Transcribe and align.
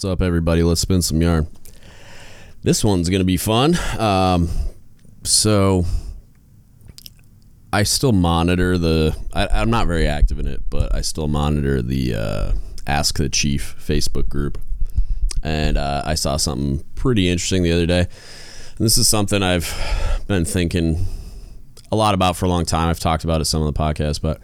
What's 0.00 0.12
up, 0.12 0.22
everybody? 0.22 0.62
Let's 0.62 0.80
spin 0.80 1.02
some 1.02 1.20
yarn. 1.20 1.46
This 2.62 2.82
one's 2.82 3.10
going 3.10 3.20
to 3.20 3.26
be 3.26 3.36
fun. 3.36 3.76
Um, 3.98 4.48
so, 5.24 5.84
I 7.70 7.82
still 7.82 8.12
monitor 8.12 8.78
the. 8.78 9.14
I, 9.34 9.60
am 9.60 9.68
not 9.68 9.86
very 9.86 10.06
active 10.06 10.38
in 10.38 10.48
it, 10.48 10.62
but 10.70 10.94
I 10.94 11.02
still 11.02 11.28
monitor 11.28 11.82
the 11.82 12.14
uh, 12.14 12.52
Ask 12.86 13.18
the 13.18 13.28
Chief 13.28 13.76
Facebook 13.78 14.26
group. 14.30 14.56
And 15.42 15.76
uh, 15.76 16.02
I 16.06 16.14
saw 16.14 16.38
something 16.38 16.82
pretty 16.94 17.28
interesting 17.28 17.62
the 17.62 17.72
other 17.72 17.84
day. 17.84 18.00
And 18.00 18.78
this 18.78 18.96
is 18.96 19.06
something 19.06 19.42
I've 19.42 20.24
been 20.26 20.46
thinking 20.46 21.04
a 21.92 21.96
lot 21.96 22.14
about 22.14 22.36
for 22.36 22.46
a 22.46 22.48
long 22.48 22.64
time. 22.64 22.88
I've 22.88 23.00
talked 23.00 23.24
about 23.24 23.42
it 23.42 23.44
some 23.44 23.60
of 23.60 23.66
the 23.66 23.78
podcast, 23.78 24.22
but 24.22 24.40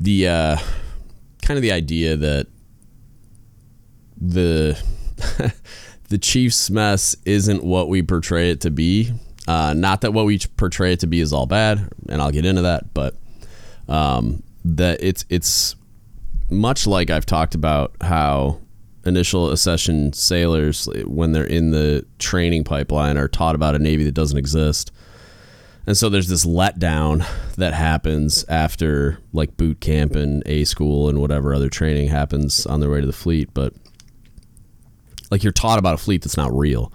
the 0.00 0.28
uh, 0.28 0.56
kind 1.42 1.58
of 1.58 1.62
the 1.62 1.72
idea 1.72 2.16
that 2.16 2.46
the 4.22 4.80
the 6.08 6.18
Chiefs 6.18 6.70
mess 6.70 7.16
isn't 7.24 7.64
what 7.64 7.88
we 7.88 8.02
portray 8.02 8.50
it 8.50 8.60
to 8.62 8.70
be. 8.70 9.12
Uh, 9.48 9.74
not 9.74 10.02
that 10.02 10.12
what 10.12 10.24
we 10.24 10.38
portray 10.56 10.92
it 10.92 11.00
to 11.00 11.06
be 11.06 11.20
is 11.20 11.32
all 11.32 11.46
bad, 11.46 11.90
and 12.08 12.22
I'll 12.22 12.30
get 12.30 12.44
into 12.44 12.62
that, 12.62 12.94
but 12.94 13.16
um, 13.88 14.42
that 14.64 15.02
it's 15.02 15.24
it's 15.28 15.74
much 16.48 16.86
like 16.86 17.10
I've 17.10 17.26
talked 17.26 17.54
about 17.54 17.94
how 18.00 18.60
initial 19.04 19.50
accession 19.50 20.12
sailors, 20.12 20.88
when 21.04 21.32
they're 21.32 21.44
in 21.44 21.70
the 21.70 22.06
training 22.18 22.62
pipeline, 22.62 23.18
are 23.18 23.26
taught 23.26 23.56
about 23.56 23.74
a 23.74 23.80
navy 23.80 24.04
that 24.04 24.12
doesn't 24.12 24.38
exist. 24.38 24.92
And 25.84 25.96
so 25.96 26.08
there's 26.08 26.28
this 26.28 26.44
letdown 26.44 27.26
that 27.56 27.74
happens 27.74 28.44
after 28.48 29.18
like 29.32 29.56
boot 29.56 29.80
camp 29.80 30.14
and 30.14 30.44
A 30.46 30.64
school 30.64 31.08
and 31.08 31.20
whatever 31.20 31.52
other 31.52 31.68
training 31.68 32.08
happens 32.08 32.66
on 32.66 32.78
their 32.78 32.88
way 32.90 33.00
to 33.00 33.06
the 33.06 33.12
fleet. 33.12 33.52
But 33.52 33.74
like 35.32 35.42
you're 35.42 35.50
taught 35.50 35.78
about 35.78 35.94
a 35.94 35.96
fleet 35.96 36.22
that's 36.22 36.36
not 36.36 36.56
real. 36.56 36.92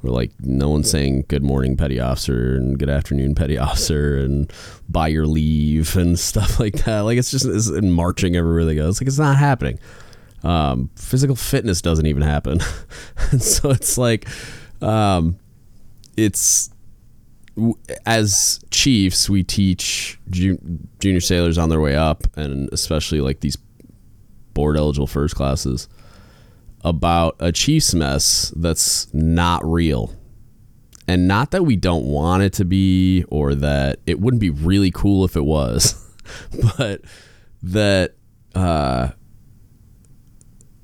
Where 0.00 0.12
like 0.12 0.30
no 0.40 0.70
one's 0.70 0.88
saying 0.88 1.24
good 1.26 1.42
morning 1.42 1.76
petty 1.76 1.98
officer 1.98 2.56
and 2.56 2.78
good 2.78 2.88
afternoon 2.88 3.34
petty 3.34 3.58
officer 3.68 4.16
and 4.16 4.50
by 4.88 5.08
your 5.08 5.26
leave 5.26 5.96
and 5.98 6.18
stuff 6.18 6.58
like 6.60 6.84
that. 6.84 7.00
Like 7.00 7.18
it's 7.18 7.30
just 7.30 7.44
it's 7.44 7.68
marching 7.70 8.36
everywhere 8.36 8.64
they 8.64 8.76
go. 8.76 8.88
It's 8.88 9.00
like 9.00 9.08
it's 9.08 9.18
not 9.18 9.36
happening. 9.36 9.80
Um, 10.44 10.90
physical 10.96 11.36
fitness 11.36 11.82
doesn't 11.82 12.06
even 12.06 12.22
happen, 12.22 12.60
and 13.30 13.40
so 13.40 13.70
it's 13.70 13.96
like, 13.96 14.26
um, 14.80 15.38
it's 16.16 16.68
as 18.06 18.58
chiefs 18.72 19.30
we 19.30 19.44
teach 19.44 20.18
junior 20.30 21.20
sailors 21.20 21.58
on 21.58 21.68
their 21.68 21.80
way 21.80 21.94
up, 21.94 22.26
and 22.36 22.68
especially 22.72 23.20
like 23.20 23.38
these 23.38 23.56
board 24.52 24.76
eligible 24.76 25.06
first 25.06 25.36
classes 25.36 25.88
about 26.84 27.36
a 27.38 27.52
Chiefs 27.52 27.94
mess 27.94 28.52
that's 28.56 29.12
not 29.14 29.64
real. 29.64 30.14
And 31.08 31.26
not 31.26 31.50
that 31.50 31.64
we 31.64 31.76
don't 31.76 32.06
want 32.06 32.42
it 32.42 32.52
to 32.54 32.64
be 32.64 33.24
or 33.28 33.54
that 33.56 34.00
it 34.06 34.20
wouldn't 34.20 34.40
be 34.40 34.50
really 34.50 34.90
cool 34.90 35.24
if 35.24 35.36
it 35.36 35.44
was, 35.44 35.94
but 36.78 37.02
that 37.62 38.14
uh, 38.54 39.08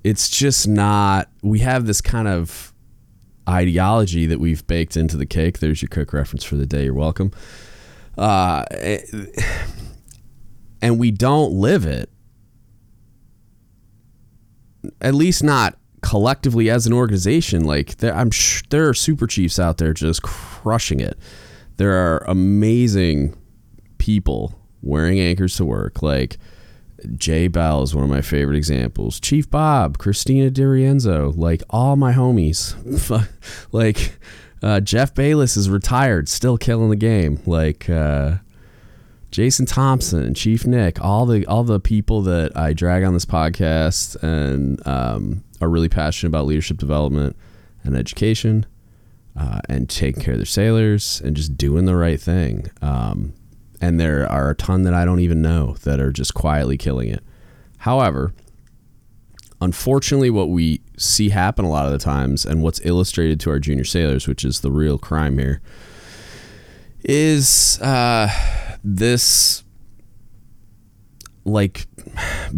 it's 0.05 0.29
just 0.29 0.67
not. 0.67 1.31
We 1.43 1.61
have 1.61 1.87
this 1.87 2.01
kind 2.01 2.29
of 2.29 2.73
ideology 3.49 4.27
that 4.27 4.41
we've 4.41 4.67
baked 4.67 4.97
into 4.97 5.17
the 5.17 5.27
cake. 5.27 5.59
There's 5.59 5.81
your 5.81 5.89
cook 5.89 6.13
reference 6.13 6.45
for 6.45 6.57
the 6.57 6.67
day. 6.67 6.85
You're 6.85 6.95
welcome. 6.95 7.33
Uh, 8.17 8.65
and 10.83 10.99
we 10.99 11.11
don't 11.11 11.53
live 11.53 11.87
it. 11.87 12.11
At 15.01 15.15
least 15.15 15.43
not 15.43 15.78
collectively 16.03 16.71
as 16.71 16.87
an 16.87 16.93
organization, 16.93 17.65
like 17.65 17.99
there, 17.99 18.15
I'm 18.15 18.31
sh- 18.31 18.63
there 18.71 18.89
are 18.89 18.95
super 18.95 19.27
chiefs 19.27 19.59
out 19.59 19.79
there 19.79 19.93
just 19.93 20.23
crushing 20.23 21.01
it. 21.01 21.19
There 21.77 21.93
are 21.93 22.25
amazing 22.27 23.37
people 23.99 24.59
wearing 24.83 25.21
anchors 25.21 25.57
to 25.57 25.65
work. 25.65 26.03
Like 26.03 26.39
Jay 27.17 27.49
Bell 27.49 27.83
is 27.83 27.95
one 27.95 28.05
of 28.05 28.11
my 28.11 28.23
favorite 28.23 28.57
examples. 28.57 29.21
Chief 29.21 29.51
Bob, 29.51 29.99
Christina 29.99 30.51
D'Arienzo, 30.51 31.37
like 31.37 31.63
all 31.71 31.97
my 31.97 32.13
homies. 32.13 32.75
like 33.73 34.19
uh, 34.63 34.81
Jeff 34.81 35.15
Bayless 35.15 35.57
is 35.57 35.71
retired, 35.71 36.29
still 36.29 36.59
killing 36.59 36.91
the 36.91 36.97
game. 36.97 37.41
Like 37.47 37.89
uh, 37.89 38.39
Jason 39.31 39.67
Thompson, 39.67 40.33
Chief 40.35 40.67
Nick, 40.67 41.03
all 41.03 41.27
the 41.27 41.47
all 41.47 41.65
the 41.65 41.81
people 41.81 42.23
that 42.23 42.57
I 42.57 42.73
drag 42.73 43.05
on 43.05 43.13
this 43.13 43.27
podcast 43.27 44.21
and 44.23 44.85
um, 44.87 45.45
are 45.61 45.69
really 45.69 45.89
passionate 45.89 46.31
about 46.31 46.47
leadership 46.47 46.79
development 46.79 47.37
and 47.85 47.97
education 47.97 48.67
uh, 49.37 49.61
and 49.69 49.89
taking 49.89 50.23
care 50.23 50.35
of 50.35 50.39
their 50.39 50.47
sailors 50.47 51.21
and 51.23 51.37
just 51.37 51.57
doing 51.57 51.85
the 51.85 51.97
right 51.97 52.21
thing. 52.21 52.71
Um, 52.81 53.35
and 53.81 54.01
there 54.01 54.31
are 54.31 54.51
a 54.51 54.55
ton 54.55 54.83
that 54.85 54.95
I 54.95 55.05
don't 55.05 55.21
even 55.21 55.43
know 55.43 55.75
that 55.85 56.01
are 56.01 56.11
just 56.11 56.35
quietly 56.35 56.77
killing 56.77 57.09
it. 57.09 57.23
However, 57.79 58.33
unfortunately, 59.61 60.31
what 60.31 60.49
we 60.49 60.81
see 60.97 61.29
happen 61.29 61.65
a 61.65 61.71
lot 61.71 61.87
of 61.87 61.93
the 61.93 61.99
times, 61.99 62.45
and 62.45 62.63
what's 62.63 62.85
illustrated 62.85 63.39
to 63.41 63.51
our 63.51 63.61
junior 63.61 63.85
sailors, 63.85 64.27
which 64.27 64.45
is 64.45 64.61
the 64.61 64.71
real 64.73 64.99
crime 64.99 65.39
here, 65.39 65.61
is 67.05 67.81
uh, 67.81 68.29
this 68.83 69.65
like 71.45 71.87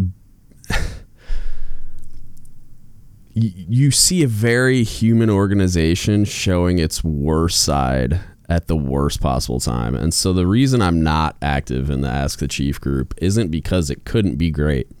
you 3.33 3.91
see 3.91 4.23
a 4.23 4.27
very 4.27 4.83
human 4.83 5.29
organization 5.29 6.25
showing 6.25 6.79
its 6.79 7.03
worst 7.03 7.63
side 7.63 8.19
at 8.49 8.67
the 8.67 8.75
worst 8.75 9.21
possible 9.21 9.61
time. 9.61 9.95
And 9.95 10.13
so 10.13 10.33
the 10.33 10.45
reason 10.45 10.81
I'm 10.81 11.01
not 11.01 11.37
active 11.41 11.89
in 11.89 12.01
the 12.01 12.09
Ask 12.09 12.39
the 12.39 12.49
Chief 12.49 12.81
group 12.81 13.13
isn't 13.21 13.49
because 13.49 13.89
it 13.89 14.03
couldn't 14.03 14.35
be 14.35 14.51
great. 14.51 14.91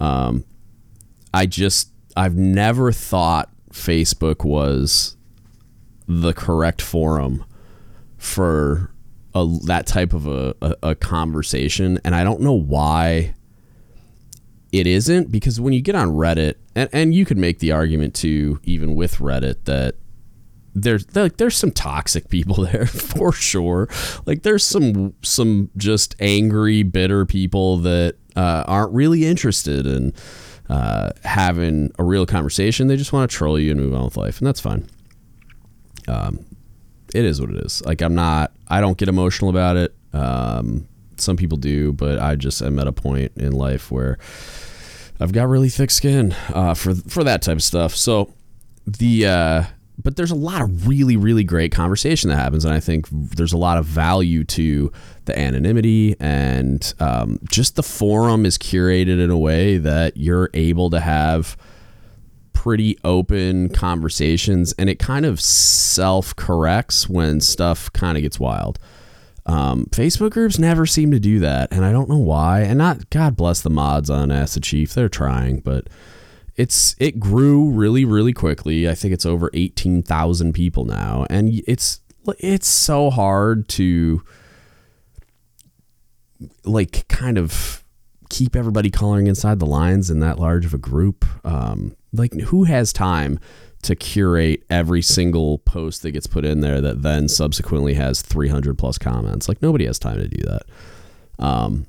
Um, 0.00 0.44
I 1.32 1.46
just 1.46 1.90
I've 2.16 2.36
never 2.36 2.90
thought 2.90 3.50
Facebook 3.72 4.44
was 4.44 5.16
the 6.06 6.32
correct 6.32 6.82
forum 6.82 7.44
for 8.24 8.90
a, 9.34 9.46
that 9.66 9.86
type 9.86 10.12
of 10.12 10.26
a, 10.26 10.54
a, 10.62 10.76
a 10.82 10.94
conversation, 10.94 12.00
and 12.04 12.14
I 12.14 12.24
don't 12.24 12.40
know 12.40 12.52
why 12.52 13.34
it 14.72 14.86
isn't 14.86 15.30
because 15.30 15.60
when 15.60 15.72
you 15.72 15.80
get 15.80 15.94
on 15.94 16.08
Reddit, 16.08 16.54
and, 16.74 16.88
and 16.92 17.14
you 17.14 17.24
could 17.24 17.38
make 17.38 17.60
the 17.60 17.72
argument 17.72 18.14
too, 18.14 18.60
even 18.64 18.94
with 18.94 19.16
Reddit, 19.16 19.64
that 19.64 19.96
there's 20.74 21.06
like 21.14 21.36
there's 21.36 21.56
some 21.56 21.70
toxic 21.70 22.28
people 22.28 22.64
there 22.72 22.86
for 22.86 23.32
sure. 23.32 23.88
Like 24.26 24.42
there's 24.42 24.64
some 24.64 25.14
some 25.22 25.70
just 25.76 26.16
angry, 26.20 26.82
bitter 26.82 27.26
people 27.26 27.78
that 27.78 28.16
uh, 28.36 28.64
aren't 28.66 28.92
really 28.92 29.24
interested 29.26 29.86
in 29.86 30.12
uh, 30.68 31.10
having 31.24 31.92
a 31.98 32.04
real 32.04 32.26
conversation. 32.26 32.88
They 32.88 32.96
just 32.96 33.12
want 33.12 33.30
to 33.30 33.36
troll 33.36 33.58
you 33.58 33.70
and 33.70 33.80
move 33.80 33.94
on 33.94 34.06
with 34.06 34.16
life, 34.16 34.38
and 34.38 34.46
that's 34.46 34.60
fine. 34.60 34.88
Um, 36.08 36.44
it 37.14 37.24
is 37.24 37.40
what 37.40 37.50
it 37.50 37.64
is. 37.64 37.84
Like 37.84 38.02
I'm 38.02 38.14
not. 38.14 38.52
I 38.68 38.80
don't 38.80 38.98
get 38.98 39.08
emotional 39.08 39.50
about 39.50 39.76
it. 39.76 39.94
Um, 40.12 40.88
some 41.16 41.36
people 41.36 41.56
do, 41.58 41.92
but 41.92 42.18
I 42.18 42.34
just 42.34 42.60
am 42.60 42.78
at 42.78 42.86
a 42.86 42.92
point 42.92 43.32
in 43.36 43.52
life 43.52 43.90
where 43.90 44.18
I've 45.20 45.32
got 45.32 45.48
really 45.48 45.68
thick 45.68 45.90
skin 45.90 46.34
uh, 46.52 46.74
for 46.74 46.94
for 46.94 47.24
that 47.24 47.42
type 47.42 47.56
of 47.56 47.62
stuff. 47.62 47.94
So 47.94 48.32
the 48.86 49.26
uh, 49.26 49.64
but 50.02 50.16
there's 50.16 50.32
a 50.32 50.36
lot 50.36 50.60
of 50.60 50.88
really 50.88 51.16
really 51.16 51.44
great 51.44 51.72
conversation 51.72 52.30
that 52.30 52.36
happens, 52.36 52.64
and 52.64 52.74
I 52.74 52.80
think 52.80 53.06
there's 53.10 53.52
a 53.52 53.58
lot 53.58 53.78
of 53.78 53.84
value 53.84 54.44
to 54.44 54.92
the 55.26 55.38
anonymity 55.38 56.16
and 56.20 56.92
um, 57.00 57.38
just 57.50 57.76
the 57.76 57.82
forum 57.82 58.44
is 58.44 58.58
curated 58.58 59.22
in 59.22 59.30
a 59.30 59.38
way 59.38 59.78
that 59.78 60.16
you're 60.16 60.50
able 60.52 60.90
to 60.90 61.00
have 61.00 61.56
pretty 62.64 62.98
open 63.04 63.68
conversations, 63.68 64.72
and 64.78 64.88
it 64.88 64.98
kind 64.98 65.26
of 65.26 65.38
self 65.38 66.34
corrects 66.34 67.06
when 67.10 67.38
stuff 67.38 67.92
kind 67.92 68.16
of 68.16 68.22
gets 68.22 68.40
wild. 68.40 68.78
Um, 69.44 69.84
Facebook 69.90 70.30
groups 70.30 70.58
never 70.58 70.86
seem 70.86 71.10
to 71.10 71.20
do 71.20 71.40
that, 71.40 71.70
and 71.70 71.84
I 71.84 71.92
don't 71.92 72.08
know 72.08 72.16
why. 72.16 72.60
And 72.60 72.78
not 72.78 73.10
God 73.10 73.36
bless 73.36 73.60
the 73.60 73.68
mods 73.68 74.08
on 74.08 74.30
the 74.30 74.60
Chief; 74.62 74.94
they're 74.94 75.10
trying, 75.10 75.60
but 75.60 75.88
it's 76.56 76.96
it 76.98 77.20
grew 77.20 77.68
really 77.68 78.06
really 78.06 78.32
quickly. 78.32 78.88
I 78.88 78.94
think 78.94 79.12
it's 79.12 79.26
over 79.26 79.50
eighteen 79.52 80.02
thousand 80.02 80.54
people 80.54 80.86
now, 80.86 81.26
and 81.28 81.62
it's 81.68 82.00
it's 82.38 82.66
so 82.66 83.10
hard 83.10 83.68
to 83.68 84.22
like 86.64 87.06
kind 87.08 87.36
of 87.36 87.84
keep 88.30 88.56
everybody 88.56 88.88
coloring 88.88 89.26
inside 89.26 89.58
the 89.58 89.66
lines 89.66 90.08
in 90.08 90.20
that 90.20 90.38
large 90.38 90.64
of 90.64 90.72
a 90.72 90.78
group. 90.78 91.26
Um, 91.44 91.94
like 92.14 92.32
who 92.34 92.64
has 92.64 92.92
time 92.92 93.38
to 93.82 93.94
curate 93.94 94.64
every 94.70 95.02
single 95.02 95.58
post 95.58 96.02
that 96.02 96.12
gets 96.12 96.26
put 96.26 96.44
in 96.44 96.60
there 96.60 96.80
that 96.80 97.02
then 97.02 97.28
subsequently 97.28 97.94
has 97.94 98.22
300 98.22 98.78
plus 98.78 98.96
comments. 98.96 99.46
Like 99.48 99.60
nobody 99.60 99.84
has 99.84 99.98
time 99.98 100.16
to 100.16 100.28
do 100.28 100.42
that. 100.42 100.62
Um, 101.38 101.86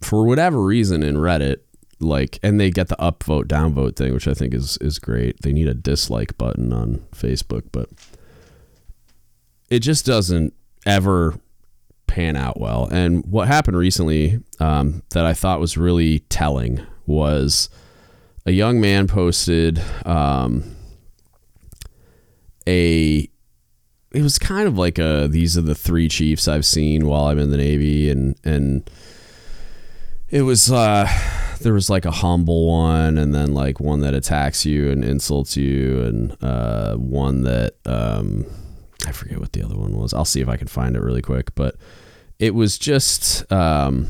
for 0.00 0.24
whatever 0.24 0.60
reason 0.60 1.02
in 1.02 1.16
Reddit, 1.16 1.58
like 2.00 2.38
and 2.42 2.60
they 2.60 2.70
get 2.70 2.88
the 2.88 2.96
upvote 2.96 3.44
downvote 3.44 3.96
thing 3.96 4.12
which 4.12 4.28
i 4.28 4.34
think 4.34 4.52
is 4.52 4.76
is 4.82 4.98
great 4.98 5.40
they 5.42 5.50
need 5.52 5.66
a 5.66 5.72
dislike 5.74 6.36
button 6.36 6.72
on 6.72 6.98
facebook 7.14 7.62
but 7.72 7.88
it 9.70 9.78
just 9.78 10.04
doesn't 10.04 10.52
ever 10.84 11.38
pan 12.06 12.36
out 12.36 12.60
well 12.60 12.86
and 12.92 13.24
what 13.24 13.48
happened 13.48 13.76
recently 13.76 14.38
um, 14.60 15.02
that 15.10 15.24
i 15.24 15.32
thought 15.32 15.58
was 15.58 15.78
really 15.78 16.18
telling 16.28 16.80
was 17.06 17.70
a 18.46 18.52
young 18.52 18.80
man 18.80 19.06
posted 19.06 19.82
um, 20.06 20.74
a 22.66 23.28
it 24.12 24.22
was 24.22 24.38
kind 24.38 24.66
of 24.66 24.78
like 24.78 24.98
a 24.98 25.28
these 25.28 25.58
are 25.58 25.62
the 25.62 25.74
three 25.74 26.08
chiefs 26.08 26.48
i've 26.48 26.64
seen 26.64 27.06
while 27.06 27.26
i'm 27.26 27.38
in 27.38 27.50
the 27.50 27.56
navy 27.56 28.08
and 28.08 28.34
and 28.44 28.88
it 30.30 30.42
was 30.42 30.72
uh 30.72 31.06
there 31.60 31.74
was 31.74 31.90
like 31.90 32.06
a 32.06 32.10
humble 32.10 32.66
one 32.66 33.18
and 33.18 33.34
then 33.34 33.52
like 33.52 33.78
one 33.78 34.00
that 34.00 34.14
attacks 34.14 34.64
you 34.64 34.90
and 34.90 35.04
insults 35.04 35.56
you 35.56 36.00
and 36.02 36.42
uh 36.42 36.94
one 36.96 37.42
that 37.42 37.74
um 37.84 38.46
I 39.06 39.12
forget 39.12 39.38
what 39.38 39.52
the 39.52 39.62
other 39.62 39.76
one 39.76 39.96
was. 39.96 40.14
I'll 40.14 40.24
see 40.24 40.40
if 40.40 40.48
I 40.48 40.56
can 40.56 40.68
find 40.68 40.96
it 40.96 41.00
really 41.00 41.22
quick, 41.22 41.54
but 41.54 41.76
it 42.38 42.54
was 42.54 42.78
just 42.78 43.50
um 43.52 44.08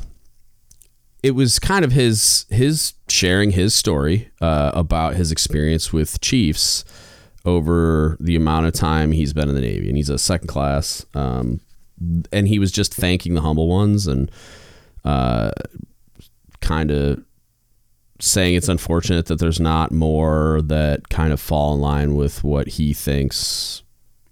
it 1.22 1.32
was 1.32 1.58
kind 1.58 1.84
of 1.84 1.92
his 1.92 2.46
his 2.50 2.94
sharing 3.08 3.52
his 3.52 3.74
story 3.74 4.30
uh, 4.40 4.70
about 4.74 5.14
his 5.14 5.32
experience 5.32 5.92
with 5.92 6.20
Chiefs 6.20 6.84
over 7.44 8.16
the 8.20 8.36
amount 8.36 8.66
of 8.66 8.72
time 8.72 9.12
he's 9.12 9.32
been 9.32 9.48
in 9.48 9.54
the 9.54 9.60
Navy, 9.60 9.88
and 9.88 9.96
he's 9.96 10.10
a 10.10 10.18
second 10.18 10.48
class. 10.48 11.06
Um, 11.14 11.60
and 12.32 12.48
he 12.48 12.58
was 12.58 12.72
just 12.72 12.92
thanking 12.92 13.34
the 13.34 13.40
humble 13.40 13.68
ones 13.68 14.06
and 14.06 14.30
uh, 15.04 15.50
kind 16.60 16.90
of 16.90 17.24
saying 18.20 18.54
it's 18.54 18.68
unfortunate 18.68 19.26
that 19.26 19.38
there's 19.38 19.60
not 19.60 19.92
more 19.92 20.60
that 20.62 21.08
kind 21.08 21.32
of 21.32 21.40
fall 21.40 21.74
in 21.74 21.80
line 21.80 22.14
with 22.14 22.42
what 22.44 22.66
he 22.68 22.92
thinks 22.92 23.82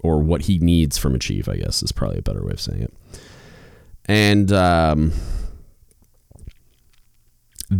or 0.00 0.18
what 0.18 0.42
he 0.42 0.58
needs 0.58 0.98
from 0.98 1.14
a 1.14 1.18
chief, 1.18 1.48
I 1.48 1.56
guess 1.56 1.82
is 1.82 1.92
probably 1.92 2.18
a 2.18 2.22
better 2.22 2.44
way 2.44 2.52
of 2.52 2.60
saying 2.60 2.82
it. 2.82 2.94
And 4.06 4.52
um, 4.52 5.12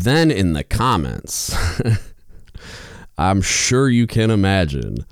then 0.01 0.31
in 0.31 0.53
the 0.53 0.65
comments, 0.65 1.55
I'm 3.19 3.43
sure 3.43 3.89
you 3.89 4.07
can 4.07 4.31
imagine 4.31 5.07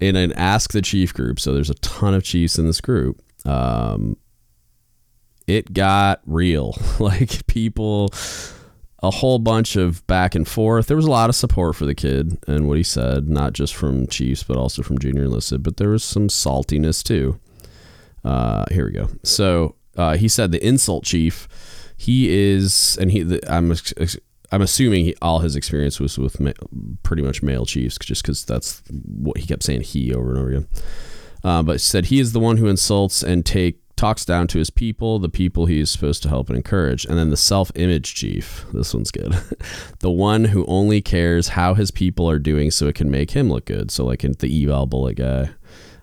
in 0.00 0.16
an 0.16 0.32
Ask 0.32 0.72
the 0.72 0.82
Chief 0.82 1.12
group, 1.12 1.40
so 1.40 1.52
there's 1.52 1.70
a 1.70 1.74
ton 1.74 2.14
of 2.14 2.22
chiefs 2.22 2.58
in 2.58 2.66
this 2.66 2.80
group. 2.80 3.20
Um, 3.44 4.16
it 5.46 5.72
got 5.72 6.20
real. 6.26 6.76
like 6.98 7.46
people 7.46 8.12
a 9.02 9.10
whole 9.10 9.38
bunch 9.38 9.76
of 9.76 10.04
back 10.06 10.34
and 10.34 10.46
forth. 10.46 10.88
There 10.88 10.96
was 10.96 11.06
a 11.06 11.10
lot 11.10 11.30
of 11.30 11.36
support 11.36 11.76
for 11.76 11.86
the 11.86 11.94
kid 11.94 12.36
and 12.48 12.66
what 12.66 12.76
he 12.76 12.82
said, 12.82 13.28
not 13.28 13.52
just 13.52 13.74
from 13.74 14.08
Chiefs, 14.08 14.42
but 14.42 14.56
also 14.56 14.82
from 14.82 14.98
Junior 14.98 15.24
Enlisted. 15.24 15.62
But 15.62 15.76
there 15.76 15.90
was 15.90 16.02
some 16.02 16.28
saltiness 16.28 17.02
too. 17.02 17.38
Uh, 18.24 18.64
here 18.70 18.86
we 18.86 18.92
go. 18.92 19.08
So 19.22 19.76
uh, 19.96 20.16
he 20.16 20.28
said 20.28 20.50
the 20.50 20.64
insult 20.66 21.04
chief. 21.04 21.46
He 21.98 22.30
is, 22.30 22.96
and 23.00 23.10
he. 23.10 23.40
I'm. 23.46 23.74
I'm 24.50 24.62
assuming 24.62 25.04
he, 25.04 25.14
all 25.20 25.40
his 25.40 25.56
experience 25.56 26.00
was 26.00 26.16
with 26.16 26.40
ma- 26.40 26.52
pretty 27.02 27.20
much 27.22 27.42
male 27.42 27.66
chiefs, 27.66 27.98
just 27.98 28.22
because 28.22 28.46
that's 28.46 28.82
what 28.88 29.36
he 29.36 29.46
kept 29.46 29.62
saying 29.62 29.82
he 29.82 30.14
over 30.14 30.30
and 30.30 30.38
over 30.38 30.48
again. 30.48 30.68
Uh, 31.44 31.62
but 31.62 31.82
said 31.82 32.06
he 32.06 32.18
is 32.18 32.32
the 32.32 32.40
one 32.40 32.56
who 32.56 32.66
insults 32.66 33.22
and 33.22 33.44
take 33.44 33.78
talks 33.98 34.24
down 34.24 34.46
to 34.46 34.58
his 34.58 34.70
people, 34.70 35.18
the 35.18 35.28
people 35.28 35.66
he 35.66 35.80
is 35.80 35.90
supposed 35.90 36.22
to 36.22 36.28
help 36.28 36.48
and 36.48 36.56
encourage. 36.56 37.04
And 37.04 37.18
then 37.18 37.30
the 37.30 37.36
self 37.36 37.70
image 37.74 38.14
chief. 38.14 38.64
This 38.72 38.94
one's 38.94 39.10
good. 39.10 39.36
the 39.98 40.10
one 40.10 40.46
who 40.46 40.64
only 40.66 41.02
cares 41.02 41.48
how 41.48 41.74
his 41.74 41.90
people 41.90 42.30
are 42.30 42.38
doing 42.38 42.70
so 42.70 42.86
it 42.86 42.94
can 42.94 43.10
make 43.10 43.32
him 43.32 43.50
look 43.50 43.66
good. 43.66 43.90
So, 43.90 44.06
like 44.06 44.24
in 44.24 44.32
the 44.38 44.64
eval 44.64 44.86
bullet 44.86 45.16
guy. 45.16 45.50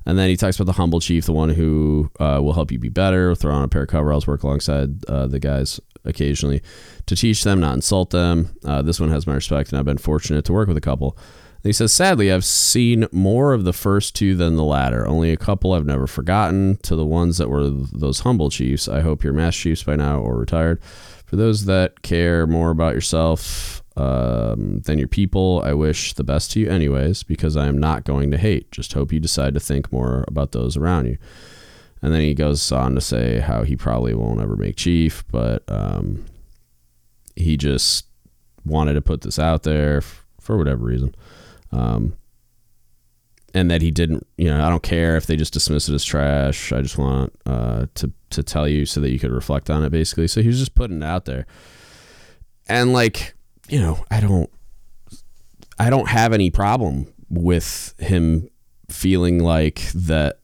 And 0.06 0.18
then 0.18 0.30
he 0.30 0.38
talks 0.38 0.58
about 0.58 0.66
the 0.66 0.74
humble 0.74 1.00
chief, 1.00 1.26
the 1.26 1.34
one 1.34 1.50
who 1.50 2.12
uh, 2.20 2.40
will 2.42 2.54
help 2.54 2.72
you 2.72 2.78
be 2.78 2.90
better, 2.90 3.34
throw 3.34 3.54
on 3.54 3.64
a 3.64 3.68
pair 3.68 3.84
of 3.84 3.90
coveralls, 3.90 4.28
work 4.28 4.44
alongside 4.44 5.04
uh, 5.06 5.26
the 5.28 5.40
guys 5.40 5.80
occasionally 6.04 6.62
to 7.08 7.16
teach 7.16 7.44
them, 7.44 7.60
not 7.60 7.74
insult 7.74 8.12
them. 8.12 8.56
Uh, 8.64 8.82
this 8.82 9.00
one 9.00 9.10
has 9.10 9.26
my 9.26 9.34
respect, 9.34 9.72
and 9.72 9.80
I've 9.80 9.86
been 9.86 9.98
fortunate 9.98 10.46
to 10.46 10.54
work 10.54 10.68
with 10.68 10.78
a 10.78 10.82
couple. 10.82 11.18
He 11.64 11.74
says, 11.74 11.92
sadly, 11.92 12.32
I've 12.32 12.46
seen 12.46 13.08
more 13.12 13.52
of 13.52 13.64
the 13.64 13.74
first 13.74 14.16
two 14.16 14.36
than 14.36 14.56
the 14.56 14.64
latter. 14.64 15.08
Only 15.08 15.32
a 15.32 15.38
couple 15.38 15.74
I've 15.74 15.86
never 15.86 16.06
forgotten. 16.06 16.78
To 16.84 16.96
the 16.96 17.06
ones 17.06 17.40
that 17.40 17.50
were 17.50 17.68
those 17.68 18.20
humble 18.20 18.52
chiefs, 18.52 18.88
I 18.88 19.02
hope 19.02 19.24
you're 19.24 19.34
master 19.34 19.64
chiefs 19.64 19.82
by 19.82 19.96
now 19.96 20.20
or 20.20 20.38
retired. 20.38 20.80
For 21.26 21.38
those 21.38 21.66
that 21.66 22.04
care 22.04 22.46
more 22.46 22.70
about 22.70 22.94
yourself 22.94 23.82
um, 23.98 24.82
than 24.82 25.00
your 25.00 25.08
people, 25.08 25.62
I 25.64 25.74
wish 25.74 26.14
the 26.14 26.24
best 26.24 26.52
to 26.52 26.60
you, 26.60 26.70
anyways, 26.70 27.24
because 27.24 27.56
I 27.56 27.68
am 27.68 27.78
not 27.78 28.04
going 28.04 28.32
to 28.32 28.38
hate. 28.38 28.72
Just 28.72 28.94
hope 28.94 29.14
you 29.14 29.20
decide 29.20 29.54
to 29.54 29.60
think 29.60 29.92
more 29.92 30.26
about 30.28 30.52
those 30.52 30.76
around 30.76 31.06
you. 31.08 31.18
And 32.02 32.14
then 32.14 32.22
he 32.22 32.34
goes 32.34 32.72
on 32.72 32.94
to 32.96 33.02
say 33.02 33.40
how 33.40 33.64
he 33.64 33.76
probably 33.76 34.14
won't 34.14 34.42
ever 34.42 34.56
make 34.56 34.76
chief, 34.76 35.24
but 35.32 35.64
um, 35.68 36.26
he 37.36 37.58
just 37.58 38.06
wanted 38.66 38.94
to 38.94 39.02
put 39.02 39.22
this 39.22 39.40
out 39.40 39.64
there 39.64 39.98
f- 39.98 40.26
for 40.40 40.58
whatever 40.58 40.86
reason. 40.86 41.16
Um, 41.72 42.16
and 43.54 43.72
that 43.72 43.82
he 43.82 43.90
didn't, 43.90 44.28
you 44.38 44.50
know, 44.50 44.64
I 44.64 44.70
don't 44.70 44.84
care 44.84 45.16
if 45.16 45.28
they 45.28 45.38
just 45.38 45.54
dismiss 45.54 45.88
it 45.88 45.94
as 45.94 46.04
trash. 46.04 46.74
I 46.74 46.82
just 46.82 46.98
want 46.98 47.34
uh, 47.46 47.86
to 47.96 48.12
to 48.32 48.44
tell 48.44 48.68
you 48.68 48.86
so 48.86 49.00
that 49.00 49.12
you 49.12 49.18
could 49.18 49.32
reflect 49.32 49.70
on 49.70 49.84
it, 49.86 49.92
basically. 49.92 50.28
So 50.28 50.42
he 50.42 50.48
was 50.50 50.60
just 50.60 50.76
putting 50.76 51.02
it 51.02 51.06
out 51.06 51.24
there, 51.24 51.46
and 52.68 52.92
like, 52.92 53.35
you 53.68 53.80
know, 53.80 54.04
I 54.12 54.20
don't, 54.20 54.50
I 55.80 55.90
don't 55.90 56.08
have 56.10 56.34
any 56.34 56.50
problem 56.52 57.12
with 57.30 57.94
him 58.00 58.50
feeling 58.90 59.40
like 59.40 59.82
that, 59.94 60.40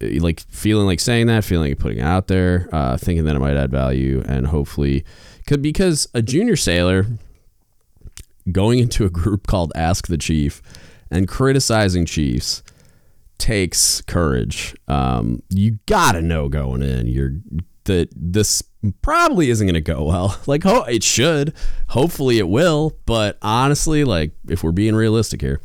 like 0.00 0.40
feeling 0.48 0.86
like 0.86 1.00
saying 1.00 1.26
that, 1.26 1.44
feeling 1.44 1.70
like 1.70 1.78
putting 1.78 1.98
it 1.98 2.04
out 2.04 2.28
there, 2.28 2.68
uh, 2.72 2.96
thinking 2.96 3.24
that 3.24 3.36
it 3.36 3.40
might 3.40 3.56
add 3.56 3.70
value, 3.70 4.22
and 4.26 4.46
hopefully, 4.46 5.04
could 5.46 5.62
because 5.62 6.08
a 6.14 6.22
junior 6.22 6.56
sailor 6.56 7.06
going 8.50 8.78
into 8.78 9.04
a 9.04 9.10
group 9.10 9.46
called 9.46 9.72
Ask 9.74 10.06
the 10.06 10.18
Chief 10.18 10.62
and 11.10 11.28
criticizing 11.28 12.06
chiefs 12.06 12.62
takes 13.38 14.00
courage. 14.02 14.74
Um, 14.86 15.42
you 15.48 15.78
gotta 15.86 16.22
know 16.22 16.48
going 16.48 16.82
in, 16.82 17.06
you're 17.06 17.32
that 17.84 18.10
this 18.14 18.62
probably 19.02 19.50
isn't 19.50 19.66
gonna 19.66 19.80
go 19.80 20.04
well. 20.04 20.38
Like, 20.46 20.62
it 20.64 21.02
should. 21.02 21.54
Hopefully, 21.88 22.38
it 22.38 22.48
will. 22.48 22.96
But 23.06 23.38
honestly, 23.42 24.04
like, 24.04 24.32
if 24.48 24.62
we're 24.62 24.72
being 24.72 24.94
realistic 24.94 25.40
here, 25.40 25.60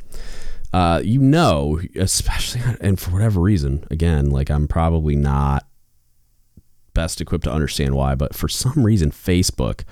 uh, 0.74 1.02
you 1.04 1.22
know, 1.22 1.80
especially 1.96 2.62
and 2.82 3.00
for 3.00 3.12
whatever 3.12 3.40
reason, 3.40 3.88
again, 3.90 4.30
like 4.30 4.50
I'm 4.50 4.68
probably 4.68 5.16
not 5.16 5.66
best 6.94 7.22
equipped 7.22 7.46
to 7.46 7.52
understand 7.52 7.96
why, 7.96 8.16
but 8.16 8.36
for 8.36 8.48
some 8.50 8.84
reason, 8.84 9.12
Facebook 9.12 9.84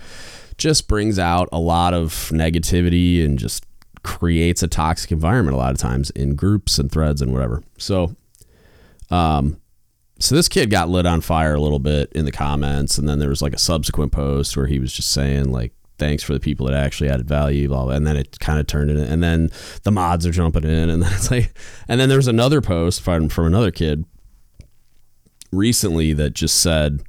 just 0.57 0.87
brings 0.87 1.17
out 1.17 1.47
a 1.51 1.59
lot 1.59 1.93
of 1.93 2.11
negativity 2.33 3.23
and 3.23 3.39
just 3.39 3.65
creates 4.03 4.61
a 4.61 4.67
toxic 4.67 5.11
environment 5.11 5.55
a 5.55 5.57
lot 5.57 5.71
of 5.71 5.77
times 5.77 6.09
in 6.11 6.35
groups 6.35 6.77
and 6.77 6.91
threads 6.91 7.21
and 7.21 7.31
whatever. 7.31 7.63
So, 7.77 8.15
um, 9.09 9.61
so 10.23 10.35
this 10.35 10.47
kid 10.47 10.69
got 10.69 10.89
lit 10.89 11.05
on 11.05 11.21
fire 11.21 11.53
a 11.53 11.59
little 11.59 11.79
bit 11.79 12.11
in 12.13 12.25
the 12.25 12.31
comments, 12.31 12.97
and 12.97 13.07
then 13.07 13.19
there 13.19 13.29
was 13.29 13.41
like 13.41 13.53
a 13.53 13.59
subsequent 13.59 14.11
post 14.11 14.55
where 14.55 14.67
he 14.67 14.79
was 14.79 14.93
just 14.93 15.11
saying 15.11 15.51
like, 15.51 15.73
"Thanks 15.97 16.23
for 16.23 16.33
the 16.33 16.39
people 16.39 16.65
that 16.67 16.75
actually 16.75 17.09
added 17.09 17.27
value," 17.27 17.67
blah, 17.67 17.85
blah. 17.85 17.93
and 17.93 18.07
then 18.07 18.15
it 18.15 18.39
kind 18.39 18.59
of 18.59 18.65
turned 18.65 18.89
in, 18.89 18.97
and 18.97 19.21
then 19.21 19.49
the 19.83 19.91
mods 19.91 20.25
are 20.25 20.31
jumping 20.31 20.63
in, 20.63 20.89
and 20.89 21.01
then 21.03 21.11
it's 21.13 21.29
like, 21.29 21.53
and 21.87 21.99
then 21.99 22.07
there 22.07 22.17
was 22.17 22.27
another 22.27 22.61
post 22.61 23.01
from 23.01 23.27
from 23.27 23.47
another 23.47 23.71
kid 23.71 24.05
recently 25.51 26.13
that 26.13 26.33
just 26.33 26.61
said 26.61 27.03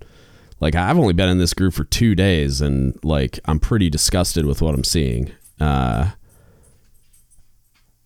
like 0.61 0.75
I've 0.75 0.99
only 0.99 1.13
been 1.13 1.29
in 1.29 1.39
this 1.39 1.55
group 1.55 1.75
for 1.75 1.85
two 1.85 2.15
days 2.15 2.61
and 2.61 2.99
like 3.03 3.39
I'm 3.45 3.59
pretty 3.61 3.91
disgusted 3.91 4.47
with 4.47 4.63
what 4.63 4.75
I'm 4.75 4.85
seeing. 4.85 5.31
Uh, 5.61 6.11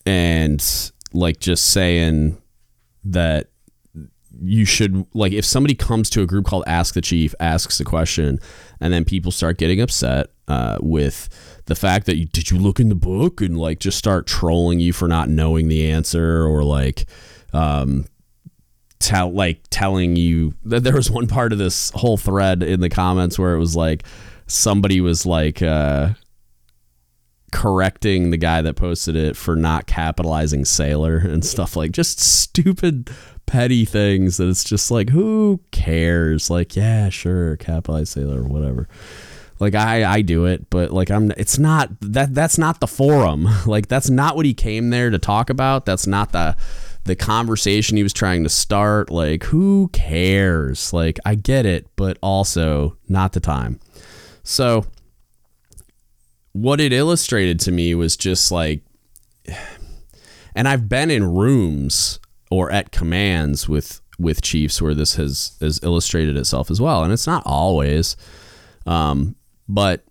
and 0.06 0.92
like 1.12 1.40
just 1.40 1.68
saying 1.68 2.40
that 3.04 3.48
you 4.48 4.64
should 4.64 5.06
like 5.14 5.32
if 5.32 5.44
somebody 5.44 5.74
comes 5.74 6.08
to 6.10 6.22
a 6.22 6.26
group 6.26 6.46
called 6.46 6.64
Ask 6.66 6.94
the 6.94 7.00
Chief, 7.00 7.34
asks 7.40 7.78
a 7.80 7.84
question, 7.84 8.38
and 8.80 8.92
then 8.92 9.04
people 9.04 9.30
start 9.30 9.58
getting 9.58 9.80
upset 9.80 10.28
uh, 10.48 10.78
with 10.80 11.28
the 11.66 11.74
fact 11.74 12.06
that 12.06 12.16
you, 12.16 12.24
did 12.26 12.50
you 12.50 12.58
look 12.58 12.80
in 12.80 12.88
the 12.88 12.94
book 12.94 13.40
and 13.40 13.58
like 13.58 13.78
just 13.78 13.98
start 13.98 14.26
trolling 14.26 14.80
you 14.80 14.92
for 14.92 15.06
not 15.06 15.28
knowing 15.28 15.68
the 15.68 15.90
answer 15.90 16.44
or 16.44 16.64
like 16.64 17.06
um, 17.52 18.06
tell 18.98 19.30
like 19.30 19.60
telling 19.70 20.16
you 20.16 20.54
that 20.64 20.82
there 20.82 20.96
was 20.96 21.10
one 21.10 21.26
part 21.26 21.52
of 21.52 21.58
this 21.58 21.90
whole 21.94 22.16
thread 22.16 22.62
in 22.62 22.80
the 22.80 22.88
comments 22.88 23.38
where 23.38 23.54
it 23.54 23.58
was 23.58 23.76
like 23.76 24.04
somebody 24.46 25.00
was 25.00 25.26
like 25.26 25.62
uh 25.62 26.08
correcting 27.52 28.30
the 28.30 28.36
guy 28.36 28.60
that 28.60 28.74
posted 28.74 29.16
it 29.16 29.36
for 29.36 29.56
not 29.56 29.86
capitalizing 29.86 30.64
sailor 30.64 31.16
and 31.16 31.44
stuff 31.44 31.76
like 31.76 31.92
just 31.92 32.20
stupid 32.20 33.10
petty 33.48 33.84
things 33.86 34.36
that 34.36 34.46
it's 34.46 34.62
just 34.62 34.90
like 34.90 35.08
who 35.08 35.58
cares 35.70 36.50
like 36.50 36.76
yeah 36.76 37.08
sure 37.08 37.56
capitalize 37.56 38.10
sailor 38.10 38.42
whatever 38.42 38.86
Like 39.58 39.74
I 39.74 40.04
I 40.04 40.22
do 40.22 40.44
it, 40.44 40.70
but 40.70 40.92
like 40.92 41.10
I'm 41.10 41.32
it's 41.36 41.58
not 41.58 41.88
that 42.00 42.34
that's 42.34 42.58
not 42.58 42.78
the 42.80 42.86
forum. 42.86 43.48
Like 43.66 43.88
that's 43.88 44.10
not 44.10 44.36
what 44.36 44.46
he 44.46 44.54
came 44.54 44.90
there 44.90 45.10
to 45.10 45.18
talk 45.18 45.50
about. 45.50 45.84
That's 45.84 46.06
not 46.06 46.32
the 46.32 46.56
the 47.04 47.16
conversation 47.16 47.96
he 47.96 48.02
was 48.02 48.12
trying 48.12 48.44
to 48.44 48.48
start. 48.50 49.10
Like 49.10 49.44
who 49.44 49.88
cares? 49.92 50.92
Like 50.92 51.18
I 51.24 51.34
get 51.34 51.66
it, 51.66 51.88
but 51.96 52.18
also 52.22 52.96
not 53.08 53.32
the 53.32 53.40
time. 53.40 53.80
So 54.44 54.86
what 56.52 56.80
it 56.80 56.92
illustrated 56.92 57.58
to 57.60 57.72
me 57.72 57.94
was 57.94 58.16
just 58.16 58.52
like 58.52 58.82
and 60.54 60.68
I've 60.68 60.88
been 60.88 61.10
in 61.10 61.24
rooms 61.24 62.20
or 62.50 62.70
at 62.70 62.92
commands 62.92 63.68
with 63.68 64.00
with 64.18 64.42
chiefs 64.42 64.82
where 64.82 64.94
this 64.94 65.14
has 65.14 65.56
has 65.60 65.80
illustrated 65.82 66.36
itself 66.36 66.70
as 66.70 66.80
well. 66.80 67.04
And 67.04 67.12
it's 67.12 67.26
not 67.26 67.42
always 67.46 68.16
um, 68.88 69.36
but 69.68 70.02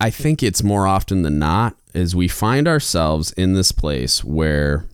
I 0.00 0.10
think 0.10 0.42
it's 0.42 0.62
more 0.62 0.86
often 0.86 1.22
than 1.22 1.38
not 1.38 1.76
is 1.92 2.16
we 2.16 2.28
find 2.28 2.66
ourselves 2.66 3.32
in 3.32 3.52
this 3.52 3.72
place 3.72 4.24
where 4.24 4.86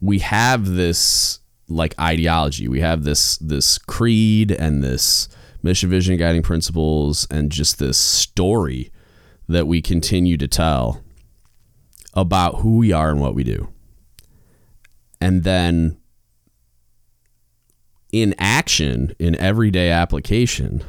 we 0.00 0.18
have 0.20 0.66
this 0.66 1.40
like 1.68 1.98
ideology. 1.98 2.68
We 2.68 2.80
have 2.80 3.04
this 3.04 3.38
this 3.38 3.78
creed 3.78 4.52
and 4.52 4.84
this 4.84 5.28
mission 5.62 5.90
vision 5.90 6.16
guiding 6.18 6.42
principles 6.42 7.26
and 7.30 7.50
just 7.50 7.78
this 7.78 7.98
story 7.98 8.92
that 9.48 9.66
we 9.66 9.80
continue 9.80 10.36
to 10.36 10.46
tell 10.46 11.02
about 12.14 12.56
who 12.56 12.76
we 12.76 12.92
are 12.92 13.10
and 13.10 13.20
what 13.20 13.34
we 13.34 13.42
do 13.42 13.68
and 15.20 15.44
then 15.44 15.98
in 18.12 18.34
action 18.38 19.14
in 19.18 19.34
everyday 19.36 19.90
application 19.90 20.82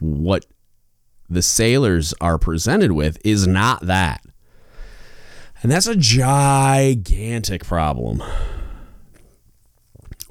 what 0.00 0.46
the 1.28 1.42
sailors 1.42 2.12
are 2.20 2.38
presented 2.38 2.92
with 2.92 3.18
is 3.24 3.46
not 3.46 3.86
that. 3.86 4.24
And 5.62 5.70
that's 5.70 5.86
a 5.86 5.94
gigantic 5.94 7.64
problem. 7.64 8.22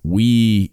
We 0.03 0.72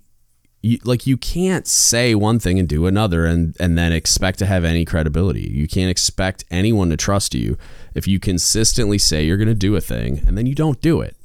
you, 0.62 0.78
like 0.84 1.06
you 1.06 1.16
can't 1.16 1.66
say 1.66 2.14
one 2.14 2.38
thing 2.38 2.58
and 2.58 2.68
do 2.68 2.86
another 2.86 3.26
and 3.26 3.54
and 3.60 3.76
then 3.76 3.92
expect 3.92 4.38
to 4.40 4.46
have 4.46 4.64
any 4.64 4.84
credibility. 4.84 5.48
You 5.52 5.68
can't 5.68 5.90
expect 5.90 6.44
anyone 6.50 6.90
to 6.90 6.96
trust 6.96 7.34
you 7.34 7.56
if 7.94 8.08
you 8.08 8.18
consistently 8.18 8.98
say 8.98 9.24
you're 9.24 9.36
going 9.36 9.48
to 9.48 9.54
do 9.54 9.76
a 9.76 9.80
thing 9.80 10.22
and 10.26 10.36
then 10.36 10.46
you 10.46 10.54
don't 10.54 10.80
do 10.80 11.00
it. 11.00 11.15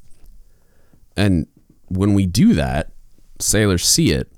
And 1.21 1.45
when 1.87 2.15
we 2.15 2.25
do 2.25 2.55
that, 2.55 2.93
sailors 3.39 3.85
see 3.85 4.11
it 4.11 4.31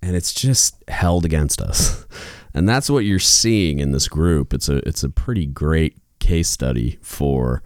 and 0.00 0.14
it's 0.14 0.32
just 0.32 0.88
held 0.88 1.24
against 1.24 1.60
us. 1.60 2.06
and 2.54 2.68
that's 2.68 2.88
what 2.88 3.04
you're 3.04 3.18
seeing 3.18 3.80
in 3.80 3.90
this 3.90 4.06
group. 4.06 4.54
It's 4.54 4.68
a 4.68 4.76
it's 4.88 5.02
a 5.02 5.10
pretty 5.10 5.46
great 5.46 5.96
case 6.20 6.48
study 6.48 7.00
for 7.02 7.64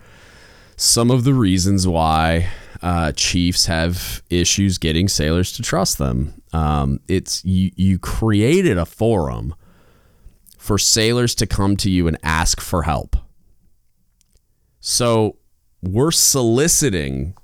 some 0.77 1.11
of 1.11 1.25
the 1.25 1.35
reasons 1.35 1.87
why 1.87 2.49
uh, 2.81 3.13
chiefs 3.13 3.67
have 3.67 4.23
issues 4.31 4.79
getting 4.79 5.07
sailors 5.07 5.53
to 5.53 5.63
trust 5.63 5.99
them. 5.99 6.41
Um, 6.55 6.99
it's 7.09 7.45
you 7.45 7.73
you 7.77 7.99
created 7.99 8.79
a 8.79 8.87
forum 8.87 9.55
for 10.57 10.79
sailors 10.79 11.35
to 11.35 11.47
come 11.47 11.77
to 11.77 11.91
you 11.91 12.09
and 12.09 12.17
ask 12.23 12.59
for 12.59 12.85
help. 12.85 13.17
So 14.81 15.37
we're 15.83 16.11
soliciting 16.11 17.37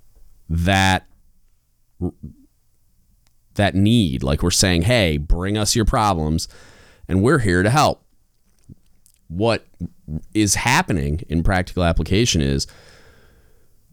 that 0.49 1.08
that 3.55 3.75
need. 3.75 4.23
Like 4.23 4.43
we're 4.43 4.51
saying, 4.51 4.83
hey, 4.83 5.19
bring 5.19 5.59
us 5.59 5.77
your 5.77 5.85
problems 5.85 6.49
and 7.07 7.23
we're 7.23 7.41
here 7.41 7.63
to 7.63 7.71
help. 7.71 8.03
What 9.29 9.67
is 10.33 10.55
happening 10.55 11.21
in 11.29 11.43
practical 11.43 11.85
application 11.85 12.41
is 12.41 12.67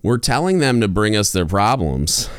we're 0.02 0.18
telling 0.18 0.60
them 0.60 0.80
to 0.80 0.88
bring 0.88 1.16
us 1.16 1.32
their 1.32 1.46
problems 1.46 2.30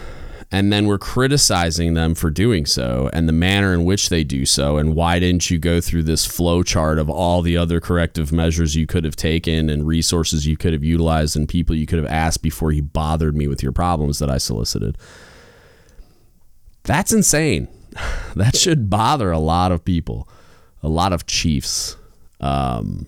and 0.53 0.73
then 0.73 0.87
we're 0.87 0.99
criticizing 0.99 1.95
them 1.95 2.15
for 2.15 2.31
doing 2.31 2.65
so 2.65 3.11
and 3.13 3.29
the 3.29 3.33
manner 3.33 3.75
in 3.75 3.85
which 3.85 4.09
they 4.09 4.23
do 4.23 4.47
so 4.47 4.77
and 4.77 4.95
why 4.95 5.19
didn't 5.19 5.51
you 5.51 5.59
go 5.59 5.81
through 5.81 6.05
this 6.05 6.25
flow 6.25 6.63
chart 6.63 6.99
of 6.99 7.11
all 7.11 7.43
the 7.43 7.57
other 7.57 7.81
corrective 7.81 8.33
measures 8.33 8.77
you 8.77 8.87
could 8.87 9.05
have 9.05 9.17
taken 9.17 9.69
and 9.69 9.87
resources 9.87 10.47
you 10.47 10.57
could 10.57 10.73
have 10.73 10.85
utilized 10.85 11.37
and 11.37 11.49
people 11.49 11.75
you 11.75 11.87
could 11.87 11.99
have 11.99 12.11
asked 12.11 12.43
before 12.43 12.71
you 12.71 12.83
bothered 12.83 13.37
me 13.37 13.49
with 13.49 13.63
your 13.63 13.73
problems 13.73 14.21
that 14.21 14.31
I 14.31 14.39
solicited 14.39 14.97
that's 16.87 17.13
insane 17.13 17.69
that 18.37 18.57
should 18.57 18.89
bother 18.89 19.31
a 19.31 19.39
lot 19.39 19.73
of 19.73 19.85
people 19.85 20.29
a 20.83 20.89
lot 20.89 21.13
of 21.13 21.27
chiefs. 21.27 21.97
Um, 22.41 23.07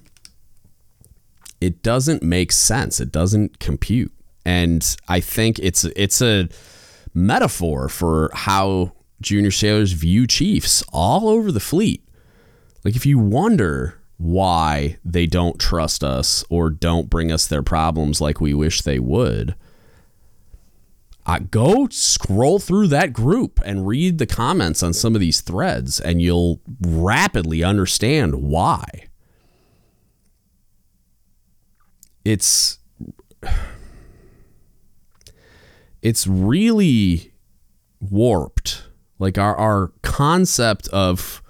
it 1.60 1.82
doesn't 1.82 2.22
make 2.22 2.50
sense. 2.50 3.00
It 3.00 3.12
doesn't 3.12 3.60
compute, 3.60 4.12
and 4.44 4.96
I 5.06 5.20
think 5.20 5.58
it's 5.60 5.84
it's 5.84 6.20
a 6.20 6.48
metaphor 7.14 7.88
for 7.88 8.30
how 8.34 8.92
junior 9.20 9.50
sailors 9.50 9.92
view 9.92 10.26
chiefs 10.26 10.82
all 10.92 11.28
over 11.28 11.50
the 11.50 11.60
fleet. 11.60 12.04
Like 12.84 12.96
if 12.96 13.06
you 13.06 13.18
wonder 13.18 14.00
why 14.16 14.98
they 15.04 15.26
don't 15.26 15.60
trust 15.60 16.02
us 16.02 16.44
or 16.48 16.70
don't 16.70 17.10
bring 17.10 17.30
us 17.30 17.46
their 17.46 17.62
problems 17.62 18.20
like 18.20 18.40
we 18.40 18.54
wish 18.54 18.82
they 18.82 18.98
would, 18.98 19.54
uh, 21.28 21.38
go 21.50 21.86
scroll 21.90 22.58
through 22.58 22.86
that 22.86 23.12
group 23.12 23.60
and 23.62 23.86
read 23.86 24.16
the 24.16 24.26
comments 24.26 24.82
on 24.82 24.94
some 24.94 25.14
of 25.14 25.20
these 25.20 25.42
threads, 25.42 26.00
and 26.00 26.22
you'll 26.22 26.62
rapidly 26.80 27.62
understand 27.62 28.36
why. 28.36 29.08
It's 32.24 32.78
it's 36.00 36.26
really 36.26 37.34
warped. 38.00 38.84
Like 39.18 39.36
our 39.36 39.54
our 39.56 39.92
concept 40.00 40.88
of 40.88 41.42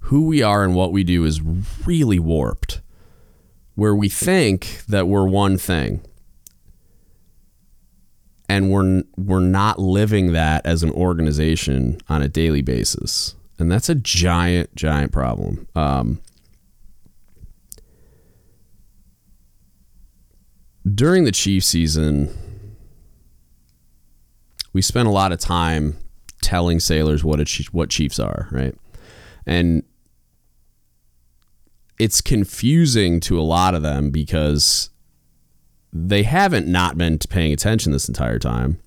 who 0.00 0.26
we 0.26 0.42
are 0.42 0.64
and 0.64 0.74
what 0.74 0.90
we 0.90 1.04
do 1.04 1.24
is 1.24 1.40
really 1.86 2.18
warped. 2.18 2.80
Where 3.76 3.94
we 3.94 4.08
think 4.08 4.82
that 4.88 5.06
we're 5.06 5.28
one 5.28 5.58
thing 5.58 6.02
and 8.48 8.70
we're 8.70 9.02
we're 9.16 9.40
not 9.40 9.78
living 9.78 10.32
that 10.32 10.64
as 10.66 10.82
an 10.82 10.90
organization 10.90 11.98
on 12.08 12.22
a 12.22 12.28
daily 12.28 12.62
basis, 12.62 13.34
and 13.58 13.70
that's 13.70 13.88
a 13.88 13.94
giant, 13.94 14.74
giant 14.74 15.12
problem. 15.12 15.66
Um, 15.74 16.20
during 20.94 21.24
the 21.24 21.32
Chief 21.32 21.64
season, 21.64 22.36
we 24.72 24.82
spent 24.82 25.08
a 25.08 25.12
lot 25.12 25.32
of 25.32 25.38
time 25.38 25.96
telling 26.42 26.80
sailors 26.80 27.22
what 27.22 27.40
a, 27.40 27.64
what 27.70 27.88
Chiefs 27.88 28.18
are, 28.18 28.48
right? 28.50 28.74
And 29.46 29.84
it's 31.98 32.20
confusing 32.20 33.20
to 33.20 33.38
a 33.38 33.42
lot 33.42 33.74
of 33.74 33.82
them 33.82 34.10
because 34.10 34.90
they 35.92 36.22
haven't 36.22 36.66
not 36.66 36.96
been 36.96 37.18
paying 37.18 37.52
attention 37.52 37.92
this 37.92 38.08
entire 38.08 38.38
time. 38.38 38.78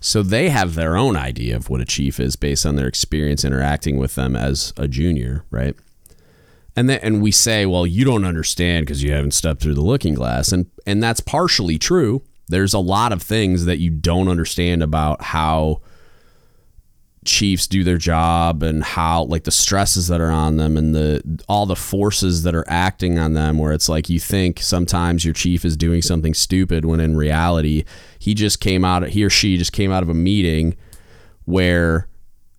So 0.00 0.22
they 0.22 0.48
have 0.48 0.74
their 0.74 0.96
own 0.96 1.16
idea 1.16 1.56
of 1.56 1.68
what 1.68 1.80
a 1.80 1.84
chief 1.84 2.18
is 2.18 2.36
based 2.36 2.64
on 2.64 2.76
their 2.76 2.88
experience 2.88 3.44
interacting 3.44 3.98
with 3.98 4.14
them 4.14 4.34
as 4.34 4.72
a 4.76 4.88
junior, 4.88 5.44
right? 5.50 5.76
And 6.74 6.88
then, 6.88 7.00
and 7.02 7.20
we 7.20 7.32
say, 7.32 7.66
well, 7.66 7.86
you 7.86 8.04
don't 8.04 8.24
understand 8.24 8.86
because 8.86 9.02
you 9.02 9.12
haven't 9.12 9.34
stepped 9.34 9.60
through 9.60 9.74
the 9.74 9.82
looking 9.82 10.14
glass, 10.14 10.52
and 10.52 10.70
and 10.86 11.02
that's 11.02 11.20
partially 11.20 11.78
true. 11.78 12.22
There's 12.48 12.72
a 12.72 12.78
lot 12.78 13.12
of 13.12 13.22
things 13.22 13.64
that 13.66 13.78
you 13.78 13.90
don't 13.90 14.28
understand 14.28 14.82
about 14.82 15.22
how 15.22 15.82
Chiefs 17.24 17.66
do 17.66 17.84
their 17.84 17.98
job 17.98 18.62
and 18.62 18.82
how 18.82 19.24
like 19.24 19.44
the 19.44 19.50
stresses 19.50 20.08
that 20.08 20.22
are 20.22 20.30
on 20.30 20.56
them 20.56 20.78
and 20.78 20.94
the 20.94 21.42
all 21.48 21.66
the 21.66 21.76
forces 21.76 22.44
that 22.44 22.54
are 22.54 22.64
acting 22.66 23.18
on 23.18 23.34
them 23.34 23.58
where 23.58 23.72
it's 23.72 23.90
like 23.90 24.08
you 24.08 24.18
think 24.18 24.60
sometimes 24.60 25.22
your 25.22 25.34
chief 25.34 25.64
is 25.64 25.76
doing 25.76 26.00
something 26.00 26.32
stupid 26.32 26.86
when 26.86 26.98
in 26.98 27.16
reality 27.16 27.84
he 28.18 28.32
just 28.32 28.58
came 28.58 28.86
out 28.86 29.06
he 29.08 29.22
or 29.22 29.28
she 29.28 29.58
just 29.58 29.72
came 29.72 29.92
out 29.92 30.02
of 30.02 30.08
a 30.08 30.14
meeting 30.14 30.74
where 31.44 32.08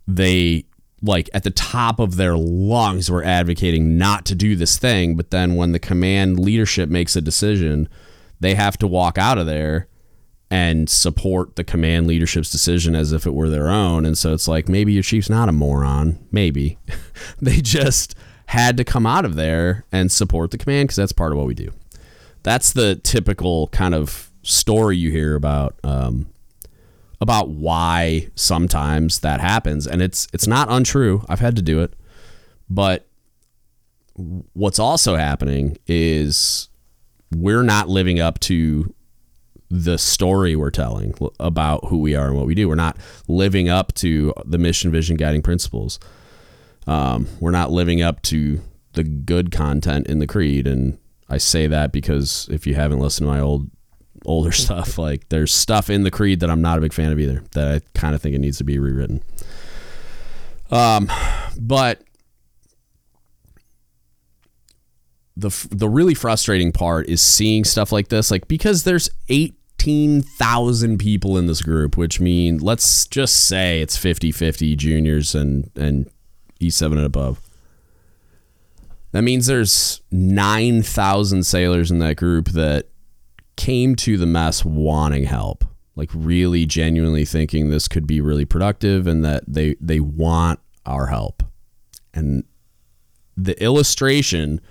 they 0.07 0.63
like 1.01 1.27
at 1.33 1.41
the 1.43 1.49
top 1.49 1.99
of 1.99 2.15
their 2.15 2.37
lungs 2.37 3.09
were 3.09 3.23
advocating 3.23 3.97
not 3.97 4.25
to 4.25 4.35
do 4.35 4.55
this 4.55 4.77
thing 4.77 5.15
but 5.15 5.31
then 5.31 5.55
when 5.55 5.71
the 5.71 5.79
command 5.79 6.39
leadership 6.39 6.87
makes 6.87 7.15
a 7.15 7.21
decision 7.21 7.89
they 8.39 8.53
have 8.53 8.77
to 8.77 8.85
walk 8.85 9.17
out 9.17 9.39
of 9.39 9.47
there 9.47 9.87
and 10.51 10.89
support 10.89 11.55
the 11.55 11.63
command 11.63 12.07
leadership's 12.07 12.51
decision 12.51 12.93
as 12.93 13.13
if 13.13 13.25
it 13.25 13.33
were 13.33 13.49
their 13.49 13.69
own. 13.69 14.05
And 14.05 14.17
so 14.17 14.33
it's 14.33 14.49
like 14.49 14.67
maybe 14.67 14.91
your 14.91 15.01
chief's 15.01 15.29
not 15.29 15.47
a 15.47 15.53
moron. 15.53 16.19
Maybe 16.29 16.77
they 17.41 17.61
just 17.61 18.15
had 18.47 18.75
to 18.75 18.83
come 18.83 19.07
out 19.07 19.23
of 19.23 19.35
there 19.35 19.85
and 19.93 20.11
support 20.11 20.51
the 20.51 20.57
command 20.57 20.89
because 20.89 20.97
that's 20.97 21.13
part 21.13 21.31
of 21.31 21.37
what 21.37 21.47
we 21.47 21.53
do. 21.53 21.71
That's 22.43 22.73
the 22.73 22.95
typical 22.95 23.69
kind 23.69 23.95
of 23.95 24.29
story 24.43 24.97
you 24.97 25.09
hear 25.09 25.35
about 25.35 25.79
um, 25.85 26.27
about 27.21 27.49
why 27.49 28.27
sometimes 28.35 29.19
that 29.19 29.39
happens, 29.39 29.87
and 29.87 30.01
it's 30.01 30.27
it's 30.33 30.47
not 30.47 30.69
untrue. 30.69 31.23
I've 31.29 31.39
had 31.39 31.55
to 31.57 31.61
do 31.61 31.81
it, 31.81 31.93
but 32.69 33.07
what's 34.15 34.79
also 34.79 35.15
happening 35.15 35.77
is 35.87 36.67
we're 37.33 37.63
not 37.63 37.87
living 37.87 38.19
up 38.19 38.39
to 38.39 38.93
the 39.71 39.97
story 39.97 40.55
we're 40.55 40.69
telling 40.69 41.15
about 41.39 41.85
who 41.87 41.97
we 41.99 42.13
are 42.13 42.27
and 42.27 42.35
what 42.35 42.45
we 42.45 42.53
do. 42.53 42.67
We're 42.67 42.75
not 42.75 42.97
living 43.27 43.69
up 43.69 43.93
to 43.95 44.33
the 44.45 44.57
mission, 44.57 44.91
vision, 44.91 45.15
guiding 45.15 45.41
principles. 45.41 45.97
Um, 46.87 47.27
we're 47.39 47.51
not 47.51 47.71
living 47.71 48.01
up 48.01 48.21
to 48.23 48.59
the 48.93 49.03
good 49.05 49.51
content 49.51 50.07
in 50.07 50.19
the 50.19 50.27
creed, 50.27 50.67
and 50.67 50.97
I 51.29 51.37
say 51.37 51.67
that 51.67 51.93
because 51.93 52.49
if 52.51 52.67
you 52.67 52.75
haven't 52.75 52.99
listened 52.99 53.27
to 53.27 53.33
my 53.33 53.39
old 53.39 53.71
older 54.25 54.51
stuff, 54.51 54.97
like 54.97 55.29
there's 55.29 55.53
stuff 55.53 55.89
in 55.89 56.03
the 56.03 56.11
creed 56.11 56.41
that 56.41 56.49
I'm 56.49 56.61
not 56.61 56.77
a 56.77 56.81
big 56.81 56.93
fan 56.93 57.11
of 57.11 57.19
either. 57.19 57.43
That 57.53 57.67
I 57.67 57.81
kind 57.97 58.13
of 58.13 58.21
think 58.21 58.35
it 58.35 58.39
needs 58.39 58.57
to 58.57 58.65
be 58.65 58.77
rewritten. 58.77 59.23
Um, 60.69 61.09
but 61.57 62.03
the 65.37 65.67
the 65.71 65.87
really 65.87 66.13
frustrating 66.13 66.73
part 66.73 67.07
is 67.07 67.21
seeing 67.21 67.63
stuff 67.63 67.93
like 67.93 68.09
this, 68.09 68.31
like 68.31 68.49
because 68.49 68.83
there's 68.83 69.09
eight 69.29 69.55
15,000 69.81 70.99
people 70.99 71.39
in 71.39 71.47
this 71.47 71.63
group, 71.63 71.97
which 71.97 72.19
mean 72.19 72.59
let's 72.59 73.07
just 73.07 73.47
say 73.47 73.81
it's 73.81 73.97
50-50 73.97 74.77
juniors 74.77 75.33
and 75.33 75.71
and 75.75 76.07
E7 76.59 76.91
and 76.91 76.99
above. 76.99 77.41
That 79.11 79.23
means 79.23 79.47
there's 79.47 80.01
9,000 80.11 81.43
sailors 81.43 81.89
in 81.89 81.97
that 81.97 82.15
group 82.15 82.49
that 82.49 82.89
came 83.55 83.95
to 83.95 84.17
the 84.17 84.27
mess 84.27 84.63
wanting 84.63 85.23
help, 85.23 85.65
like 85.95 86.11
really 86.13 86.67
genuinely 86.67 87.25
thinking 87.25 87.69
this 87.69 87.87
could 87.87 88.05
be 88.05 88.21
really 88.21 88.45
productive 88.45 89.07
and 89.07 89.25
that 89.25 89.43
they 89.47 89.75
they 89.81 89.99
want 89.99 90.59
our 90.85 91.07
help. 91.07 91.41
And 92.13 92.43
the 93.35 93.59
illustration 93.61 94.61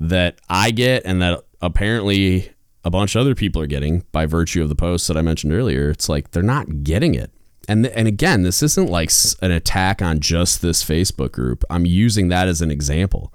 that 0.00 0.40
I 0.48 0.72
get 0.72 1.04
and 1.04 1.22
that 1.22 1.44
apparently 1.62 2.53
a 2.84 2.90
bunch 2.90 3.14
of 3.14 3.20
other 3.20 3.34
people 3.34 3.62
are 3.62 3.66
getting 3.66 4.04
by 4.12 4.26
virtue 4.26 4.62
of 4.62 4.68
the 4.68 4.74
posts 4.74 5.08
that 5.08 5.16
I 5.16 5.22
mentioned 5.22 5.52
earlier. 5.52 5.90
It's 5.90 6.08
like 6.08 6.30
they're 6.30 6.42
not 6.42 6.84
getting 6.84 7.14
it. 7.14 7.30
And 7.66 7.86
and 7.86 8.06
again, 8.06 8.42
this 8.42 8.62
isn't 8.62 8.90
like 8.90 9.10
an 9.40 9.50
attack 9.50 10.02
on 10.02 10.20
just 10.20 10.60
this 10.60 10.84
Facebook 10.84 11.32
group. 11.32 11.64
I'm 11.70 11.86
using 11.86 12.28
that 12.28 12.46
as 12.48 12.60
an 12.60 12.70
example. 12.70 13.32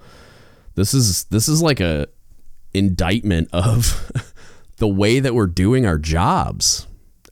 This 0.76 0.94
is 0.94 1.24
this 1.26 1.48
is 1.48 1.62
like 1.62 1.80
a 1.80 2.08
indictment 2.74 3.50
of 3.52 4.12
the 4.78 4.88
way 4.88 5.20
that 5.20 5.34
we're 5.34 5.48
doing 5.48 5.86
our 5.86 5.98
jobs 5.98 6.86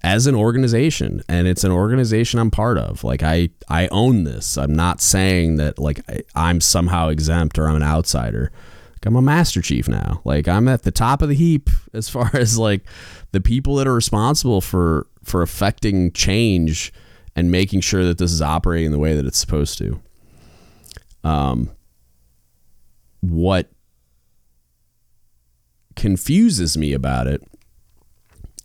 as 0.04 0.28
an 0.28 0.36
organization 0.36 1.22
and 1.28 1.48
it's 1.48 1.64
an 1.64 1.72
organization 1.72 2.40
I'm 2.40 2.52
part 2.52 2.80
of. 2.80 3.04
Like 3.04 3.22
I 3.22 3.50
I 3.70 3.88
own 3.90 4.24
this. 4.24 4.58
I'm 4.58 4.74
not 4.74 5.02
saying 5.02 5.58
that 5.58 5.78
like 5.78 6.00
I, 6.10 6.22
I'm 6.36 6.62
somehow 6.62 7.10
exempt 7.10 7.60
or 7.60 7.68
I'm 7.68 7.76
an 7.76 7.84
outsider. 7.84 8.52
I'm 9.06 9.16
a 9.16 9.22
master 9.22 9.62
chief 9.62 9.88
now. 9.88 10.22
Like 10.24 10.48
I'm 10.48 10.68
at 10.68 10.84
the 10.84 10.92
top 10.92 11.22
of 11.22 11.30
the 11.30 11.36
heap 11.36 11.70
as 11.94 12.10
far 12.10 12.30
as 12.34 12.58
like 12.58 12.84
the 13.32 13.42
people 13.42 13.75
that 13.75 13.88
are 13.88 13.94
responsible 13.94 14.62
for 14.62 15.08
for 15.24 15.42
affecting 15.42 16.12
change 16.12 16.94
and 17.36 17.51
making 17.51 17.82
sure 17.82 18.04
that 18.06 18.18
this 18.18 18.32
is 18.32 18.42
operating 18.42 18.92
the 18.92 19.00
way 19.00 19.16
that 19.16 19.25
it's 19.25 19.38
supposed 19.38 19.77
to. 19.77 20.01
Um 21.24 21.72
what 23.22 23.70
confuses 25.96 26.77
me 26.77 26.94
about 26.94 27.27
it 27.27 27.42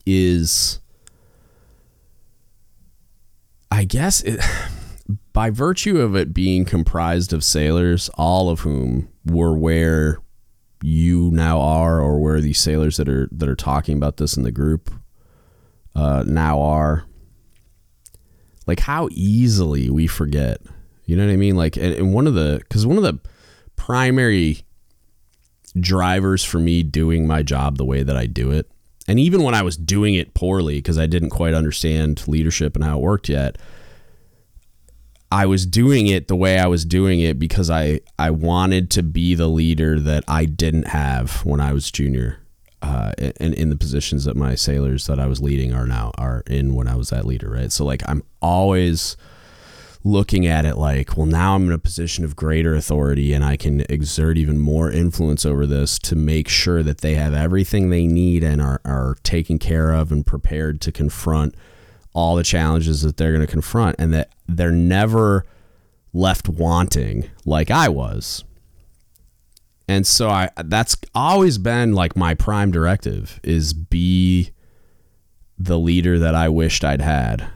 is 0.04 0.80
I 3.70 3.84
guess 3.84 4.20
it, 4.20 4.40
by 5.32 5.50
virtue 5.50 6.00
of 6.00 6.14
it 6.14 6.34
being 6.34 6.64
comprised 6.64 7.32
of 7.32 7.42
sailors, 7.42 8.10
all 8.14 8.50
of 8.50 8.60
whom 8.60 9.08
were 9.24 9.56
where 9.56 10.18
you 10.82 11.30
now 11.32 11.60
are, 11.60 12.00
or 12.00 12.20
where 12.20 12.40
these 12.40 12.60
sailors 12.60 12.96
that 12.96 13.08
are 13.08 13.28
that 13.32 13.48
are 13.48 13.56
talking 13.56 13.96
about 13.96 14.16
this 14.16 14.36
in 14.36 14.42
the 14.42 14.52
group 14.52 14.90
uh, 15.94 16.24
now 16.26 16.60
are. 16.60 17.04
Like 18.66 18.80
how 18.80 19.08
easily 19.12 19.90
we 19.90 20.06
forget. 20.06 20.60
You 21.04 21.16
know 21.16 21.26
what 21.26 21.32
I 21.32 21.36
mean? 21.36 21.56
Like, 21.56 21.76
and, 21.76 21.94
and 21.94 22.14
one 22.14 22.26
of 22.26 22.34
the 22.34 22.58
because 22.60 22.86
one 22.86 22.96
of 22.96 23.02
the 23.02 23.18
primary 23.76 24.64
drivers 25.78 26.44
for 26.44 26.58
me 26.58 26.82
doing 26.82 27.26
my 27.26 27.42
job 27.42 27.76
the 27.76 27.84
way 27.84 28.02
that 28.02 28.16
I 28.16 28.26
do 28.26 28.50
it, 28.50 28.70
and 29.08 29.18
even 29.18 29.42
when 29.42 29.54
I 29.54 29.62
was 29.62 29.76
doing 29.76 30.14
it 30.14 30.34
poorly 30.34 30.76
because 30.76 30.98
I 30.98 31.06
didn't 31.06 31.30
quite 31.30 31.54
understand 31.54 32.26
leadership 32.28 32.74
and 32.76 32.84
how 32.84 32.98
it 32.98 33.02
worked 33.02 33.28
yet 33.28 33.56
I 35.32 35.46
was 35.46 35.64
doing 35.64 36.08
it 36.08 36.28
the 36.28 36.36
way 36.36 36.58
I 36.58 36.66
was 36.66 36.84
doing 36.84 37.20
it 37.20 37.38
because 37.38 37.70
I 37.70 38.00
I 38.18 38.30
wanted 38.30 38.90
to 38.90 39.02
be 39.02 39.34
the 39.34 39.48
leader 39.48 39.98
that 39.98 40.24
I 40.28 40.44
didn't 40.44 40.88
have 40.88 41.42
when 41.46 41.58
I 41.58 41.72
was 41.72 41.90
junior, 41.90 42.36
uh, 42.82 43.12
and 43.40 43.54
in 43.54 43.70
the 43.70 43.76
positions 43.76 44.26
that 44.26 44.36
my 44.36 44.54
sailors 44.54 45.06
that 45.06 45.18
I 45.18 45.26
was 45.26 45.40
leading 45.40 45.72
are 45.72 45.86
now 45.86 46.10
are 46.18 46.42
in 46.46 46.74
when 46.74 46.86
I 46.86 46.96
was 46.96 47.08
that 47.08 47.24
leader, 47.24 47.48
right? 47.48 47.72
So 47.72 47.82
like 47.82 48.02
I'm 48.06 48.22
always 48.42 49.16
looking 50.04 50.46
at 50.46 50.66
it 50.66 50.76
like, 50.76 51.16
well, 51.16 51.24
now 51.24 51.54
I'm 51.54 51.64
in 51.64 51.72
a 51.72 51.78
position 51.78 52.26
of 52.26 52.36
greater 52.36 52.74
authority 52.74 53.32
and 53.32 53.42
I 53.42 53.56
can 53.56 53.86
exert 53.88 54.36
even 54.36 54.58
more 54.58 54.90
influence 54.90 55.46
over 55.46 55.64
this 55.64 55.98
to 56.00 56.14
make 56.14 56.48
sure 56.48 56.82
that 56.82 56.98
they 56.98 57.14
have 57.14 57.32
everything 57.32 57.88
they 57.88 58.06
need 58.06 58.44
and 58.44 58.60
are, 58.60 58.82
are 58.84 59.16
taken 59.22 59.58
care 59.58 59.92
of 59.92 60.12
and 60.12 60.26
prepared 60.26 60.82
to 60.82 60.92
confront 60.92 61.54
all 62.14 62.36
the 62.36 62.42
challenges 62.42 63.02
that 63.02 63.16
they're 63.16 63.32
going 63.32 63.46
to 63.46 63.50
confront 63.50 63.96
and 63.98 64.12
that 64.12 64.30
they're 64.46 64.70
never 64.70 65.44
left 66.12 66.48
wanting 66.48 67.30
like 67.44 67.70
I 67.70 67.88
was. 67.88 68.44
And 69.88 70.06
so 70.06 70.28
I 70.28 70.50
that's 70.64 70.96
always 71.14 71.58
been 71.58 71.94
like 71.94 72.16
my 72.16 72.34
prime 72.34 72.70
directive 72.70 73.40
is 73.42 73.72
be 73.72 74.50
the 75.58 75.78
leader 75.78 76.18
that 76.18 76.34
I 76.34 76.48
wished 76.48 76.84
I'd 76.84 77.00
had. 77.00 77.46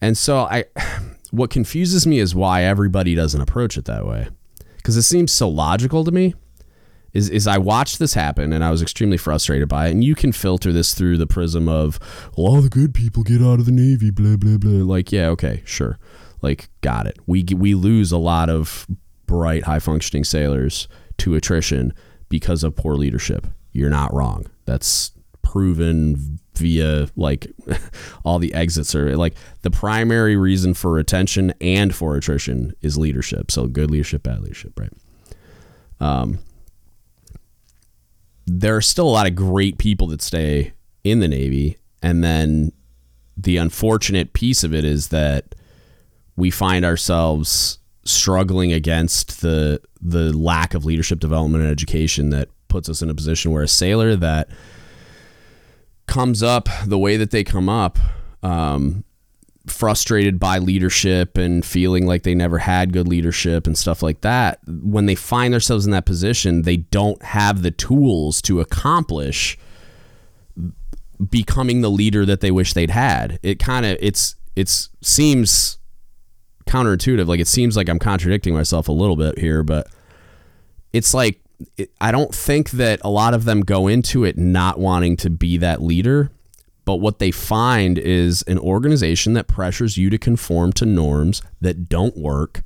And 0.00 0.16
so 0.16 0.40
I 0.40 0.64
what 1.30 1.50
confuses 1.50 2.06
me 2.06 2.18
is 2.18 2.34
why 2.34 2.64
everybody 2.64 3.14
doesn't 3.14 3.40
approach 3.40 3.76
it 3.76 3.84
that 3.86 4.06
way. 4.06 4.28
Cuz 4.82 4.96
it 4.96 5.02
seems 5.02 5.32
so 5.32 5.48
logical 5.48 6.04
to 6.04 6.10
me 6.10 6.34
is 7.12 7.28
is 7.28 7.46
I 7.46 7.58
watched 7.58 7.98
this 7.98 8.14
happen 8.14 8.52
and 8.52 8.64
I 8.64 8.70
was 8.70 8.82
extremely 8.82 9.16
frustrated 9.16 9.68
by 9.68 9.88
it. 9.88 9.92
And 9.92 10.04
you 10.04 10.14
can 10.14 10.32
filter 10.32 10.72
this 10.72 10.94
through 10.94 11.18
the 11.18 11.26
prism 11.26 11.68
of 11.68 11.98
well, 12.36 12.46
all 12.46 12.60
the 12.60 12.68
good 12.68 12.94
people 12.94 13.22
get 13.22 13.42
out 13.42 13.60
of 13.60 13.66
the 13.66 13.72
navy, 13.72 14.10
blah 14.10 14.36
blah 14.36 14.58
blah. 14.58 14.84
Like, 14.84 15.12
yeah, 15.12 15.28
okay, 15.28 15.62
sure, 15.64 15.98
like 16.42 16.68
got 16.80 17.06
it. 17.06 17.18
We 17.26 17.44
we 17.56 17.74
lose 17.74 18.12
a 18.12 18.18
lot 18.18 18.48
of 18.48 18.86
bright, 19.26 19.64
high 19.64 19.78
functioning 19.78 20.24
sailors 20.24 20.88
to 21.18 21.34
attrition 21.34 21.92
because 22.28 22.64
of 22.64 22.76
poor 22.76 22.94
leadership. 22.94 23.46
You're 23.72 23.90
not 23.90 24.12
wrong. 24.12 24.46
That's 24.64 25.12
proven 25.42 26.38
via 26.54 27.08
like 27.16 27.50
all 28.24 28.38
the 28.38 28.54
exits 28.54 28.94
are 28.94 29.16
like 29.16 29.34
the 29.62 29.70
primary 29.70 30.36
reason 30.36 30.74
for 30.74 30.92
retention 30.92 31.52
and 31.60 31.94
for 31.94 32.16
attrition 32.16 32.72
is 32.82 32.98
leadership. 32.98 33.50
So 33.50 33.66
good 33.66 33.90
leadership, 33.90 34.22
bad 34.22 34.40
leadership, 34.40 34.78
right? 34.78 34.92
Um, 36.00 36.38
there 38.58 38.76
are 38.76 38.82
still 38.82 39.08
a 39.08 39.10
lot 39.10 39.28
of 39.28 39.34
great 39.36 39.78
people 39.78 40.08
that 40.08 40.20
stay 40.20 40.72
in 41.04 41.20
the 41.20 41.28
Navy. 41.28 41.78
And 42.02 42.24
then 42.24 42.72
the 43.36 43.56
unfortunate 43.56 44.32
piece 44.32 44.64
of 44.64 44.74
it 44.74 44.84
is 44.84 45.08
that 45.08 45.54
we 46.36 46.50
find 46.50 46.84
ourselves 46.84 47.78
struggling 48.04 48.72
against 48.72 49.42
the 49.42 49.80
the 50.00 50.36
lack 50.36 50.72
of 50.74 50.86
leadership 50.86 51.20
development 51.20 51.62
and 51.62 51.70
education 51.70 52.30
that 52.30 52.48
puts 52.68 52.88
us 52.88 53.02
in 53.02 53.10
a 53.10 53.14
position 53.14 53.52
where 53.52 53.62
a 53.62 53.68
sailor 53.68 54.16
that 54.16 54.48
comes 56.06 56.42
up 56.42 56.68
the 56.86 56.98
way 56.98 57.18
that 57.18 57.30
they 57.30 57.44
come 57.44 57.68
up 57.68 57.98
um, 58.42 59.04
frustrated 59.70 60.38
by 60.38 60.58
leadership 60.58 61.38
and 61.38 61.64
feeling 61.64 62.06
like 62.06 62.22
they 62.22 62.34
never 62.34 62.58
had 62.58 62.92
good 62.92 63.08
leadership 63.08 63.66
and 63.66 63.76
stuff 63.76 64.02
like 64.02 64.20
that, 64.20 64.60
when 64.66 65.06
they 65.06 65.14
find 65.14 65.54
themselves 65.54 65.86
in 65.86 65.92
that 65.92 66.06
position, 66.06 66.62
they 66.62 66.78
don't 66.78 67.22
have 67.22 67.62
the 67.62 67.70
tools 67.70 68.42
to 68.42 68.60
accomplish 68.60 69.58
becoming 71.28 71.80
the 71.80 71.90
leader 71.90 72.24
that 72.24 72.40
they 72.40 72.50
wish 72.50 72.72
they'd 72.72 72.90
had. 72.90 73.38
It 73.42 73.58
kind 73.58 73.84
of 73.84 73.96
it's 74.00 74.36
it's 74.56 74.88
seems 75.02 75.78
counterintuitive. 76.66 77.26
Like 77.26 77.40
it 77.40 77.48
seems 77.48 77.76
like 77.76 77.88
I'm 77.88 77.98
contradicting 77.98 78.54
myself 78.54 78.88
a 78.88 78.92
little 78.92 79.16
bit 79.16 79.38
here, 79.38 79.62
but 79.62 79.88
it's 80.92 81.14
like 81.14 81.40
I 82.00 82.10
don't 82.10 82.34
think 82.34 82.70
that 82.70 83.00
a 83.04 83.10
lot 83.10 83.34
of 83.34 83.44
them 83.44 83.60
go 83.60 83.86
into 83.86 84.24
it 84.24 84.38
not 84.38 84.78
wanting 84.78 85.16
to 85.18 85.30
be 85.30 85.58
that 85.58 85.82
leader 85.82 86.30
but 86.90 86.96
what 86.96 87.20
they 87.20 87.30
find 87.30 87.98
is 87.98 88.42
an 88.48 88.58
organization 88.58 89.34
that 89.34 89.46
pressures 89.46 89.96
you 89.96 90.10
to 90.10 90.18
conform 90.18 90.72
to 90.72 90.84
norms 90.84 91.40
that 91.60 91.88
don't 91.88 92.16
work. 92.16 92.64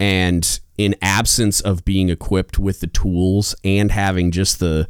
And 0.00 0.58
in 0.78 0.96
absence 1.02 1.60
of 1.60 1.84
being 1.84 2.08
equipped 2.08 2.58
with 2.58 2.80
the 2.80 2.86
tools 2.86 3.54
and 3.62 3.92
having 3.92 4.30
just 4.30 4.60
the 4.60 4.88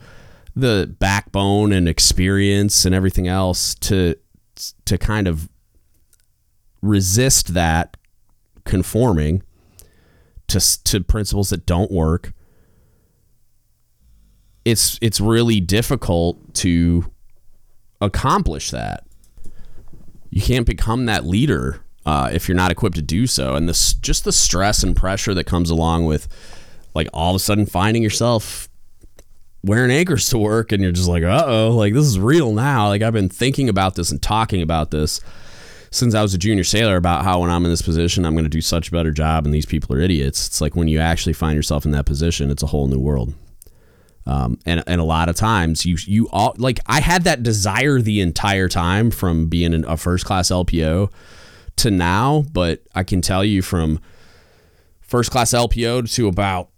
the 0.55 0.95
backbone 1.01 1.73
and 1.73 1.89
experience 1.89 2.85
and 2.85 2.95
everything 2.95 3.27
else 3.27 3.75
to 3.75 4.15
to 4.85 4.97
kind 4.97 5.27
of 5.27 5.49
resist 6.81 7.55
that 7.55 7.97
conforming 8.63 9.43
to 10.47 10.61
to 10.85 11.03
principles 11.03 11.51
that 11.51 11.67
don't 11.67 11.91
work 11.91 12.33
it's 14.65 14.97
it's 15.03 15.21
really 15.21 15.61
difficult 15.61 16.55
to 16.55 17.11
accomplish 18.01 18.71
that 18.71 19.05
you 20.31 20.41
can't 20.41 20.67
become 20.67 21.07
that 21.07 21.25
leader 21.25 21.81
uh, 22.07 22.31
if 22.33 22.49
you're 22.49 22.57
not 22.57 22.71
equipped 22.71 22.97
to 22.97 23.03
do 23.03 23.27
so 23.27 23.55
and 23.55 23.69
this 23.69 23.95
just 23.95 24.25
the 24.25 24.33
stress 24.33 24.83
and 24.83 24.97
pressure 24.97 25.35
that 25.35 25.45
comes 25.45 25.71
along 25.71 26.05
with 26.05 26.29
like 26.95 27.09
all 27.13 27.31
of 27.31 27.37
a 27.37 27.39
sudden 27.39 27.67
finding 27.67 28.03
yourself 28.03 28.69
wearing 29.65 29.91
anchors 29.91 30.29
to 30.29 30.39
work 30.39 30.71
and 30.71 30.83
you're 30.83 30.93
just 30.93 31.09
like 31.09 31.23
uh-oh 31.23 31.71
like 31.71 31.93
this 31.93 32.07
is 32.07 32.19
real 32.19 32.53
now 32.53 32.89
like 32.89 33.03
i've 33.03 33.13
been 33.13 33.29
thinking 33.29 33.69
about 33.69 33.97
this 33.97 34.11
and 34.11 34.23
talking 34.23 34.63
about 34.63 34.91
this 34.91 35.21
since 35.91 36.15
I 36.15 36.23
was 36.23 36.35
a 36.35 36.39
junior 36.39 36.65
sailor 36.65 36.97
about 36.97 37.25
how 37.25 37.41
when 37.41 37.51
I'm 37.51 37.65
in 37.65 37.71
this 37.71 37.83
position, 37.83 38.25
I'm 38.25 38.35
going 38.35 38.45
to 38.45 38.51
do 38.51 38.61
such 38.61 38.89
a 38.89 38.93
better 38.93 39.11
job 39.11 39.45
and 39.45 39.55
these 39.55 39.67
people 39.67 39.97
are 39.97 40.01
idiots. 40.01 40.47
It's 40.47 40.61
like 40.61 40.77
when 40.77 40.89
you 40.89 40.99
actually 40.99 41.33
find 41.33 41.57
yourself 41.57 41.85
in 41.85 41.93
that 41.93 42.07
position, 42.07 42.51
it's 42.51 42.63
a 42.63 42.67
whole 42.67 42.89
new 42.89 43.01
world. 43.01 43.35
Um, 44.29 44.59
and, 44.67 44.85
and 44.87 45.01
a 45.01 45.05
lot 45.05 45.31
of 45.31 45.37
times 45.37 45.87
you 45.87 45.97
you 46.07 46.29
all 46.31 46.55
like 46.59 46.81
I 46.87 47.01
had 47.01 47.25
that 47.25 47.43
desire 47.43 47.99
the 47.99 48.21
entire 48.21 48.69
time 48.69 49.11
from 49.11 49.47
being 49.47 49.85
a 49.87 49.97
first 49.97 50.27
class 50.27 50.51
LPO 50.51 51.11
to 51.77 51.91
now, 51.91 52.45
but 52.53 52.83
I 52.95 53.05
can 53.05 53.23
tell 53.23 53.43
you 53.43 53.63
from 53.63 54.01
first 55.01 55.31
class 55.31 55.53
LPO 55.53 56.15
to 56.15 56.29
about 56.29 56.69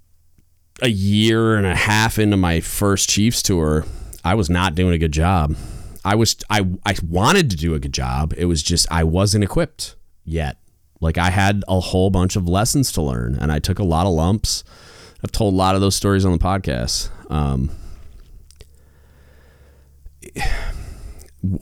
a 0.81 0.89
year 0.89 1.57
and 1.57 1.67
a 1.67 1.75
half 1.75 2.21
into 2.21 2.37
my 2.37 2.61
first 2.61 3.11
Chiefs 3.11 3.43
tour, 3.43 3.85
I 4.25 4.35
was 4.35 4.49
not 4.49 4.77
doing 4.77 4.95
a 4.95 4.99
good 4.99 5.13
job. 5.13 5.57
I 6.05 6.15
was 6.15 6.37
I 6.49 6.65
I 6.87 6.95
wanted 7.03 7.51
to 7.51 7.57
do 7.57 7.75
a 7.75 7.81
good 7.81 7.93
job. 7.93 8.33
It 8.37 8.45
was 8.45 8.63
just 8.63 8.87
I 8.93 9.03
wasn't 9.03 9.43
equipped 9.43 9.97
yet. 10.25 10.59
Like 11.01 11.19
I 11.19 11.31
had 11.31 11.65
a 11.67 11.81
whole 11.81 12.11
bunch 12.11 12.37
of 12.37 12.47
lessons 12.47 12.93
to 12.93 13.03
learn, 13.03 13.37
and 13.41 13.51
I 13.51 13.59
took 13.59 13.81
a 13.81 13.85
lot 13.85 14.07
of 14.07 14.13
lumps. 14.13 14.63
I've 15.25 15.33
told 15.33 15.53
a 15.53 15.57
lot 15.57 15.75
of 15.75 15.81
those 15.81 15.97
stories 15.97 16.25
on 16.25 16.31
the 16.31 16.39
podcast. 16.39 17.11
Um, 17.31 17.71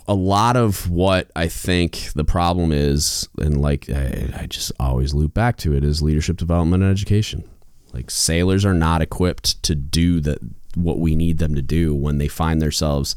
a 0.09 0.15
lot 0.15 0.57
of 0.57 0.91
what 0.91 1.31
I 1.37 1.47
think 1.47 2.11
the 2.15 2.25
problem 2.25 2.73
is, 2.73 3.29
and 3.39 3.61
like 3.63 3.89
I, 3.89 4.31
I 4.37 4.47
just 4.47 4.73
always 4.81 5.15
loop 5.15 5.35
back 5.35 5.57
to 5.59 5.75
it, 5.75 5.85
is 5.85 6.03
leadership 6.03 6.37
development 6.37 6.83
and 6.83 6.91
education. 6.91 7.49
Like 7.93 8.11
sailors 8.11 8.65
are 8.65 8.75
not 8.75 9.03
equipped 9.03 9.63
to 9.65 9.75
do 9.75 10.21
that 10.21 10.39
what 10.75 10.99
we 10.99 11.15
need 11.15 11.39
them 11.39 11.55
to 11.55 11.63
do 11.63 11.95
when 11.95 12.19
they 12.19 12.29
find 12.29 12.61
themselves 12.61 13.17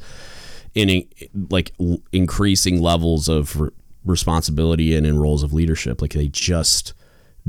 in 0.74 1.04
like 1.50 1.74
increasing 2.12 2.82
levels 2.82 3.28
of 3.28 3.60
re- 3.60 3.70
responsibility 4.06 4.96
and 4.96 5.06
in 5.06 5.20
roles 5.20 5.44
of 5.44 5.54
leadership. 5.54 6.02
Like 6.02 6.14
they 6.14 6.28
just 6.28 6.94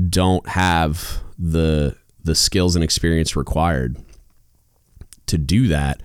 don't 0.09 0.47
have 0.49 1.21
the 1.37 1.95
the 2.23 2.35
skills 2.35 2.75
and 2.75 2.83
experience 2.83 3.35
required 3.35 3.97
to 5.33 5.37
do 5.37 5.67
that. 5.67 6.01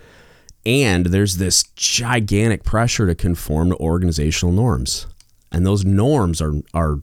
And 0.66 1.06
there's 1.06 1.36
this 1.36 1.62
gigantic 1.76 2.64
pressure 2.64 3.06
to 3.06 3.14
conform 3.14 3.70
to 3.70 3.76
organizational 3.76 4.52
norms. 4.52 5.06
And 5.52 5.64
those 5.64 5.84
norms 5.84 6.42
are 6.42 6.54
are 6.74 6.98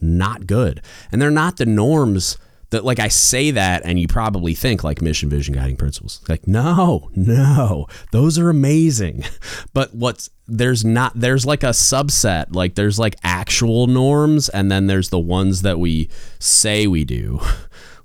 not 0.00 0.46
good. 0.46 0.82
And 1.10 1.22
they're 1.22 1.30
not 1.30 1.56
the 1.56 1.66
norms 1.66 2.36
that 2.70 2.84
like 2.84 2.98
I 2.98 3.08
say 3.08 3.52
that 3.52 3.82
and 3.84 3.98
you 3.98 4.08
probably 4.08 4.54
think 4.54 4.82
like 4.82 5.00
mission 5.00 5.30
vision 5.30 5.54
guiding 5.54 5.76
principles. 5.76 6.20
Like 6.28 6.46
no, 6.46 7.10
no. 7.14 7.86
Those 8.12 8.38
are 8.38 8.50
amazing. 8.50 9.24
But 9.72 9.94
what's 9.94 10.30
there's 10.46 10.84
not 10.84 11.12
there's 11.14 11.44
like 11.44 11.62
a 11.62 11.68
subset. 11.68 12.54
Like 12.54 12.74
there's 12.74 12.98
like 12.98 13.16
actual 13.22 13.86
norms 13.86 14.48
and 14.48 14.70
then 14.70 14.86
there's 14.86 15.10
the 15.10 15.18
ones 15.18 15.62
that 15.62 15.78
we 15.78 16.08
say 16.38 16.86
we 16.86 17.04
do. 17.04 17.40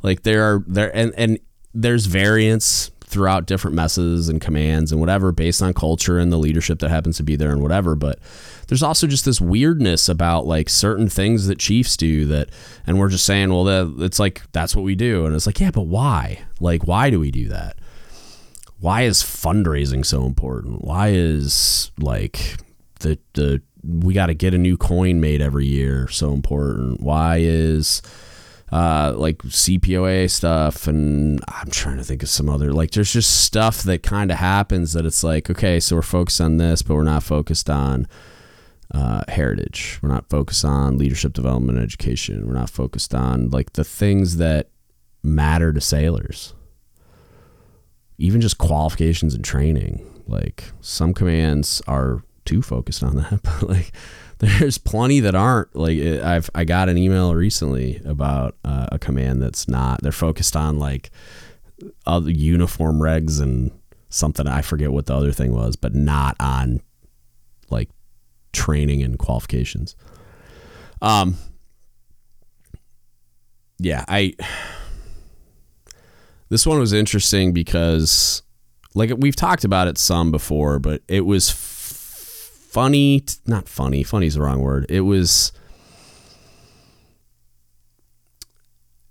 Like 0.03 0.23
there 0.23 0.41
are 0.43 0.63
there 0.65 0.95
and 0.95 1.13
and 1.15 1.39
there's 1.75 2.07
variance 2.07 2.89
throughout 3.11 3.45
different 3.45 3.75
messes 3.75 4.29
and 4.29 4.39
commands 4.39 4.91
and 4.91 5.01
whatever 5.01 5.33
based 5.33 5.61
on 5.61 5.73
culture 5.73 6.17
and 6.17 6.31
the 6.31 6.37
leadership 6.37 6.79
that 6.79 6.89
happens 6.89 7.17
to 7.17 7.23
be 7.23 7.35
there 7.35 7.51
and 7.51 7.61
whatever, 7.61 7.93
but 7.93 8.17
there's 8.67 8.81
also 8.81 9.05
just 9.05 9.25
this 9.25 9.41
weirdness 9.41 10.07
about 10.07 10.47
like 10.47 10.69
certain 10.69 11.09
things 11.09 11.47
that 11.47 11.59
Chiefs 11.59 11.97
do 11.97 12.25
that, 12.27 12.49
and 12.87 12.97
we're 12.97 13.09
just 13.09 13.25
saying, 13.25 13.49
well, 13.49 13.65
that, 13.65 13.95
it's 13.99 14.17
like 14.17 14.43
that's 14.53 14.73
what 14.77 14.83
we 14.83 14.95
do, 14.95 15.25
and 15.25 15.35
it's 15.35 15.45
like, 15.45 15.59
yeah, 15.59 15.71
but 15.71 15.87
why? 15.87 16.45
Like, 16.61 16.87
why 16.87 17.09
do 17.09 17.19
we 17.19 17.31
do 17.31 17.49
that? 17.49 17.77
Why 18.79 19.01
is 19.01 19.21
fundraising 19.21 20.05
so 20.05 20.25
important? 20.25 20.85
Why 20.85 21.09
is 21.09 21.91
like 21.99 22.55
the 23.01 23.19
the 23.33 23.61
we 23.83 24.13
got 24.13 24.27
to 24.27 24.33
get 24.33 24.53
a 24.53 24.57
new 24.57 24.77
coin 24.77 25.19
made 25.19 25.41
every 25.41 25.65
year 25.65 26.07
so 26.07 26.31
important? 26.31 27.01
Why 27.01 27.39
is 27.41 28.01
uh, 28.71 29.13
like 29.17 29.37
CPOA 29.39 30.29
stuff, 30.29 30.87
and 30.87 31.41
I'm 31.47 31.69
trying 31.69 31.97
to 31.97 32.03
think 32.03 32.23
of 32.23 32.29
some 32.29 32.49
other 32.49 32.71
like. 32.71 32.91
There's 32.91 33.11
just 33.11 33.43
stuff 33.43 33.83
that 33.83 34.03
kind 34.03 34.31
of 34.31 34.37
happens 34.37 34.93
that 34.93 35.05
it's 35.05 35.23
like, 35.23 35.49
okay, 35.49 35.79
so 35.79 35.97
we're 35.97 36.01
focused 36.01 36.39
on 36.39 36.57
this, 36.57 36.81
but 36.81 36.95
we're 36.95 37.03
not 37.03 37.23
focused 37.23 37.69
on 37.69 38.07
uh, 38.93 39.23
heritage. 39.27 39.99
We're 40.01 40.09
not 40.09 40.29
focused 40.29 40.65
on 40.65 40.97
leadership 40.97 41.33
development 41.33 41.77
and 41.77 41.85
education. 41.85 42.47
We're 42.47 42.53
not 42.53 42.69
focused 42.69 43.13
on 43.13 43.49
like 43.49 43.73
the 43.73 43.83
things 43.83 44.37
that 44.37 44.69
matter 45.23 45.71
to 45.73 45.81
sailors. 45.81 46.53
Even 48.17 48.41
just 48.41 48.57
qualifications 48.57 49.33
and 49.33 49.43
training. 49.43 50.07
Like 50.27 50.65
some 50.81 51.13
commands 51.13 51.81
are 51.87 52.23
too 52.45 52.61
focused 52.61 53.03
on 53.03 53.15
that, 53.17 53.41
but 53.43 53.63
like 53.63 53.91
there's 54.41 54.77
plenty 54.77 55.19
that 55.21 55.35
aren't. 55.35 55.75
Like 55.75 55.99
I've 55.99 56.49
I 56.55 56.63
got 56.63 56.89
an 56.89 56.97
email 56.97 57.33
recently 57.35 58.01
about 58.05 58.55
uh, 58.65 58.87
a 58.91 58.99
command 58.99 59.41
that's 59.41 59.67
not. 59.67 60.01
They're 60.01 60.11
focused 60.11 60.55
on 60.55 60.79
like 60.79 61.11
other 62.05 62.31
uniform 62.31 62.99
regs 62.99 63.39
and 63.41 63.71
something 64.09 64.47
I 64.47 64.61
forget 64.61 64.91
what 64.91 65.05
the 65.05 65.15
other 65.15 65.31
thing 65.31 65.53
was, 65.53 65.75
but 65.75 65.93
not 65.93 66.35
on 66.39 66.81
like 67.69 67.89
training 68.51 69.03
and 69.03 69.17
qualifications. 69.17 69.95
Um, 71.01 71.37
yeah, 73.79 74.05
I. 74.07 74.33
This 76.49 76.67
one 76.67 76.79
was 76.79 76.91
interesting 76.91 77.53
because, 77.53 78.41
like, 78.93 79.11
we've 79.17 79.37
talked 79.37 79.63
about 79.63 79.87
it 79.87 79.97
some 79.97 80.31
before, 80.31 80.79
but 80.79 81.01
it 81.07 81.21
was 81.21 81.49
funny. 82.71 83.23
Not 83.45 83.67
funny. 83.67 84.03
Funny 84.03 84.27
is 84.27 84.35
the 84.35 84.41
wrong 84.41 84.61
word. 84.61 84.85
It 84.89 85.01
was. 85.01 85.51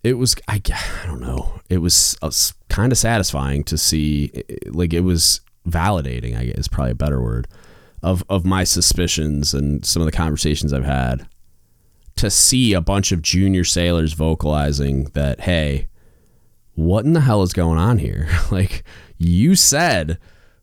It 0.02 0.14
was 0.14 0.34
I, 0.48 0.62
I 0.72 1.06
don't 1.06 1.20
know. 1.20 1.60
It 1.68 1.78
was 1.78 2.16
uh, 2.22 2.30
kind 2.68 2.90
of 2.90 2.98
satisfying 2.98 3.64
to 3.64 3.76
see. 3.76 4.32
Like 4.66 4.94
it 4.94 5.00
was 5.00 5.42
validating. 5.68 6.36
I 6.36 6.46
guess 6.46 6.58
is 6.58 6.68
probably 6.68 6.92
a 6.92 6.96
better 6.96 7.20
word 7.20 7.46
of 8.02 8.24
of 8.28 8.44
my 8.44 8.64
suspicions 8.64 9.52
and 9.52 9.84
some 9.84 10.00
of 10.02 10.06
the 10.06 10.16
conversations 10.16 10.72
I've 10.72 10.84
had 10.84 11.26
to 12.16 12.30
see 12.30 12.72
a 12.72 12.80
bunch 12.80 13.12
of 13.12 13.22
junior 13.22 13.64
sailors 13.64 14.12
vocalizing 14.14 15.04
that 15.14 15.40
hey 15.40 15.88
what 16.74 17.04
in 17.04 17.12
the 17.12 17.20
hell 17.20 17.42
is 17.42 17.52
going 17.52 17.78
on 17.78 17.98
here 17.98 18.28
like 18.50 18.84
you 19.18 19.54
said 19.54 20.18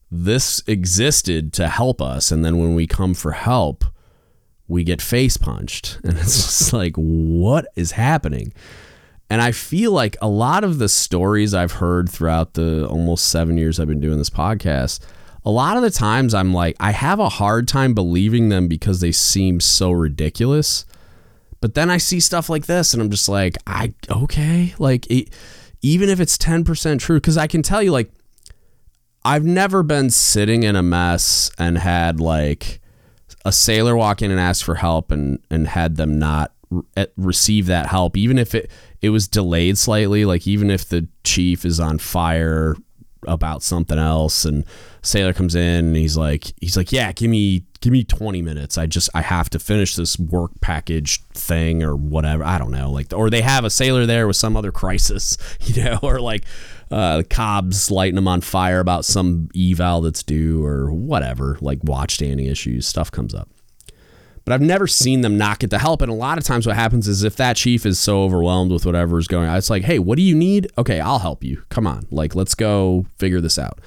this 0.09 0.61
existed 0.67 1.53
to 1.53 1.67
help 1.67 2.01
us 2.01 2.31
and 2.31 2.45
then 2.45 2.57
when 2.57 2.75
we 2.75 2.87
come 2.87 3.13
for 3.13 3.33
help 3.33 3.83
we 4.67 4.83
get 4.83 5.01
face 5.01 5.37
punched 5.37 5.99
and 6.03 6.17
it's 6.17 6.35
just 6.35 6.73
like 6.73 6.95
what 6.95 7.67
is 7.75 7.91
happening 7.91 8.53
and 9.29 9.41
I 9.41 9.51
feel 9.51 9.91
like 9.91 10.15
a 10.21 10.29
lot 10.29 10.63
of 10.63 10.79
the 10.79 10.87
stories 10.87 11.53
I've 11.53 11.73
heard 11.73 12.09
throughout 12.09 12.53
the 12.53 12.87
almost 12.87 13.27
7 13.27 13.57
years 13.57 13.79
I've 13.79 13.87
been 13.87 13.99
doing 13.99 14.17
this 14.17 14.29
podcast 14.29 15.05
a 15.47 15.51
lot 15.51 15.77
of 15.77 15.83
the 15.83 15.89
times 15.89 16.33
I'm 16.33 16.53
like, 16.53 16.75
I 16.77 16.91
have 16.91 17.21
a 17.21 17.29
hard 17.29 17.69
time 17.69 17.93
believing 17.93 18.49
them 18.49 18.67
because 18.67 18.99
they 18.99 19.13
seem 19.13 19.61
so 19.61 19.91
ridiculous. 19.91 20.85
But 21.61 21.73
then 21.73 21.89
I 21.89 21.95
see 21.95 22.19
stuff 22.19 22.49
like 22.49 22.65
this 22.65 22.93
and 22.93 23.01
I'm 23.01 23.09
just 23.09 23.29
like, 23.29 23.55
I, 23.65 23.93
okay. 24.09 24.75
Like, 24.77 25.09
it, 25.09 25.29
even 25.81 26.09
if 26.09 26.19
it's 26.19 26.37
10% 26.37 26.99
true, 26.99 27.15
because 27.15 27.37
I 27.37 27.47
can 27.47 27.61
tell 27.61 27.81
you, 27.81 27.93
like, 27.93 28.11
I've 29.27 29.43
never 29.43 29.83
been 29.83 30.09
sitting 30.09 30.63
in 30.63 30.77
a 30.77 30.81
mess 30.81 31.51
and 31.57 31.77
had 31.77 32.21
like 32.21 32.79
a 33.43 33.51
sailor 33.51 33.93
walk 33.93 34.21
in 34.21 34.31
and 34.31 34.39
ask 34.39 34.63
for 34.63 34.75
help 34.75 35.11
and, 35.11 35.39
and 35.51 35.67
had 35.67 35.97
them 35.97 36.17
not 36.17 36.53
re- 36.69 36.83
eh, 36.95 37.07
receive 37.17 37.65
that 37.65 37.87
help, 37.87 38.15
even 38.15 38.39
if 38.39 38.55
it, 38.55 38.71
it 39.01 39.09
was 39.09 39.27
delayed 39.27 39.77
slightly, 39.77 40.23
like, 40.23 40.47
even 40.47 40.71
if 40.71 40.87
the 40.87 41.09
chief 41.25 41.65
is 41.65 41.77
on 41.77 41.99
fire 41.99 42.77
about 43.27 43.63
something 43.63 43.99
else 43.99 44.45
and 44.45 44.63
sailor 45.01 45.33
comes 45.33 45.55
in 45.55 45.87
and 45.87 45.95
he's 45.95 46.15
like 46.15 46.53
he's 46.61 46.77
like 46.77 46.91
yeah 46.91 47.11
give 47.11 47.29
me 47.29 47.63
give 47.81 47.91
me 47.91 48.03
20 48.03 48.41
minutes. 48.41 48.77
I 48.77 48.85
just 48.85 49.09
i 49.13 49.21
have 49.21 49.49
to 49.49 49.59
finish 49.59 49.95
this 49.95 50.17
work 50.17 50.51
package 50.61 51.23
thing 51.33 51.83
or 51.83 51.95
whatever. 51.95 52.43
I 52.43 52.57
don't 52.57 52.71
know 52.71 52.91
like 52.91 53.11
or 53.13 53.29
they 53.29 53.41
have 53.41 53.65
a 53.65 53.69
sailor 53.69 54.05
there 54.05 54.27
with 54.27 54.37
some 54.37 54.55
other 54.55 54.71
crisis 54.71 55.37
you 55.61 55.83
know 55.83 55.99
or 56.01 56.21
like 56.21 56.45
uh 56.91 57.23
COB's 57.29 57.91
lighting 57.91 58.15
them 58.15 58.27
on 58.27 58.41
fire 58.41 58.79
about 58.79 59.05
some 59.05 59.49
eval 59.55 60.01
that's 60.01 60.23
due 60.23 60.63
or 60.63 60.91
whatever 60.91 61.57
like 61.61 61.79
watch 61.83 62.15
standing 62.15 62.45
issues 62.45 62.87
stuff 62.87 63.11
comes 63.11 63.33
up 63.33 63.49
but 64.47 64.53
I've 64.53 64.61
never 64.61 64.87
seen 64.87 65.19
them 65.19 65.37
not 65.37 65.59
get 65.59 65.71
the 65.71 65.77
help. 65.77 66.01
And 66.01 66.09
a 66.09 66.15
lot 66.15 66.37
of 66.37 66.45
times, 66.45 66.65
what 66.65 66.77
happens 66.77 67.05
is 67.05 67.21
if 67.21 67.35
that 67.35 67.57
chief 67.57 67.85
is 67.85 67.99
so 67.99 68.23
overwhelmed 68.23 68.71
with 68.71 68.85
whatever 68.85 69.19
is 69.19 69.27
going 69.27 69.49
on, 69.49 69.57
it's 69.57 69.69
like, 69.69 69.83
hey, 69.83 69.99
what 69.99 70.15
do 70.15 70.21
you 70.21 70.33
need? 70.33 70.71
Okay, 70.77 71.01
I'll 71.01 71.19
help 71.19 71.43
you. 71.43 71.63
Come 71.67 71.85
on, 71.85 72.07
like 72.11 72.33
let's 72.33 72.55
go 72.55 73.05
figure 73.17 73.41
this 73.41 73.59
out. 73.59 73.79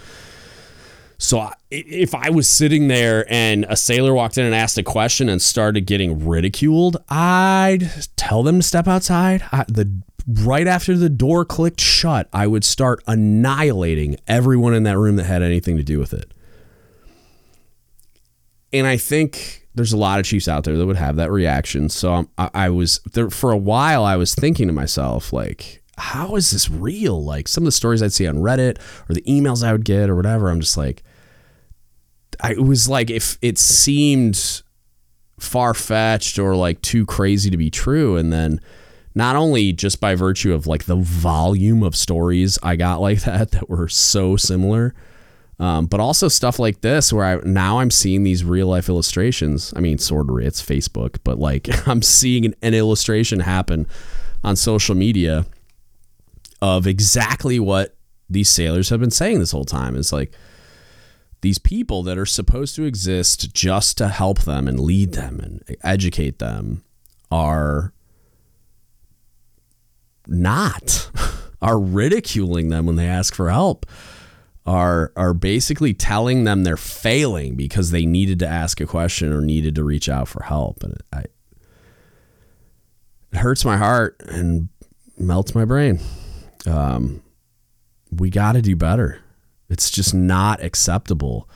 So 1.17 1.49
if 1.71 2.15
I 2.15 2.29
was 2.29 2.47
sitting 2.47 2.89
there 2.89 3.25
and 3.33 3.65
a 3.71 3.77
sailor 3.77 4.13
walked 4.13 4.37
in 4.37 4.45
and 4.45 4.55
asked 4.55 4.77
a 4.77 4.83
question 4.83 5.31
and 5.31 5.41
started 5.41 5.87
getting 5.87 6.27
ridiculed, 6.27 6.99
I'd 7.09 7.91
tell 8.17 8.43
them 8.43 8.59
to 8.61 8.63
step 8.63 8.87
outside. 8.87 9.43
I, 9.53 9.65
the 9.67 9.91
right 10.27 10.67
after 10.67 10.97
the 10.97 11.09
door 11.09 11.45
clicked 11.45 11.81
shut, 11.81 12.29
I 12.33 12.47
would 12.47 12.65
start 12.65 13.03
annihilating 13.07 14.17
everyone 14.27 14.75
in 14.75 14.83
that 14.85 14.99
room 14.99 15.17
that 15.17 15.25
had 15.25 15.43
anything 15.43 15.77
to 15.77 15.83
do 15.83 15.99
with 15.99 16.13
it. 16.13 16.33
And 18.73 18.87
I 18.87 18.97
think 18.97 19.69
there's 19.75 19.93
a 19.93 19.97
lot 19.97 20.21
of 20.21 20.27
chiefs 20.27 20.49
out 20.49 20.65
there 20.65 20.77
that 20.77 20.87
would 20.87 20.97
have 20.97 21.17
that 21.17 21.31
reaction. 21.31 21.89
So 21.89 22.29
I, 22.39 22.51
I 22.55 22.71
was 22.71 23.01
there 23.13 23.31
for 23.31 23.51
a 23.53 23.57
while. 23.57 24.05
I 24.05 24.17
was 24.17 24.35
thinking 24.35 24.67
to 24.69 24.73
myself, 24.73 25.33
like, 25.33 25.83
how 25.99 26.37
is 26.37 26.51
this 26.51 26.71
real? 26.71 27.23
Like 27.23 27.47
some 27.49 27.65
of 27.65 27.67
the 27.67 27.73
stories 27.73 28.03
I'd 28.03 28.13
see 28.13 28.27
on 28.27 28.37
Reddit 28.37 28.79
or 29.09 29.15
the 29.15 29.23
emails 29.23 29.63
I 29.63 29.73
would 29.73 29.85
get 29.85 30.09
or 30.09 30.17
whatever. 30.17 30.49
I'm 30.49 30.61
just 30.61 30.77
like, 30.77 31.03
I, 32.41 32.53
it 32.53 32.65
was 32.65 32.89
like 32.89 33.11
if 33.11 33.39
it 33.43 33.59
seemed 33.59 34.63
far 35.39 35.75
fetched 35.75 36.39
or 36.39 36.55
like 36.55 36.81
too 36.83 37.07
crazy 37.07 37.51
to 37.51 37.57
be 37.57 37.71
true. 37.71 38.17
And 38.17 38.33
then 38.33 38.61
not 39.15 39.37
only 39.37 39.73
just 39.73 40.01
by 40.01 40.15
virtue 40.15 40.53
of 40.53 40.67
like 40.67 40.85
the 40.85 40.97
volume 40.97 41.83
of 41.83 41.97
stories 41.97 42.59
I 42.63 42.77
got 42.77 43.01
like 43.01 43.23
that 43.23 43.53
that 43.53 43.69
were 43.69 43.89
so 43.89 44.37
similar, 44.37 44.95
um, 45.59 45.87
but 45.87 46.01
also 46.01 46.29
stuff 46.29 46.59
like 46.59 46.81
this 46.81 47.13
where 47.13 47.25
I 47.25 47.37
now 47.45 47.81
I'm 47.81 47.91
seeing 47.91 48.23
these 48.23 48.45
real 48.45 48.69
life 48.69 48.89
illustrations. 48.89 49.75
I 49.77 49.81
mean, 49.81 49.99
sort 49.99 50.31
of 50.31 50.39
it's 50.39 50.63
Facebook, 50.63 51.19
but 51.23 51.39
like 51.39 51.69
I'm 51.89 52.03
seeing 52.03 52.47
an, 52.47 52.55
an 52.63 52.75
illustration 52.75 53.41
happen 53.41 53.87
on 54.43 54.57
social 54.57 54.95
media 54.95 55.45
of 56.63 56.87
exactly 56.87 57.59
what 57.59 57.95
these 58.29 58.49
sailors 58.49 58.89
have 58.91 59.01
been 59.01 59.11
saying 59.11 59.41
this 59.41 59.53
whole 59.53 59.65
time. 59.65 59.97
It's 59.97 60.13
like 60.13 60.33
these 61.43 61.59
people 61.59 62.03
that 62.05 62.19
are 62.19 62.27
supposed 62.27 62.77
to 62.77 62.85
exist 62.85 63.53
just 63.55 63.99
to 63.99 64.09
help 64.09 64.41
them 64.43 64.69
and 64.69 64.79
lead 64.79 65.13
them 65.13 65.41
and 65.41 65.77
educate 65.83 66.39
them 66.39 66.85
are 67.31 67.93
not 70.27 71.11
are 71.63 71.79
ridiculing 71.79 72.69
them 72.69 72.87
when 72.87 72.97
they 72.97 73.07
ask 73.07 73.35
for 73.35 73.51
help 73.51 73.87
are 74.67 75.13
are 75.17 75.35
basically 75.35 75.95
telling 75.95 76.45
them 76.45 76.65
they're 76.65 76.77
failing 76.77 77.57
because 77.57 77.91
they 77.91 78.07
needed 78.07 78.39
to 78.39 78.47
ask 78.47 78.81
a 78.81 78.87
question 78.87 79.33
or 79.33 79.41
needed 79.41 79.75
to 79.75 79.85
reach 79.85 80.09
out 80.09 80.29
for 80.29 80.43
help. 80.43 80.83
And 80.83 80.93
it, 80.95 81.03
I, 81.13 81.25
it 83.33 83.39
hurts 83.39 83.65
my 83.65 83.77
heart 83.77 84.21
and 84.29 84.69
melts 85.19 85.55
my 85.55 85.65
brain. 85.65 86.01
Um, 86.67 87.23
we 88.11 88.31
got 88.31 88.53
to 88.53 88.63
do 88.63 88.77
better. 88.77 89.21
It's 89.69 89.91
just 89.91 90.15
not 90.15 90.63
acceptable 90.63 91.49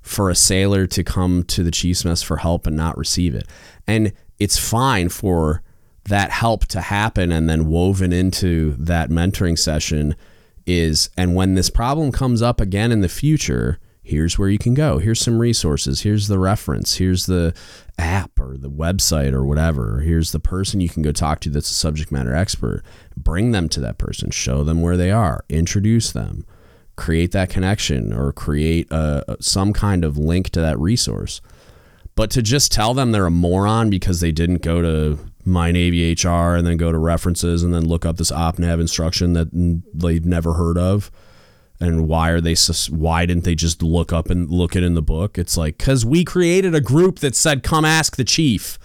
for 0.00 0.30
a 0.30 0.34
sailor 0.34 0.86
to 0.86 1.04
come 1.04 1.44
to 1.44 1.62
the 1.62 1.70
chief's 1.70 2.04
mess 2.04 2.22
for 2.22 2.38
help 2.38 2.66
and 2.66 2.76
not 2.76 2.96
receive 2.96 3.34
it. 3.34 3.46
And 3.86 4.12
it's 4.38 4.58
fine 4.58 5.10
for 5.10 5.62
that 6.08 6.30
help 6.30 6.66
to 6.66 6.80
happen 6.80 7.32
and 7.32 7.48
then 7.48 7.68
woven 7.68 8.12
into 8.12 8.72
that 8.78 9.10
mentoring 9.10 9.58
session 9.58 10.14
is 10.66 11.08
and 11.16 11.34
when 11.34 11.54
this 11.54 11.70
problem 11.70 12.12
comes 12.12 12.42
up 12.42 12.60
again 12.60 12.92
in 12.92 13.00
the 13.00 13.08
future, 13.08 13.78
here's 14.02 14.38
where 14.38 14.48
you 14.48 14.58
can 14.58 14.74
go. 14.74 14.98
Here's 14.98 15.20
some 15.20 15.38
resources. 15.38 16.02
Here's 16.02 16.28
the 16.28 16.38
reference. 16.38 16.96
Here's 16.96 17.26
the 17.26 17.54
app 17.98 18.38
or 18.38 18.56
the 18.58 18.70
website 18.70 19.32
or 19.32 19.44
whatever. 19.44 20.00
Here's 20.00 20.32
the 20.32 20.40
person 20.40 20.80
you 20.80 20.90
can 20.90 21.02
go 21.02 21.12
talk 21.12 21.40
to 21.40 21.50
that's 21.50 21.70
a 21.70 21.74
subject 21.74 22.12
matter 22.12 22.34
expert. 22.34 22.82
Bring 23.16 23.52
them 23.52 23.68
to 23.70 23.80
that 23.80 23.98
person, 23.98 24.30
show 24.30 24.62
them 24.62 24.82
where 24.82 24.96
they 24.96 25.10
are, 25.10 25.44
introduce 25.48 26.12
them 26.12 26.44
create 26.98 27.30
that 27.30 27.48
connection 27.48 28.12
or 28.12 28.32
create 28.32 28.88
a, 28.90 29.36
some 29.40 29.72
kind 29.72 30.04
of 30.04 30.18
link 30.18 30.50
to 30.50 30.60
that 30.60 30.78
resource. 30.78 31.40
But 32.14 32.30
to 32.32 32.42
just 32.42 32.72
tell 32.72 32.92
them 32.92 33.12
they're 33.12 33.26
a 33.26 33.30
moron 33.30 33.88
because 33.88 34.20
they 34.20 34.32
didn't 34.32 34.60
go 34.60 34.82
to 34.82 35.18
MyNavy 35.48 36.24
HR 36.24 36.56
and 36.56 36.66
then 36.66 36.76
go 36.76 36.92
to 36.92 36.98
references 36.98 37.62
and 37.62 37.74
then 37.74 37.86
look 37.86 38.06
up 38.06 38.16
this 38.16 38.30
OpNav 38.30 38.80
instruction 38.80 39.32
that 39.32 39.48
they've 39.92 40.24
never 40.24 40.54
heard 40.54 40.78
of. 40.78 41.10
And 41.80 42.08
why 42.08 42.30
are 42.30 42.40
they? 42.40 42.56
Why 42.90 43.24
didn't 43.24 43.44
they 43.44 43.54
just 43.54 43.82
look 43.82 44.12
up 44.12 44.30
and 44.30 44.50
look 44.50 44.74
it 44.74 44.82
in 44.82 44.94
the 44.94 45.02
book? 45.02 45.38
It's 45.38 45.56
like 45.56 45.78
because 45.78 46.04
we 46.04 46.24
created 46.24 46.74
a 46.74 46.80
group 46.80 47.20
that 47.20 47.36
said, 47.36 47.62
"Come 47.62 47.84
ask 47.84 48.16
the 48.16 48.24
chief." 48.24 48.78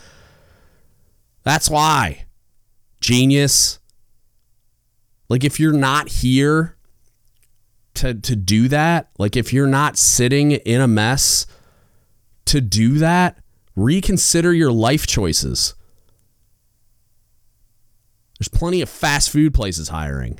That's 1.43 1.69
why. 1.69 2.25
Genius. 3.01 3.79
Like 5.27 5.43
if 5.43 5.59
you're 5.59 5.73
not 5.73 6.09
here 6.09 6.77
to 7.95 8.13
to 8.13 8.35
do 8.35 8.67
that, 8.67 9.09
like 9.17 9.35
if 9.35 9.51
you're 9.51 9.65
not 9.65 9.97
sitting 9.97 10.51
in 10.51 10.79
a 10.79 10.87
mess 10.87 11.47
to 12.45 12.61
do 12.61 12.99
that, 12.99 13.39
reconsider 13.75 14.53
your 14.53 14.71
life 14.71 15.07
choices. 15.07 15.73
There's 18.43 18.59
plenty 18.59 18.81
of 18.81 18.89
fast 18.89 19.29
food 19.29 19.53
places 19.53 19.87
hiring. 19.87 20.37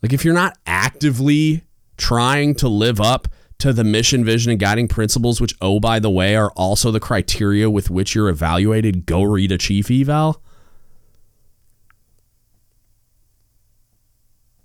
Like 0.00 0.14
if 0.14 0.24
you're 0.24 0.32
not 0.32 0.56
actively 0.64 1.64
trying 1.98 2.54
to 2.54 2.68
live 2.68 2.98
up 2.98 3.28
to 3.58 3.74
the 3.74 3.84
mission, 3.84 4.24
vision, 4.24 4.50
and 4.52 4.58
guiding 4.58 4.88
principles, 4.88 5.38
which, 5.38 5.54
oh, 5.60 5.80
by 5.80 5.98
the 5.98 6.08
way, 6.08 6.34
are 6.34 6.50
also 6.52 6.90
the 6.90 6.98
criteria 6.98 7.68
with 7.68 7.90
which 7.90 8.14
you're 8.14 8.30
evaluated, 8.30 9.04
go 9.04 9.22
read 9.22 9.52
a 9.52 9.58
chief 9.58 9.90
eval. 9.90 10.42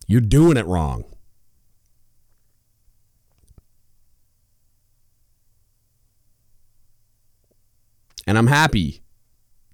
You're 0.08 0.22
doing 0.22 0.56
it 0.56 0.66
wrong. 0.66 1.04
And 8.30 8.38
I'm 8.38 8.46
happy 8.46 9.02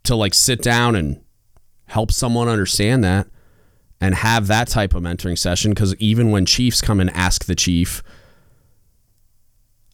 to 0.04 0.16
like 0.16 0.34
sit 0.34 0.62
down 0.62 0.96
and 0.96 1.22
help 1.88 2.10
someone 2.10 2.48
understand 2.48 3.04
that 3.04 3.28
and 4.00 4.16
have 4.16 4.48
that 4.48 4.70
type 4.70 4.96
of 4.96 5.04
mentoring 5.04 5.38
session 5.38 5.72
because 5.72 5.94
even 5.96 6.32
when 6.32 6.46
chiefs 6.46 6.80
come 6.80 7.02
and 7.02 7.10
ask 7.10 7.44
the 7.44 7.56
chief, 7.56 8.02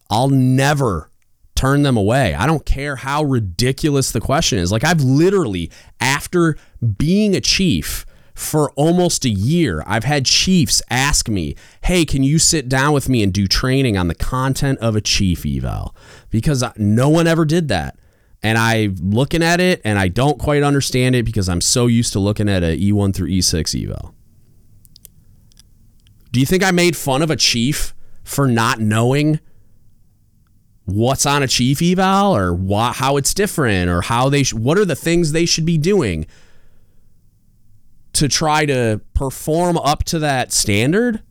I'll 0.08 0.28
never 0.28 1.10
turn 1.56 1.82
them 1.82 1.96
away. 1.96 2.34
I 2.34 2.46
don't 2.46 2.64
care 2.64 2.94
how 2.94 3.24
ridiculous 3.24 4.12
the 4.12 4.20
question 4.20 4.60
is. 4.60 4.70
Like, 4.70 4.84
I've 4.84 5.02
literally, 5.02 5.68
after 5.98 6.56
being 6.96 7.34
a 7.34 7.40
chief, 7.40 8.06
for 8.32 8.70
almost 8.76 9.24
a 9.24 9.28
year, 9.28 9.82
I've 9.88 10.04
had 10.04 10.24
chiefs 10.24 10.80
ask 10.88 11.28
me, 11.28 11.56
hey, 11.82 12.04
can 12.04 12.22
you 12.22 12.38
sit 12.38 12.68
down 12.68 12.92
with 12.92 13.08
me 13.08 13.24
and 13.24 13.32
do 13.32 13.48
training 13.48 13.96
on 13.98 14.06
the 14.06 14.14
content 14.14 14.78
of 14.78 14.94
a 14.94 15.00
chief 15.00 15.44
eval? 15.44 15.96
Because 16.30 16.62
no 16.76 17.08
one 17.08 17.26
ever 17.26 17.44
did 17.44 17.66
that. 17.68 17.98
And 18.42 18.58
I'm 18.58 18.96
looking 19.00 19.42
at 19.42 19.60
it 19.60 19.80
and 19.84 19.98
I 19.98 20.08
don't 20.08 20.38
quite 20.38 20.62
understand 20.62 21.14
it 21.14 21.24
because 21.24 21.48
I'm 21.48 21.60
so 21.60 21.86
used 21.86 22.12
to 22.14 22.18
looking 22.18 22.48
at 22.48 22.62
a 22.62 22.76
E1 22.76 23.14
through 23.14 23.28
E6 23.28 23.84
eval. 23.84 24.14
Do 26.32 26.40
you 26.40 26.46
think 26.46 26.64
I 26.64 26.70
made 26.70 26.96
fun 26.96 27.22
of 27.22 27.30
a 27.30 27.36
chief 27.36 27.94
for 28.24 28.48
not 28.48 28.80
knowing 28.80 29.38
what's 30.86 31.24
on 31.26 31.42
a 31.42 31.46
chief 31.48 31.80
eval 31.80 32.34
or 32.34 32.56
wh- 32.56 32.94
how 32.96 33.16
it's 33.16 33.32
different 33.32 33.88
or 33.88 34.00
how 34.00 34.28
they 34.28 34.42
sh- 34.42 34.54
what 34.54 34.76
are 34.76 34.84
the 34.84 34.96
things 34.96 35.32
they 35.32 35.46
should 35.46 35.66
be 35.66 35.78
doing? 35.78 36.26
to 38.14 38.28
try 38.28 38.66
to 38.66 39.00
perform 39.14 39.78
up 39.78 40.04
to 40.04 40.18
that 40.18 40.52
standard? 40.52 41.22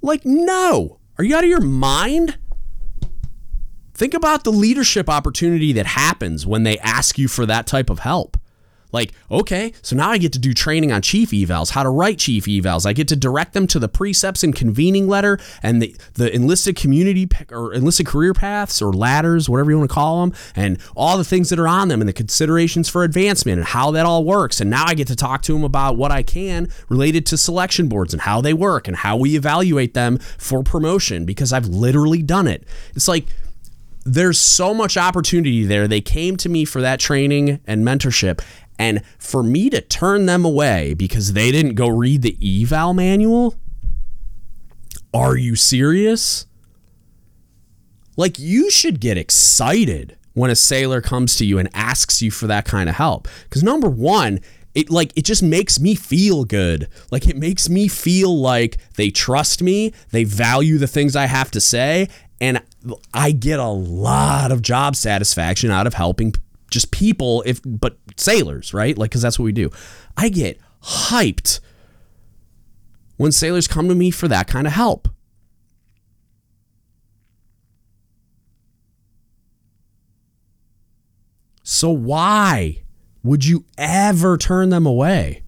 Like, 0.00 0.24
no. 0.24 0.98
Are 1.18 1.24
you 1.24 1.36
out 1.36 1.44
of 1.44 1.50
your 1.50 1.60
mind? 1.60 2.38
Think 3.94 4.14
about 4.14 4.44
the 4.44 4.52
leadership 4.52 5.08
opportunity 5.08 5.72
that 5.72 5.86
happens 5.86 6.46
when 6.46 6.62
they 6.62 6.78
ask 6.78 7.18
you 7.18 7.28
for 7.28 7.46
that 7.46 7.66
type 7.66 7.90
of 7.90 8.00
help. 8.00 8.36
Like, 8.92 9.12
okay, 9.30 9.72
so 9.80 9.96
now 9.96 10.10
I 10.10 10.18
get 10.18 10.34
to 10.34 10.38
do 10.38 10.52
training 10.52 10.92
on 10.92 11.00
chief 11.00 11.30
evals, 11.30 11.70
how 11.70 11.82
to 11.82 11.88
write 11.88 12.18
chief 12.18 12.44
evals. 12.44 12.84
I 12.84 12.92
get 12.92 13.08
to 13.08 13.16
direct 13.16 13.54
them 13.54 13.66
to 13.68 13.78
the 13.78 13.88
precepts 13.88 14.44
and 14.44 14.54
convening 14.54 15.08
letter 15.08 15.38
and 15.62 15.80
the, 15.80 15.96
the 16.14 16.32
enlisted 16.32 16.76
community 16.76 17.26
or 17.50 17.72
enlisted 17.72 18.06
career 18.06 18.34
paths 18.34 18.82
or 18.82 18.92
ladders, 18.92 19.48
whatever 19.48 19.70
you 19.70 19.78
want 19.78 19.90
to 19.90 19.94
call 19.94 20.20
them, 20.20 20.34
and 20.54 20.78
all 20.94 21.16
the 21.16 21.24
things 21.24 21.48
that 21.48 21.58
are 21.58 21.68
on 21.68 21.88
them 21.88 22.02
and 22.02 22.08
the 22.08 22.12
considerations 22.12 22.88
for 22.88 23.02
advancement 23.02 23.58
and 23.58 23.68
how 23.68 23.90
that 23.92 24.04
all 24.04 24.24
works. 24.24 24.60
And 24.60 24.68
now 24.68 24.84
I 24.86 24.92
get 24.92 25.08
to 25.08 25.16
talk 25.16 25.40
to 25.42 25.54
them 25.54 25.64
about 25.64 25.96
what 25.96 26.12
I 26.12 26.22
can 26.22 26.68
related 26.90 27.24
to 27.26 27.38
selection 27.38 27.88
boards 27.88 28.12
and 28.12 28.20
how 28.20 28.42
they 28.42 28.52
work 28.52 28.88
and 28.88 28.98
how 28.98 29.16
we 29.16 29.36
evaluate 29.36 29.94
them 29.94 30.18
for 30.36 30.62
promotion 30.62 31.24
because 31.24 31.50
I've 31.50 31.66
literally 31.66 32.22
done 32.22 32.46
it. 32.46 32.64
It's 32.94 33.08
like, 33.08 33.24
there's 34.04 34.40
so 34.40 34.74
much 34.74 34.96
opportunity 34.96 35.64
there. 35.64 35.86
They 35.86 36.00
came 36.00 36.36
to 36.38 36.48
me 36.48 36.64
for 36.64 36.80
that 36.80 37.00
training 37.00 37.60
and 37.66 37.84
mentorship, 37.84 38.40
and 38.78 39.02
for 39.18 39.42
me 39.42 39.70
to 39.70 39.80
turn 39.80 40.26
them 40.26 40.44
away 40.44 40.94
because 40.94 41.34
they 41.34 41.52
didn't 41.52 41.74
go 41.74 41.88
read 41.88 42.22
the 42.22 42.36
eval 42.62 42.94
manual? 42.94 43.54
Are 45.14 45.36
you 45.36 45.56
serious? 45.56 46.46
Like 48.16 48.38
you 48.38 48.70
should 48.70 49.00
get 49.00 49.18
excited 49.18 50.16
when 50.34 50.50
a 50.50 50.56
sailor 50.56 51.00
comes 51.00 51.36
to 51.36 51.44
you 51.44 51.58
and 51.58 51.68
asks 51.74 52.22
you 52.22 52.30
for 52.30 52.46
that 52.46 52.64
kind 52.64 52.88
of 52.88 52.96
help. 52.96 53.28
Cuz 53.50 53.62
number 53.62 53.88
1, 53.88 54.40
it 54.74 54.90
like 54.90 55.12
it 55.16 55.24
just 55.24 55.42
makes 55.42 55.78
me 55.78 55.94
feel 55.94 56.44
good. 56.44 56.88
Like 57.10 57.28
it 57.28 57.36
makes 57.36 57.68
me 57.68 57.88
feel 57.88 58.38
like 58.38 58.78
they 58.96 59.10
trust 59.10 59.62
me, 59.62 59.92
they 60.10 60.24
value 60.24 60.78
the 60.78 60.86
things 60.86 61.14
I 61.14 61.26
have 61.26 61.50
to 61.52 61.60
say, 61.60 62.08
and 62.42 62.60
I 63.14 63.30
get 63.30 63.60
a 63.60 63.68
lot 63.68 64.50
of 64.50 64.62
job 64.62 64.96
satisfaction 64.96 65.70
out 65.70 65.86
of 65.86 65.94
helping 65.94 66.34
just 66.70 66.90
people 66.90 67.44
if 67.46 67.60
but 67.64 67.96
sailors, 68.16 68.74
right? 68.74 68.98
Like 68.98 69.12
cuz 69.12 69.22
that's 69.22 69.38
what 69.38 69.44
we 69.44 69.52
do. 69.52 69.70
I 70.16 70.28
get 70.28 70.58
hyped 70.82 71.60
when 73.16 73.30
sailors 73.30 73.68
come 73.68 73.88
to 73.88 73.94
me 73.94 74.10
for 74.10 74.26
that 74.26 74.48
kind 74.48 74.66
of 74.66 74.72
help. 74.72 75.08
So 81.62 81.90
why 81.90 82.82
would 83.22 83.44
you 83.44 83.66
ever 83.78 84.36
turn 84.36 84.70
them 84.70 84.84
away? 84.84 85.44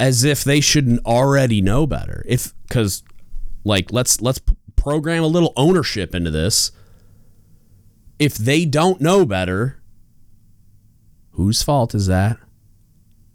As 0.00 0.24
if 0.24 0.44
they 0.44 0.60
shouldn't 0.62 1.04
already 1.04 1.60
know 1.60 1.86
better. 1.86 2.24
If 2.26 2.54
cuz 2.70 3.02
like 3.64 3.92
let's 3.92 4.22
let's 4.22 4.40
program 4.82 5.22
a 5.22 5.28
little 5.28 5.52
ownership 5.56 6.12
into 6.12 6.28
this. 6.28 6.72
If 8.18 8.34
they 8.34 8.64
don't 8.64 9.00
know 9.00 9.24
better, 9.24 9.80
whose 11.30 11.62
fault 11.62 11.94
is 11.94 12.08
that? 12.08 12.36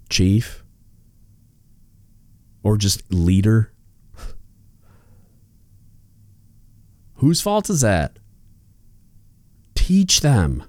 Chief? 0.09 0.61
Or 2.63 2.75
just 2.75 3.01
leader? 3.13 3.71
Whose 7.15 7.39
fault 7.39 7.69
is 7.69 7.79
that? 7.79 8.19
Teach 9.73 10.19
them. 10.19 10.65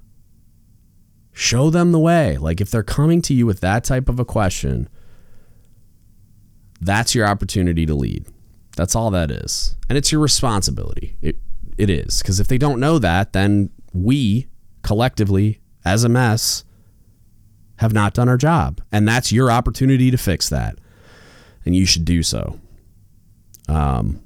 Show 1.33 1.71
them 1.71 1.91
the 1.91 1.99
way. 1.99 2.37
Like 2.39 2.61
if 2.61 2.71
they're 2.71 2.85
coming 2.85 3.21
to 3.23 3.35
you 3.35 3.47
with 3.47 3.59
that 3.61 3.83
type 3.83 4.09
of 4.09 4.21
a 4.21 4.25
question, 4.25 4.89
that's 6.81 7.17
your 7.17 7.27
opportunity 7.27 7.85
to 7.85 7.95
lead. 7.97 8.27
That's 8.79 8.95
all 8.95 9.11
that 9.11 9.33
is. 9.33 9.77
And 9.89 9.99
it's 9.99 10.13
your 10.13 10.21
responsibility. 10.21 11.17
It 11.21 11.37
it 11.77 11.91
is. 11.91 12.23
Because 12.23 12.39
if 12.39 12.47
they 12.47 12.59
don't 12.59 12.79
know 12.79 13.01
that, 13.01 13.33
then 13.33 13.71
we 13.93 14.47
collectively, 14.83 15.61
as 15.85 16.05
a 16.05 16.09
mess, 16.09 16.63
have 17.79 17.93
not 17.93 18.15
done 18.15 18.29
our 18.29 18.37
job. 18.37 18.81
And 18.93 19.07
that's 19.07 19.33
your 19.33 19.51
opportunity 19.51 20.13
to 20.13 20.17
fix 20.17 20.49
that. 20.51 20.79
And 21.65 21.75
you 21.75 21.87
should 21.87 22.05
do 22.05 22.23
so. 22.23 22.61
Um 23.69 24.23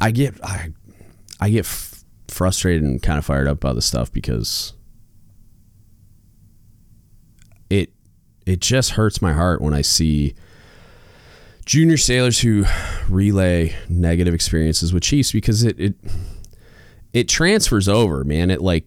I 0.00 0.12
get 0.12 0.34
I 0.44 0.68
I 1.40 1.50
get 1.50 1.66
frustrated 2.28 2.84
and 2.84 3.02
kind 3.02 3.18
of 3.18 3.24
fired 3.24 3.48
up 3.48 3.58
by 3.58 3.72
the 3.72 3.82
stuff 3.82 4.12
because 4.12 4.72
it 7.68 7.92
it 8.46 8.60
just 8.60 8.90
hurts 8.90 9.22
my 9.22 9.32
heart 9.32 9.60
when 9.60 9.74
I 9.74 9.82
see 9.82 10.34
junior 11.64 11.96
sailors 11.96 12.40
who 12.40 12.64
relay 13.08 13.74
negative 13.88 14.34
experiences 14.34 14.92
with 14.92 15.02
Chiefs 15.02 15.32
because 15.32 15.62
it 15.62 15.78
it 15.78 15.94
it 17.12 17.28
transfers 17.28 17.88
over, 17.88 18.24
man. 18.24 18.50
It 18.50 18.60
like 18.60 18.84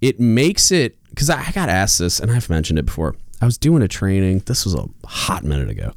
it 0.00 0.20
makes 0.20 0.70
it 0.70 0.98
because 1.10 1.30
I 1.30 1.50
got 1.52 1.68
asked 1.68 1.98
this 1.98 2.20
and 2.20 2.30
I've 2.30 2.50
mentioned 2.50 2.78
it 2.78 2.86
before. 2.86 3.16
I 3.40 3.44
was 3.44 3.58
doing 3.58 3.82
a 3.82 3.88
training. 3.88 4.40
This 4.46 4.64
was 4.64 4.74
a 4.74 4.86
hot 5.06 5.42
minute 5.42 5.68
ago. 5.68 5.92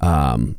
Um, 0.00 0.56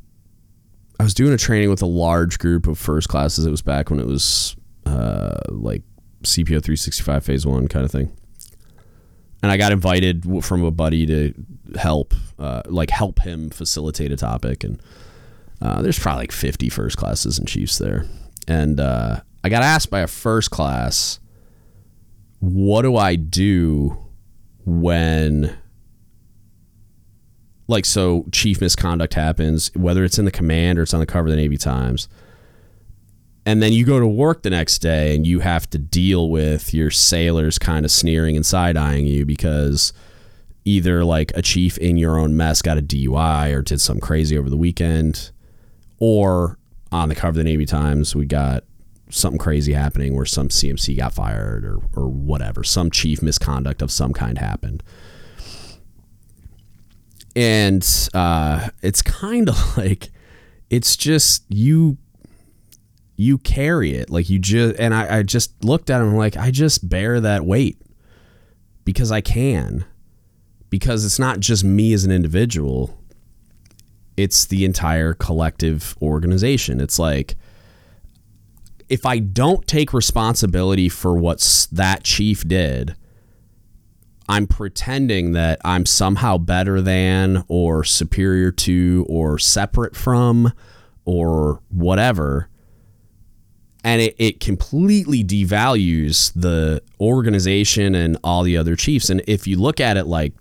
I 1.00 1.04
was 1.04 1.14
doing 1.14 1.34
a 1.34 1.38
training 1.38 1.70
with 1.70 1.82
a 1.82 1.88
large 1.88 2.40
group 2.40 2.68
of 2.68 2.78
first 2.78 3.10
classes. 3.10 3.46
It 3.46 3.52
was 3.52 3.62
back 3.62 3.90
when 3.90 4.00
it 4.00 4.06
was 4.06 4.56
uh, 4.86 5.40
like 5.50 5.82
CPO 6.24 6.64
365 6.64 7.26
phase 7.26 7.46
one 7.46 7.68
kind 7.68 7.84
of 7.84 7.92
thing. 7.92 8.16
And 9.44 9.52
I 9.52 9.58
got 9.58 9.72
invited 9.72 10.44
from 10.44 10.64
a 10.64 10.72
buddy 10.72 11.06
to 11.06 11.34
help, 11.78 12.14
uh, 12.40 12.64
like 12.66 12.90
help 12.90 13.20
him 13.20 13.50
facilitate 13.50 14.12
a 14.12 14.16
topic. 14.16 14.64
And 14.64 14.82
uh, 15.62 15.82
there's 15.82 16.00
probably 16.00 16.24
like 16.24 16.32
50 16.32 16.70
first 16.70 16.98
classes 16.98 17.38
and 17.38 17.48
chiefs 17.48 17.78
there. 17.78 18.06
And 18.48 18.80
uh, 18.80 19.20
I 19.44 19.50
got 19.50 19.62
asked 19.62 19.90
by 19.90 20.00
a 20.00 20.08
first 20.08 20.50
class, 20.50 21.20
what 22.40 22.84
do 22.84 22.98
I 22.98 23.16
do 23.16 23.98
when 24.66 25.58
like 27.68 27.86
so 27.86 28.26
chief 28.32 28.62
misconduct 28.62 29.14
happens 29.14 29.72
whether 29.76 30.04
it's 30.04 30.20
in 30.20 30.26
the 30.26 30.32
command 30.32 30.78
or 30.78 30.84
it's 30.84 30.94
on 30.94 31.00
the 31.00 31.06
cover 31.06 31.28
of 31.28 31.32
the 31.32 31.38
navy 31.38 31.58
times 31.58 32.08
and 33.46 33.62
then 33.62 33.74
you 33.74 33.86
go 33.86 34.00
to 34.00 34.08
work 34.08 34.44
the 34.44 34.50
next 34.50 34.80
day 34.80 35.16
and 35.16 35.28
you 35.28 35.40
have 35.40 35.70
to 35.72 35.78
deal 35.78 36.30
with 36.30 36.74
your 36.74 36.90
sailors 36.90 37.60
kind 37.60 37.86
of 37.86 37.92
sneering 37.92 38.36
and 38.36 38.46
side 38.46 38.78
eyeing 38.78 39.06
you 39.06 39.26
because 39.26 39.92
either 40.66 41.04
like 41.04 41.32
a 41.36 41.42
chief 41.42 41.78
in 41.78 41.98
your 41.98 42.18
own 42.18 42.38
mess 42.38 42.62
got 42.62 42.78
a 42.78 42.82
DUI 42.82 43.54
or 43.54 43.62
did 43.62 43.82
some 43.82 44.00
crazy 44.00 44.38
over 44.38 44.50
the 44.50 44.58
weekend, 44.58 45.32
or 46.00 46.58
on 46.92 47.10
the 47.10 47.16
cover 47.16 47.30
of 47.30 47.36
the 47.36 47.44
Navy 47.44 47.66
Times, 47.66 48.16
we 48.16 48.26
got 48.26 48.64
something 49.10 49.40
crazy 49.40 49.74
happening 49.74 50.16
where 50.16 50.26
some 50.26 50.48
CMC 50.48 50.98
got 50.98 51.14
fired 51.14 51.66
or, 51.66 51.80
or 51.96 52.08
whatever, 52.08 52.64
some 52.64 52.90
chief 52.90 53.22
misconduct 53.22 53.82
of 53.82 53.92
some 53.92 54.14
kind 54.14 54.38
happened. 54.38 54.84
And 57.36 57.86
uh, 58.14 58.70
it's 58.82 59.02
kind 59.02 59.50
of 59.50 59.78
like, 59.78 60.12
it's 60.70 60.96
just 60.96 61.44
you 61.50 61.98
you 63.24 63.38
carry 63.38 63.94
it. 63.94 64.10
Like 64.10 64.30
you 64.30 64.40
just 64.40 64.80
and 64.80 64.94
I, 64.94 65.20
I 65.20 65.24
just 65.24 65.64
looked 65.64 65.90
at 65.90 66.02
him 66.02 66.16
like 66.16 66.38
I 66.38 66.52
just 66.52 66.88
bear 66.88 67.20
that 67.22 67.46
weight 67.46 67.82
because 68.86 69.12
I 69.12 69.22
can. 69.22 69.86
Because 70.70 71.06
it's 71.06 71.20
not 71.20 71.40
just 71.40 71.64
me 71.64 71.94
as 71.94 72.04
an 72.04 72.12
individual. 72.12 73.00
It's 74.18 74.46
the 74.46 74.66
entire 74.66 75.14
collective 75.14 75.96
organization. 76.02 76.82
It's 76.82 77.00
like 77.00 77.36
if 78.90 79.06
I 79.06 79.20
don't 79.20 79.66
take 79.68 79.94
responsibility 79.94 80.90
for 80.90 81.16
what 81.16 81.68
that 81.72 82.04
chief 82.04 82.48
did 82.48 82.96
I'm 84.30 84.48
pretending 84.48 85.34
that 85.34 85.60
I'm 85.66 85.86
somehow 85.86 86.38
better 86.38 86.82
than 86.82 87.44
or 87.48 87.84
superior 87.84 88.52
to 88.52 89.06
or 89.10 89.38
separate 89.38 89.96
from 89.96 90.54
or 91.06 91.62
whatever 91.70 92.50
and 93.84 94.02
it, 94.02 94.16
it 94.18 94.40
completely 94.40 95.24
devalues 95.24 96.32
the 96.34 96.82
organization 97.00 97.96
and 97.96 98.18
all 98.24 98.44
the 98.44 98.58
other 98.58 98.76
chiefs. 98.76 99.10
And 99.10 99.22
if 99.28 99.46
you 99.46 99.58
look 99.60 99.80
at 99.80 99.98
it 99.98 100.06
like 100.06 100.34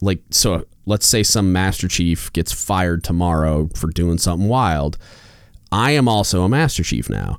like 0.00 0.20
so 0.30 0.64
let's 0.86 1.06
say 1.06 1.22
some 1.22 1.52
master 1.52 1.88
chief 1.88 2.32
gets 2.32 2.52
fired 2.52 3.04
tomorrow 3.04 3.68
for 3.74 3.88
doing 3.88 4.18
something 4.18 4.48
wild. 4.48 4.98
I 5.70 5.92
am 5.92 6.08
also 6.08 6.42
a 6.42 6.48
master 6.48 6.82
chief 6.82 7.08
now. 7.08 7.38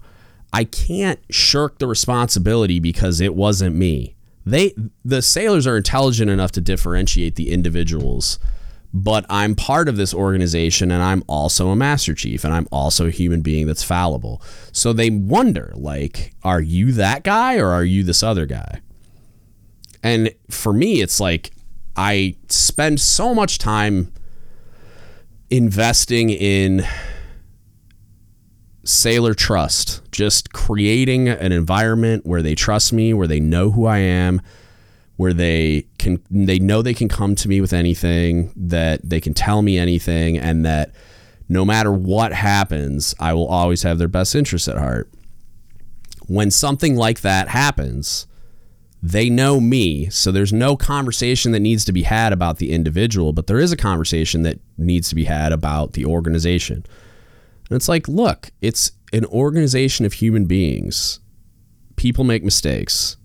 I 0.52 0.64
can't 0.64 1.20
shirk 1.30 1.80
the 1.80 1.88
responsibility 1.88 2.80
because 2.80 3.20
it 3.20 3.36
wasn't 3.36 3.76
me. 3.76 4.16
They 4.46 4.74
the 5.06 5.22
sailors 5.22 5.66
are 5.68 5.78
intelligent 5.78 6.30
enough 6.30 6.52
to 6.54 6.62
differentiate 6.62 7.36
the 7.36 7.52
individuals 7.52 8.40
but 8.94 9.26
I'm 9.28 9.56
part 9.56 9.90
of 9.90 9.98
this 9.98 10.14
organization 10.14 10.92
and 10.92 11.02
I'm 11.02 11.24
also 11.28 11.70
a 11.70 11.76
master 11.76 12.14
chief 12.14 12.44
and 12.44 12.54
I'm 12.54 12.68
also 12.72 13.08
a 13.08 13.12
human 13.12 13.42
being 13.42 13.66
that's 13.66 13.84
fallible. 13.84 14.42
So 14.72 14.94
they 14.94 15.10
wonder 15.10 15.74
like 15.76 16.34
are 16.44 16.62
you 16.62 16.92
that 16.94 17.24
guy 17.24 17.58
or 17.58 17.70
are 17.70 17.84
you 17.84 18.04
this 18.04 18.22
other 18.22 18.46
guy? 18.46 18.82
And 20.04 20.32
for 20.50 20.74
me 20.74 21.02
it's 21.02 21.20
like 21.20 21.52
I 21.96 22.36
spend 22.50 23.02
so 23.02 23.34
much 23.34 23.58
time 23.58 24.14
investing 25.50 26.30
in 26.30 26.86
sailor 28.84 29.34
trust, 29.34 30.02
just 30.12 30.54
creating 30.54 31.30
an 31.30 31.52
environment 31.52 32.26
where 32.26 32.42
they 32.42 32.54
trust 32.54 32.94
me, 32.94 33.14
where 33.14 33.28
they 33.28 33.40
know 33.40 33.72
who 33.72 33.86
I 33.86 34.00
am, 34.00 34.42
where 35.16 35.34
they 35.34 35.88
can 36.04 36.22
they 36.30 36.60
know 36.60 36.82
they 36.82 36.94
can 36.94 37.10
come 37.10 37.34
to 37.36 37.50
me 37.50 37.62
with 37.62 37.74
anything, 37.74 38.52
that 38.56 39.02
they 39.04 39.20
can 39.20 39.34
tell 39.34 39.62
me 39.62 39.78
anything, 39.78 40.38
and 40.38 40.66
that 40.66 40.94
no 41.50 41.66
matter 41.66 41.92
what 41.92 42.34
happens, 42.34 43.16
I 43.20 43.34
will 43.34 43.48
always 43.48 43.84
have 43.84 43.98
their 43.98 44.08
best 44.08 44.36
interests 44.36 44.68
at 44.68 44.78
heart. 44.78 45.10
When 46.28 46.52
something 46.52 46.96
like 46.96 47.22
that 47.22 47.48
happens, 47.48 48.28
they 49.02 49.30
know 49.30 49.60
me, 49.60 50.10
so 50.10 50.32
there's 50.32 50.54
no 50.54 50.78
conversation 50.78 51.52
that 51.52 51.60
needs 51.60 51.84
to 51.86 51.92
be 51.92 52.04
had 52.04 52.32
about 52.32 52.58
the 52.58 52.72
individual, 52.72 53.34
but 53.34 53.48
there 53.48 53.60
is 53.60 53.72
a 53.72 53.78
conversation 53.78 54.44
that 54.44 54.60
needs 54.78 55.10
to 55.10 55.16
be 55.16 55.26
had 55.26 55.52
about 55.52 55.94
the 55.94 56.06
organization. 56.06 56.86
And 57.70 57.76
it's 57.76 57.90
like, 57.90 58.08
look, 58.08 58.52
it's 58.62 58.92
an 59.12 59.26
organization 59.26 60.06
of 60.06 60.14
human 60.14 60.46
beings. 60.46 61.20
People 61.96 62.24
make 62.24 62.44
mistakes 62.44 63.18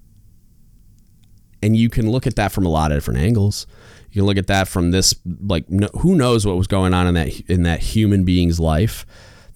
and 1.62 1.76
you 1.76 1.88
can 1.88 2.10
look 2.10 2.26
at 2.26 2.36
that 2.36 2.52
from 2.52 2.66
a 2.66 2.68
lot 2.68 2.92
of 2.92 2.96
different 2.96 3.20
angles. 3.20 3.66
You 4.10 4.20
can 4.20 4.26
look 4.26 4.38
at 4.38 4.46
that 4.46 4.68
from 4.68 4.90
this 4.90 5.14
like 5.40 5.68
no, 5.68 5.88
who 5.98 6.14
knows 6.14 6.46
what 6.46 6.56
was 6.56 6.66
going 6.66 6.94
on 6.94 7.06
in 7.06 7.14
that 7.14 7.40
in 7.48 7.62
that 7.64 7.80
human 7.80 8.24
being's 8.24 8.58
life 8.58 9.04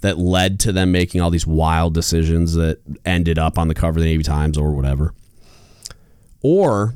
that 0.01 0.19
led 0.19 0.59
to 0.61 0.73
them 0.73 0.93
making 0.93 1.21
all 1.21 1.31
these 1.31 1.47
wild 1.47 1.95
decisions 1.95 2.55
that 2.55 2.81
ended 3.05 3.39
up 3.39 3.57
on 3.57 3.69
the 3.69 3.75
cover 3.75 3.99
of 3.99 4.03
the 4.03 4.11
Navy 4.11 4.25
Times 4.25 4.59
or 4.59 4.73
whatever. 4.73 5.15
Or 6.43 6.95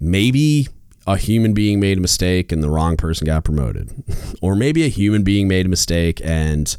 maybe 0.00 0.66
a 1.06 1.16
human 1.16 1.54
being 1.54 1.78
made 1.78 1.96
a 1.96 2.00
mistake 2.00 2.50
and 2.50 2.62
the 2.62 2.68
wrong 2.68 2.96
person 2.96 3.26
got 3.26 3.44
promoted. 3.44 3.90
or 4.42 4.56
maybe 4.56 4.84
a 4.84 4.88
human 4.88 5.22
being 5.22 5.46
made 5.46 5.66
a 5.66 5.68
mistake 5.68 6.20
and 6.24 6.76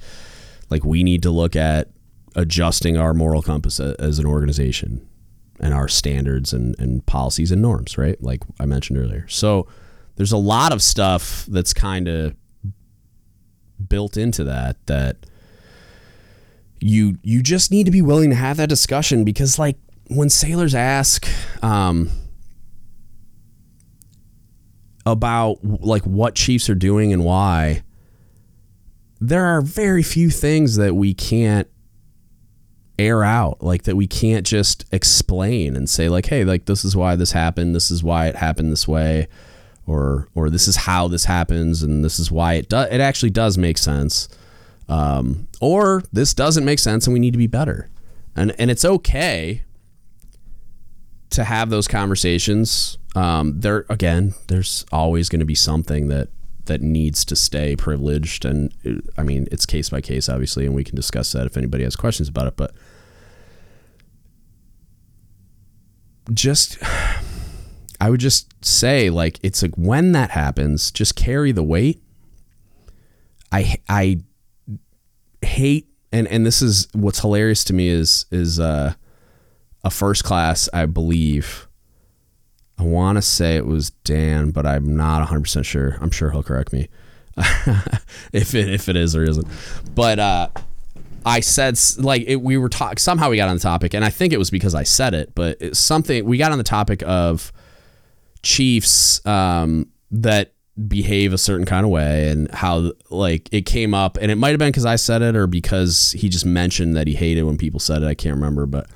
like 0.70 0.84
we 0.84 1.02
need 1.04 1.24
to 1.24 1.32
look 1.32 1.56
at 1.56 1.88
adjusting 2.36 2.98
our 2.98 3.14
moral 3.14 3.42
compass 3.42 3.80
as 3.80 4.20
an 4.20 4.26
organization 4.26 5.09
and 5.60 5.74
our 5.74 5.88
standards 5.88 6.54
and, 6.54 6.78
and 6.80 7.06
policies 7.06 7.52
and 7.52 7.62
norms, 7.62 7.98
right? 7.98 8.22
Like 8.22 8.42
I 8.60 8.66
mentioned 8.66 8.98
earlier. 8.98 9.28
So 9.28 9.68
there's 10.16 10.32
a 10.32 10.38
lot 10.38 10.74
of 10.74 10.82
stuff 10.82 11.46
that's 11.48 11.74
kind 11.74 12.08
of 12.08 12.36
built 13.88 14.18
into 14.18 14.44
that 14.44 14.76
that 14.88 15.18
you 16.82 17.18
you 17.24 17.42
just 17.42 17.72
need 17.72 17.86
to 17.86 17.92
be 17.92 18.02
willing 18.02 18.30
to 18.30 18.36
have 18.36 18.58
that 18.58 18.70
discussion 18.70 19.24
because 19.24 19.58
like 19.58 19.78
when 20.10 20.30
sailors 20.30 20.76
ask 20.76 21.28
um, 21.64 22.10
about 25.06 25.64
like 25.64 26.04
what 26.04 26.36
chiefs 26.36 26.70
are 26.70 26.76
doing 26.76 27.14
and 27.14 27.24
why 27.24 27.84
there 29.22 29.46
are 29.46 29.62
very 29.62 30.04
few 30.04 30.30
things 30.30 30.78
that 30.78 30.96
we 30.96 31.14
can't 31.14 31.68
air 33.00 33.24
out 33.24 33.64
like 33.64 33.84
that 33.84 33.96
we 33.96 34.06
can't 34.06 34.46
just 34.46 34.86
explain 34.92 35.76
and 35.76 35.90
say 35.90 36.10
like 36.10 36.26
hey 36.26 36.44
like 36.44 36.66
this 36.66 36.84
is 36.84 36.96
why 36.96 37.16
this 37.16 37.32
happened. 37.32 37.74
This 37.74 37.90
is 37.90 38.04
why 38.04 38.28
it 38.28 38.36
happened 38.36 38.72
this 38.72 38.88
way 38.88 39.28
or 39.88 40.28
or 40.36 40.50
this 40.50 40.68
is 40.68 40.76
how 40.76 41.08
this 41.08 41.26
happens 41.26 41.82
and 41.82 42.04
this 42.04 42.20
is 42.20 42.32
why 42.32 42.54
it 42.54 42.70
does 42.70 42.90
it 42.92 43.00
actually 43.00 43.32
does 43.32 43.58
make 43.58 43.78
sense 43.78 44.28
um, 44.90 45.48
or 45.62 46.04
this 46.12 46.34
doesn't 46.34 46.66
make 46.66 46.80
sense 46.80 47.08
and 47.08 47.14
we 47.14 47.20
need 47.20 47.32
to 47.32 47.38
be 47.38 47.48
better. 47.48 47.90
And 48.36 48.54
and 48.60 48.70
it's 48.70 48.84
okay 48.84 49.64
to 51.30 51.44
have 51.44 51.70
those 51.70 51.88
conversations. 51.88 52.98
Um, 53.16 53.60
there 53.60 53.86
again 53.90 54.34
there's 54.48 54.86
always 54.92 55.30
going 55.30 55.40
to 55.40 55.46
be 55.46 55.56
something 55.56 56.10
that 56.10 56.30
that 56.66 56.82
needs 56.82 57.26
to 57.26 57.36
stay 57.36 57.76
privileged 57.76 58.46
and 58.46 58.72
i 59.18 59.24
mean 59.24 59.48
it's 59.52 59.66
case 59.66 59.90
by 59.90 60.00
case 60.00 60.30
obviously 60.30 60.68
and 60.68 60.76
we 60.76 60.84
can 60.84 60.96
discuss 60.96 61.32
that 61.32 61.48
if 61.48 61.58
anybody 61.58 61.84
has 61.84 61.96
questions 61.96 62.30
about 62.30 62.46
it 62.46 62.56
but 62.56 62.76
just 66.34 66.78
I 68.02 68.10
would 68.10 68.20
just 68.20 68.66
say 68.66 69.10
like 69.10 69.40
it's 69.44 69.62
like 69.62 69.76
when 69.76 70.12
that 70.14 70.32
happens, 70.32 70.92
just 70.92 71.16
carry 71.16 71.52
the 71.52 71.64
weight. 71.64 72.02
I 73.52 73.78
I 73.88 74.22
hate 75.42 75.88
and 76.12 76.28
and 76.28 76.46
this 76.46 76.62
is 76.62 76.88
what's 76.94 77.20
hilarious 77.20 77.64
to 77.66 77.74
me 77.74 77.90
is 77.90 78.26
is 78.32 78.60
uh, 78.60 78.94
a 79.84 79.90
first 79.90 80.24
class 80.24 80.70
I 80.74 80.86
believe. 80.86 81.68
I 82.78 82.84
want 82.84 83.18
to 83.18 83.22
say 83.22 83.58
it 83.58 83.66
was 83.66 83.90
Dan, 83.90 84.52
but 84.52 84.66
I'm 84.66 84.96
not 84.96 85.28
100% 85.28 85.66
sure. 85.66 85.98
I'm 86.00 86.12
sure 86.12 86.32
he'll 86.32 86.44
correct 86.44 86.72
me 86.72 86.88
if 88.32 88.56
it 88.56 88.70
if 88.70 88.88
it 88.88 88.96
is 88.96 89.18
or 89.18 89.24
isn't. 89.26 89.48
But 89.94 90.20
uh, 90.20 90.48
I 91.26 91.40
said 91.40 91.78
like 91.98 92.24
it, 92.28 92.38
we 92.38 92.58
were 92.58 92.70
talking 92.70 92.98
somehow 92.98 93.30
we 93.30 93.38
got 93.38 93.50
on 93.50 93.56
the 93.56 93.62
topic, 93.62 93.94
and 93.94 94.04
I 94.04 94.10
think 94.10 94.34
it 94.34 94.38
was 94.38 94.50
because 94.50 94.76
I 94.76 94.84
said 94.84 95.14
it, 95.14 95.34
but 95.36 95.76
something 95.76 96.26
we 96.26 96.38
got 96.38 96.52
on 96.52 96.58
the 96.58 96.64
topic 96.64 97.04
of 97.06 97.52
chiefs 98.44 99.26
um, 99.26 99.90
that 100.12 100.54
behave 100.88 101.34
a 101.34 101.38
certain 101.38 101.66
kind 101.66 101.86
of 101.86 101.92
way 101.92 102.30
and 102.30 102.50
how 102.52 102.94
like 103.10 103.50
it 103.52 103.66
came 103.66 103.94
up 103.94 104.18
and 104.22 104.32
it 104.32 104.36
might 104.36 104.52
have 104.52 104.60
been 104.60 104.70
because 104.70 104.86
I 104.86 104.96
said 104.96 105.22
it 105.22 105.36
or 105.36 105.46
because 105.46 106.16
he 106.18 106.30
just 106.30 106.46
mentioned 106.46 106.96
that 106.96 107.06
he 107.06 107.16
hated 107.16 107.44
when 107.44 107.58
people 107.58 107.82
said 107.82 108.02
it 108.02 108.06
I 108.06 108.14
can't 108.14 108.36
remember 108.36 108.66
but 108.66 108.88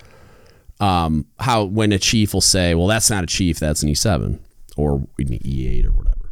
um, 0.80 1.26
how 1.39 1.65
when 1.65 1.91
a 1.91 1.99
chief 1.99 2.34
will 2.34 2.39
say 2.39 2.74
well 2.74 2.88
that's 2.88 3.09
not 3.09 3.26
a 3.26 3.28
chief 3.28 3.59
that's 3.59 3.84
an 3.84 3.89
E7 3.89 4.39
or 4.76 5.07
an 5.17 5.28
E8 5.28 5.86
or 5.86 5.91
whatever. 5.91 6.32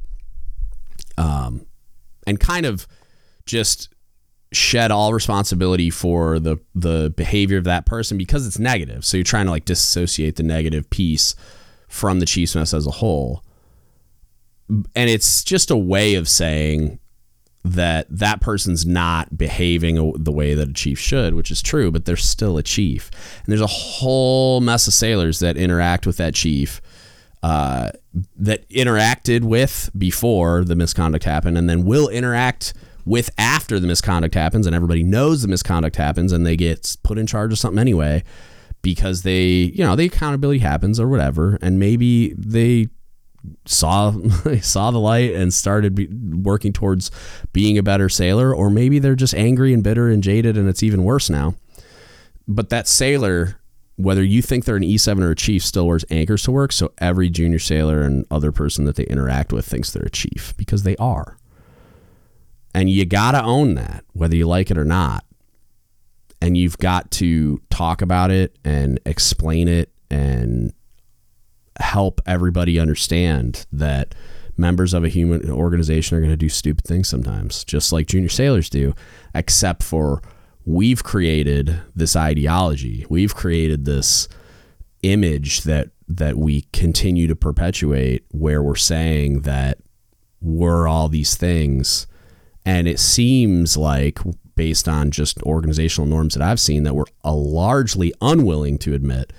Um, 1.17 1.65
and 2.25 2.39
kind 2.39 2.65
of 2.65 2.87
just 3.45 3.89
shed 4.51 4.91
all 4.91 5.13
responsibility 5.13 5.89
for 5.89 6.39
the 6.39 6.57
the 6.75 7.13
behavior 7.15 7.57
of 7.57 7.63
that 7.63 7.85
person 7.85 8.17
because 8.17 8.45
it's 8.45 8.59
negative 8.59 9.05
so 9.05 9.15
you're 9.15 9.23
trying 9.23 9.45
to 9.45 9.51
like 9.51 9.63
disassociate 9.63 10.35
the 10.35 10.43
negative 10.43 10.89
piece 10.89 11.35
from 11.91 12.21
the 12.21 12.25
Chiefs 12.25 12.55
mess 12.55 12.73
as 12.73 12.87
a 12.87 12.91
whole. 12.91 13.43
And 14.69 15.09
it's 15.09 15.43
just 15.43 15.69
a 15.69 15.77
way 15.77 16.15
of 16.15 16.29
saying 16.29 16.99
that 17.65 18.07
that 18.09 18.39
person's 18.39 18.85
not 18.85 19.37
behaving 19.37 20.13
the 20.15 20.31
way 20.31 20.53
that 20.53 20.69
a 20.69 20.73
chief 20.73 20.97
should, 20.97 21.33
which 21.33 21.51
is 21.51 21.61
true, 21.61 21.91
but 21.91 22.05
they're 22.05 22.15
still 22.15 22.57
a 22.57 22.63
chief. 22.63 23.11
And 23.39 23.47
there's 23.47 23.59
a 23.59 23.67
whole 23.67 24.61
mess 24.61 24.87
of 24.87 24.93
sailors 24.93 25.39
that 25.39 25.57
interact 25.57 26.07
with 26.07 26.15
that 26.17 26.33
chief 26.33 26.81
uh, 27.43 27.91
that 28.37 28.67
interacted 28.69 29.41
with 29.41 29.89
before 29.97 30.63
the 30.63 30.75
misconduct 30.75 31.25
happened 31.25 31.57
and 31.57 31.69
then 31.69 31.83
will 31.83 32.07
interact 32.07 32.73
with 33.05 33.29
after 33.37 33.79
the 33.79 33.87
misconduct 33.87 34.35
happens 34.35 34.65
and 34.67 34.75
everybody 34.75 35.03
knows 35.03 35.41
the 35.41 35.47
misconduct 35.47 35.95
happens 35.95 36.31
and 36.31 36.45
they 36.45 36.55
get 36.55 36.95
put 37.03 37.17
in 37.17 37.27
charge 37.27 37.51
of 37.51 37.59
something 37.59 37.79
anyway 37.79 38.23
because 38.81 39.21
they, 39.23 39.43
you 39.43 39.83
know, 39.83 39.95
the 39.95 40.05
accountability 40.05 40.59
happens 40.59 40.99
or 40.99 41.07
whatever, 41.07 41.57
and 41.61 41.79
maybe 41.79 42.33
they 42.33 42.87
saw 43.65 44.11
saw 44.61 44.91
the 44.91 44.99
light 44.99 45.33
and 45.33 45.53
started 45.53 45.95
be, 45.95 46.07
working 46.07 46.73
towards 46.73 47.11
being 47.53 47.77
a 47.77 47.83
better 47.83 48.09
sailor, 48.09 48.55
or 48.55 48.69
maybe 48.69 48.99
they're 48.99 49.15
just 49.15 49.35
angry 49.35 49.73
and 49.73 49.83
bitter 49.83 50.09
and 50.09 50.23
jaded, 50.23 50.57
and 50.57 50.67
it's 50.67 50.83
even 50.83 51.03
worse 51.03 51.29
now. 51.29 51.55
But 52.47 52.69
that 52.69 52.87
sailor, 52.87 53.59
whether 53.95 54.23
you 54.23 54.41
think 54.41 54.65
they're 54.65 54.75
an 54.75 54.83
E7 54.83 55.21
or 55.21 55.31
a 55.31 55.35
chief, 55.35 55.63
still 55.63 55.87
wears 55.87 56.05
anchors 56.09 56.43
to 56.43 56.51
work. 56.51 56.71
So 56.71 56.91
every 56.97 57.29
junior 57.29 57.59
sailor 57.59 58.01
and 58.01 58.25
other 58.31 58.51
person 58.51 58.85
that 58.85 58.95
they 58.95 59.03
interact 59.05 59.53
with 59.53 59.65
thinks 59.65 59.91
they're 59.91 60.03
a 60.03 60.09
chief 60.09 60.53
because 60.57 60.83
they 60.83 60.95
are. 60.97 61.37
And 62.73 62.89
you 62.89 63.05
got 63.05 63.31
to 63.31 63.43
own 63.43 63.75
that, 63.75 64.05
whether 64.13 64.35
you 64.35 64.47
like 64.47 64.71
it 64.71 64.77
or 64.77 64.85
not 64.85 65.25
and 66.41 66.57
you've 66.57 66.77
got 66.79 67.11
to 67.11 67.61
talk 67.69 68.01
about 68.01 68.31
it 68.31 68.57
and 68.65 68.99
explain 69.05 69.67
it 69.67 69.91
and 70.09 70.73
help 71.79 72.19
everybody 72.25 72.79
understand 72.79 73.65
that 73.71 74.15
members 74.57 74.93
of 74.93 75.03
a 75.03 75.09
human 75.09 75.49
organization 75.49 76.17
are 76.17 76.21
going 76.21 76.31
to 76.31 76.37
do 76.37 76.49
stupid 76.49 76.83
things 76.83 77.07
sometimes, 77.07 77.63
just 77.63 77.93
like 77.93 78.07
junior 78.07 78.29
sailors 78.29 78.69
do, 78.69 78.93
except 79.35 79.83
for 79.83 80.21
we've 80.65 81.03
created 81.03 81.79
this 81.95 82.15
ideology. 82.15 83.05
We've 83.09 83.35
created 83.35 83.85
this 83.85 84.27
image 85.03 85.61
that 85.61 85.89
that 86.07 86.37
we 86.37 86.63
continue 86.73 87.25
to 87.25 87.35
perpetuate 87.35 88.25
where 88.31 88.61
we're 88.61 88.75
saying 88.75 89.41
that 89.41 89.79
we're 90.41 90.85
all 90.85 91.07
these 91.07 91.35
things 91.35 92.05
and 92.65 92.87
it 92.87 92.99
seems 92.99 93.77
like 93.77 94.19
based 94.55 94.87
on 94.87 95.11
just 95.11 95.41
organizational 95.43 96.07
norms 96.07 96.33
that 96.35 96.43
I've 96.43 96.59
seen 96.59 96.83
that 96.83 96.95
we're 96.95 97.05
uh, 97.23 97.33
largely 97.33 98.13
unwilling 98.21 98.77
to 98.79 98.93
admit 98.93 99.33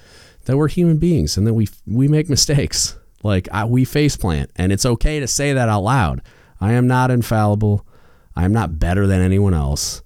that 0.46 0.56
we're 0.56 0.68
human 0.68 0.98
beings 0.98 1.36
and 1.36 1.46
that 1.46 1.54
we 1.54 1.68
we 1.86 2.08
make 2.08 2.28
mistakes. 2.28 2.98
Like 3.22 3.48
I, 3.52 3.64
we 3.64 3.84
face 3.84 4.16
plant, 4.16 4.50
and 4.56 4.72
it's 4.72 4.84
okay 4.84 5.20
to 5.20 5.28
say 5.28 5.52
that 5.52 5.68
out 5.68 5.82
loud. 5.84 6.22
I 6.60 6.72
am 6.72 6.86
not 6.86 7.10
infallible. 7.10 7.86
I 8.34 8.44
am 8.44 8.52
not 8.52 8.78
better 8.78 9.06
than 9.06 9.20
anyone 9.20 9.54
else, 9.54 10.02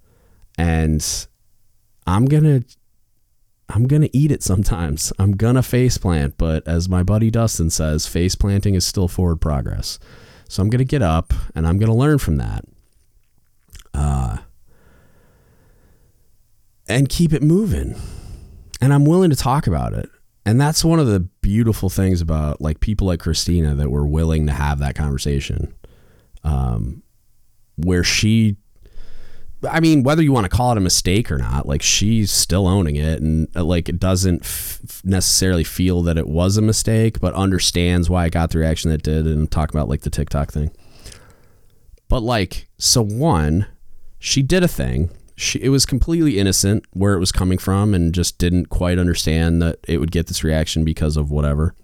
and 0.58 1.02
I'm 2.06 2.26
gonna 2.26 2.62
I'm 3.68 3.86
gonna 3.86 4.10
eat 4.12 4.30
it 4.30 4.42
sometimes. 4.42 5.12
I'm 5.18 5.32
gonna 5.32 5.62
face 5.62 5.98
plant, 5.98 6.36
but 6.36 6.66
as 6.68 6.88
my 6.88 7.02
buddy 7.02 7.30
Dustin 7.30 7.70
says, 7.70 8.06
face 8.06 8.34
planting 8.34 8.74
is 8.74 8.86
still 8.86 9.08
forward 9.08 9.40
progress. 9.40 9.98
So 10.48 10.62
I'm 10.62 10.70
gonna 10.70 10.84
get 10.84 11.02
up 11.02 11.32
and 11.54 11.66
I'm 11.66 11.78
gonna 11.78 11.96
learn 11.96 12.18
from 12.18 12.36
that. 12.36 12.64
Uh, 13.96 14.38
and 16.88 17.08
keep 17.08 17.32
it 17.32 17.42
moving. 17.42 17.96
And 18.80 18.92
I'm 18.92 19.04
willing 19.04 19.30
to 19.30 19.36
talk 19.36 19.66
about 19.66 19.92
it. 19.94 20.08
And 20.44 20.60
that's 20.60 20.84
one 20.84 21.00
of 21.00 21.06
the 21.06 21.20
beautiful 21.40 21.88
things 21.88 22.20
about 22.20 22.60
like 22.60 22.78
people 22.78 23.08
like 23.08 23.20
Christina 23.20 23.74
that 23.74 23.90
were 23.90 24.06
willing 24.06 24.46
to 24.46 24.52
have 24.52 24.78
that 24.78 24.94
conversation. 24.94 25.74
Um, 26.44 27.02
where 27.76 28.04
she 28.04 28.56
I 29.68 29.80
mean, 29.80 30.02
whether 30.02 30.22
you 30.22 30.32
want 30.32 30.44
to 30.44 30.54
call 30.54 30.72
it 30.72 30.78
a 30.78 30.82
mistake 30.82 31.30
or 31.30 31.38
not, 31.38 31.66
like 31.66 31.82
she's 31.82 32.30
still 32.30 32.66
owning 32.66 32.96
it, 32.96 33.22
and 33.22 33.48
uh, 33.56 33.64
like 33.64 33.88
it 33.88 33.98
doesn't 33.98 34.42
f- 34.42 35.02
necessarily 35.02 35.64
feel 35.64 36.02
that 36.02 36.18
it 36.18 36.28
was 36.28 36.56
a 36.56 36.62
mistake, 36.62 37.20
but 37.20 37.34
understands 37.34 38.10
why 38.10 38.26
it 38.26 38.32
got 38.32 38.50
the 38.50 38.58
reaction 38.58 38.90
it 38.90 39.02
did, 39.02 39.26
and 39.26 39.50
talk 39.50 39.70
about 39.70 39.88
like 39.88 40.02
the 40.02 40.10
TikTok 40.10 40.52
thing. 40.52 40.70
But 42.08 42.20
like, 42.20 42.68
so 42.78 43.02
one, 43.02 43.66
she 44.26 44.42
did 44.42 44.64
a 44.64 44.68
thing, 44.68 45.08
she, 45.36 45.62
it 45.62 45.68
was 45.68 45.86
completely 45.86 46.36
innocent 46.36 46.84
where 46.92 47.14
it 47.14 47.20
was 47.20 47.30
coming 47.30 47.58
from 47.58 47.94
and 47.94 48.12
just 48.12 48.38
didn't 48.38 48.66
quite 48.66 48.98
understand 48.98 49.62
that 49.62 49.78
it 49.86 49.98
would 49.98 50.10
get 50.10 50.26
this 50.26 50.42
reaction 50.42 50.84
because 50.84 51.16
of 51.16 51.30
whatever. 51.30 51.76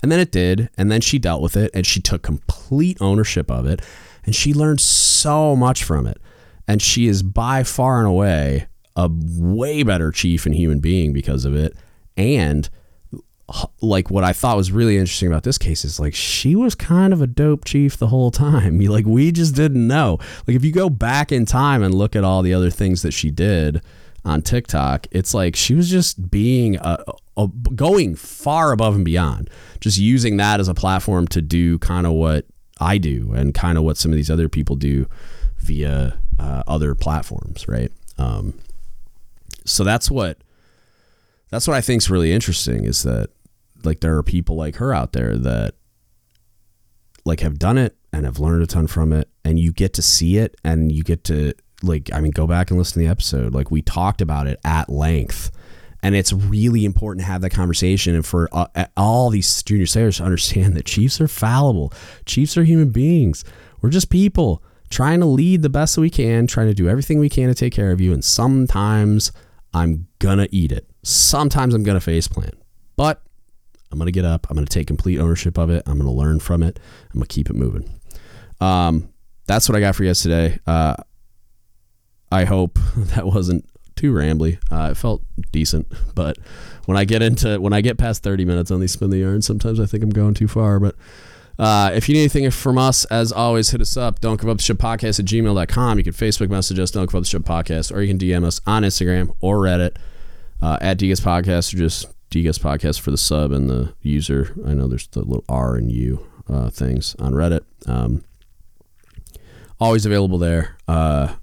And 0.00 0.12
then 0.12 0.20
it 0.20 0.30
did. 0.30 0.70
And 0.78 0.92
then 0.92 1.00
she 1.00 1.18
dealt 1.18 1.42
with 1.42 1.56
it 1.56 1.72
and 1.74 1.84
she 1.84 2.00
took 2.00 2.22
complete 2.22 2.98
ownership 3.00 3.50
of 3.50 3.66
it. 3.66 3.82
And 4.24 4.32
she 4.32 4.54
learned 4.54 4.80
so 4.80 5.56
much 5.56 5.82
from 5.82 6.06
it. 6.06 6.20
And 6.68 6.80
she 6.80 7.08
is 7.08 7.24
by 7.24 7.64
far 7.64 7.98
and 7.98 8.06
away 8.06 8.68
a 8.94 9.10
way 9.10 9.82
better 9.82 10.12
chief 10.12 10.46
and 10.46 10.54
human 10.54 10.78
being 10.78 11.12
because 11.12 11.44
of 11.44 11.56
it. 11.56 11.74
And 12.16 12.68
like 13.80 14.10
what 14.10 14.24
I 14.24 14.32
thought 14.32 14.56
was 14.56 14.70
really 14.70 14.98
interesting 14.98 15.28
about 15.28 15.42
this 15.42 15.56
case 15.56 15.84
is 15.84 15.98
like 15.98 16.14
she 16.14 16.54
was 16.54 16.74
kind 16.74 17.12
of 17.12 17.22
a 17.22 17.26
dope 17.26 17.64
chief 17.64 17.96
the 17.96 18.08
whole 18.08 18.30
time. 18.30 18.78
Like 18.88 19.06
we 19.06 19.32
just 19.32 19.54
didn't 19.54 19.86
know. 19.86 20.18
Like 20.46 20.56
if 20.56 20.64
you 20.64 20.72
go 20.72 20.88
back 20.88 21.30
in 21.30 21.44
time 21.44 21.82
and 21.82 21.94
look 21.94 22.16
at 22.16 22.24
all 22.24 22.42
the 22.42 22.54
other 22.54 22.70
things 22.70 23.02
that 23.02 23.12
she 23.12 23.30
did 23.30 23.82
on 24.24 24.40
TikTok, 24.40 25.06
it's 25.10 25.34
like 25.34 25.54
she 25.54 25.74
was 25.74 25.90
just 25.90 26.30
being 26.30 26.76
a, 26.76 27.04
a, 27.36 27.48
going 27.74 28.16
far 28.16 28.72
above 28.72 28.96
and 28.96 29.04
beyond, 29.04 29.50
just 29.80 29.98
using 29.98 30.38
that 30.38 30.58
as 30.58 30.68
a 30.68 30.74
platform 30.74 31.28
to 31.28 31.42
do 31.42 31.78
kind 31.78 32.06
of 32.06 32.14
what 32.14 32.46
I 32.80 32.98
do 32.98 33.32
and 33.34 33.54
kind 33.54 33.76
of 33.76 33.84
what 33.84 33.98
some 33.98 34.10
of 34.10 34.16
these 34.16 34.30
other 34.30 34.48
people 34.48 34.74
do 34.74 35.06
via 35.58 36.18
uh, 36.38 36.62
other 36.66 36.94
platforms, 36.94 37.68
right? 37.68 37.92
Um, 38.16 38.58
so 39.64 39.84
that's 39.84 40.10
what 40.10 40.38
that's 41.50 41.66
what 41.66 41.76
I 41.76 41.80
think 41.80 42.02
is 42.02 42.10
really 42.10 42.32
interesting 42.32 42.84
is 42.84 43.02
that 43.02 43.30
like 43.84 44.00
there 44.00 44.16
are 44.16 44.22
people 44.22 44.56
like 44.56 44.76
her 44.76 44.92
out 44.92 45.12
there 45.12 45.36
that 45.36 45.74
like 47.24 47.40
have 47.40 47.58
done 47.58 47.78
it 47.78 47.96
and 48.12 48.24
have 48.24 48.38
learned 48.38 48.62
a 48.62 48.66
ton 48.66 48.86
from 48.86 49.12
it 49.12 49.28
and 49.44 49.58
you 49.58 49.72
get 49.72 49.92
to 49.94 50.02
see 50.02 50.38
it 50.38 50.56
and 50.64 50.90
you 50.90 51.02
get 51.02 51.24
to 51.24 51.52
like 51.82 52.10
I 52.12 52.20
mean 52.20 52.32
go 52.32 52.46
back 52.46 52.70
and 52.70 52.78
listen 52.78 52.94
to 52.94 52.98
the 53.00 53.10
episode. 53.10 53.54
Like 53.54 53.70
we 53.70 53.82
talked 53.82 54.20
about 54.20 54.46
it 54.46 54.58
at 54.64 54.88
length 54.88 55.50
and 56.02 56.14
it's 56.14 56.32
really 56.32 56.84
important 56.84 57.24
to 57.24 57.30
have 57.30 57.40
that 57.42 57.50
conversation 57.50 58.14
and 58.14 58.24
for 58.24 58.48
uh, 58.52 58.86
all 58.96 59.30
these 59.30 59.62
junior 59.62 59.86
sailors 59.86 60.18
to 60.18 60.24
understand 60.24 60.74
that 60.74 60.86
chiefs 60.86 61.20
are 61.20 61.28
fallible. 61.28 61.92
Chiefs 62.24 62.56
are 62.56 62.64
human 62.64 62.90
beings. 62.90 63.44
We're 63.80 63.90
just 63.90 64.10
people 64.10 64.62
trying 64.90 65.20
to 65.20 65.26
lead 65.26 65.62
the 65.62 65.68
best 65.68 65.94
that 65.94 66.00
we 66.00 66.10
can 66.10 66.46
trying 66.46 66.66
to 66.66 66.74
do 66.74 66.88
everything 66.88 67.18
we 67.18 67.28
can 67.28 67.48
to 67.48 67.54
take 67.54 67.74
care 67.74 67.92
of 67.92 68.00
you 68.00 68.10
and 68.10 68.24
sometimes 68.24 69.32
i'm 69.74 70.06
gonna 70.18 70.48
eat 70.50 70.72
it. 70.72 70.88
Sometimes 71.02 71.74
i'm 71.74 71.82
gonna 71.82 72.00
face 72.00 72.26
plant 72.26 72.54
but 72.96 73.22
I'm 73.90 73.98
going 73.98 74.06
to 74.06 74.12
get 74.12 74.24
up. 74.24 74.46
I'm 74.50 74.56
going 74.56 74.66
to 74.66 74.72
take 74.72 74.86
complete 74.86 75.18
ownership 75.18 75.58
of 75.58 75.70
it. 75.70 75.82
I'm 75.86 75.94
going 75.94 76.06
to 76.06 76.12
learn 76.12 76.40
from 76.40 76.62
it. 76.62 76.78
I'm 77.12 77.20
going 77.20 77.26
to 77.26 77.34
keep 77.34 77.50
it 77.50 77.56
moving. 77.56 77.88
Um, 78.60 79.08
that's 79.46 79.68
what 79.68 79.76
I 79.76 79.80
got 79.80 79.94
for 79.96 80.04
you 80.04 80.10
guys 80.10 80.20
today. 80.20 80.58
Uh, 80.66 80.94
I 82.30 82.44
hope 82.44 82.78
that 82.96 83.26
wasn't 83.26 83.68
too 83.96 84.12
rambly. 84.12 84.58
Uh, 84.70 84.90
it 84.92 84.96
felt 84.96 85.22
decent, 85.52 85.90
but 86.14 86.38
when 86.86 86.96
I 86.96 87.04
get 87.04 87.22
into 87.22 87.60
when 87.60 87.72
I 87.72 87.80
get 87.80 87.98
past 87.98 88.22
30 88.22 88.44
minutes 88.44 88.70
on 88.70 88.80
these 88.80 88.92
spin 88.92 89.10
the 89.10 89.18
yarn, 89.18 89.42
sometimes 89.42 89.80
I 89.80 89.86
think 89.86 90.02
I'm 90.02 90.10
going 90.10 90.34
too 90.34 90.48
far. 90.48 90.78
But 90.78 90.94
uh, 91.58 91.90
if 91.92 92.08
you 92.08 92.14
need 92.14 92.20
anything 92.20 92.50
from 92.50 92.78
us, 92.78 93.04
as 93.06 93.32
always, 93.32 93.70
hit 93.70 93.80
us 93.80 93.96
up. 93.96 94.20
Don't 94.20 94.40
give 94.40 94.48
up 94.48 94.58
the 94.58 94.62
ship 94.62 94.78
podcast 94.78 95.18
at 95.18 95.26
gmail.com. 95.26 95.98
You 95.98 96.04
can 96.04 96.12
Facebook 96.12 96.50
message 96.50 96.78
us, 96.78 96.90
don't 96.90 97.06
give 97.06 97.16
up 97.16 97.22
the 97.22 97.28
ship 97.28 97.42
podcast, 97.42 97.92
or 97.92 98.00
you 98.00 98.08
can 98.08 98.18
DM 98.18 98.44
us 98.44 98.60
on 98.66 98.84
Instagram 98.84 99.34
or 99.40 99.58
Reddit 99.58 99.96
uh, 100.62 100.78
at 100.80 100.98
DGUTS 100.98 101.20
Podcast, 101.20 101.74
or 101.74 101.78
just 101.78 102.06
DGUTS 102.30 102.58
podcast 102.58 103.00
for 103.00 103.10
the 103.10 103.16
sub 103.18 103.52
and 103.52 103.70
the 103.70 103.94
user. 104.02 104.54
I 104.66 104.74
know 104.74 104.86
there's 104.86 105.06
the 105.08 105.20
little 105.20 105.44
R 105.48 105.76
and 105.76 105.90
U 105.90 106.26
uh, 106.48 106.70
things 106.70 107.16
on 107.18 107.32
Reddit. 107.32 107.60
Um, 107.88 108.24
always 109.80 110.04
available 110.04 110.38
there 110.38 110.76
uh, 110.86 111.34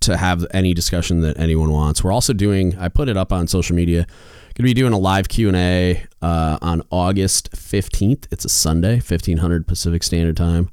to 0.00 0.16
have 0.16 0.46
any 0.52 0.74
discussion 0.74 1.20
that 1.22 1.38
anyone 1.38 1.70
wants. 1.70 2.02
We're 2.02 2.12
also 2.12 2.32
doing. 2.32 2.76
I 2.78 2.88
put 2.88 3.08
it 3.08 3.16
up 3.16 3.32
on 3.32 3.46
social 3.46 3.76
media. 3.76 4.06
Going 4.54 4.64
to 4.68 4.74
be 4.74 4.74
doing 4.74 4.92
a 4.92 4.98
live 4.98 5.28
Q 5.28 5.48
and 5.48 5.56
A 5.56 6.04
uh, 6.20 6.58
on 6.60 6.82
August 6.90 7.54
fifteenth. 7.56 8.28
It's 8.30 8.44
a 8.44 8.50
Sunday, 8.50 8.98
fifteen 8.98 9.38
hundred 9.38 9.66
Pacific 9.66 10.02
Standard 10.02 10.36
Time. 10.36 10.70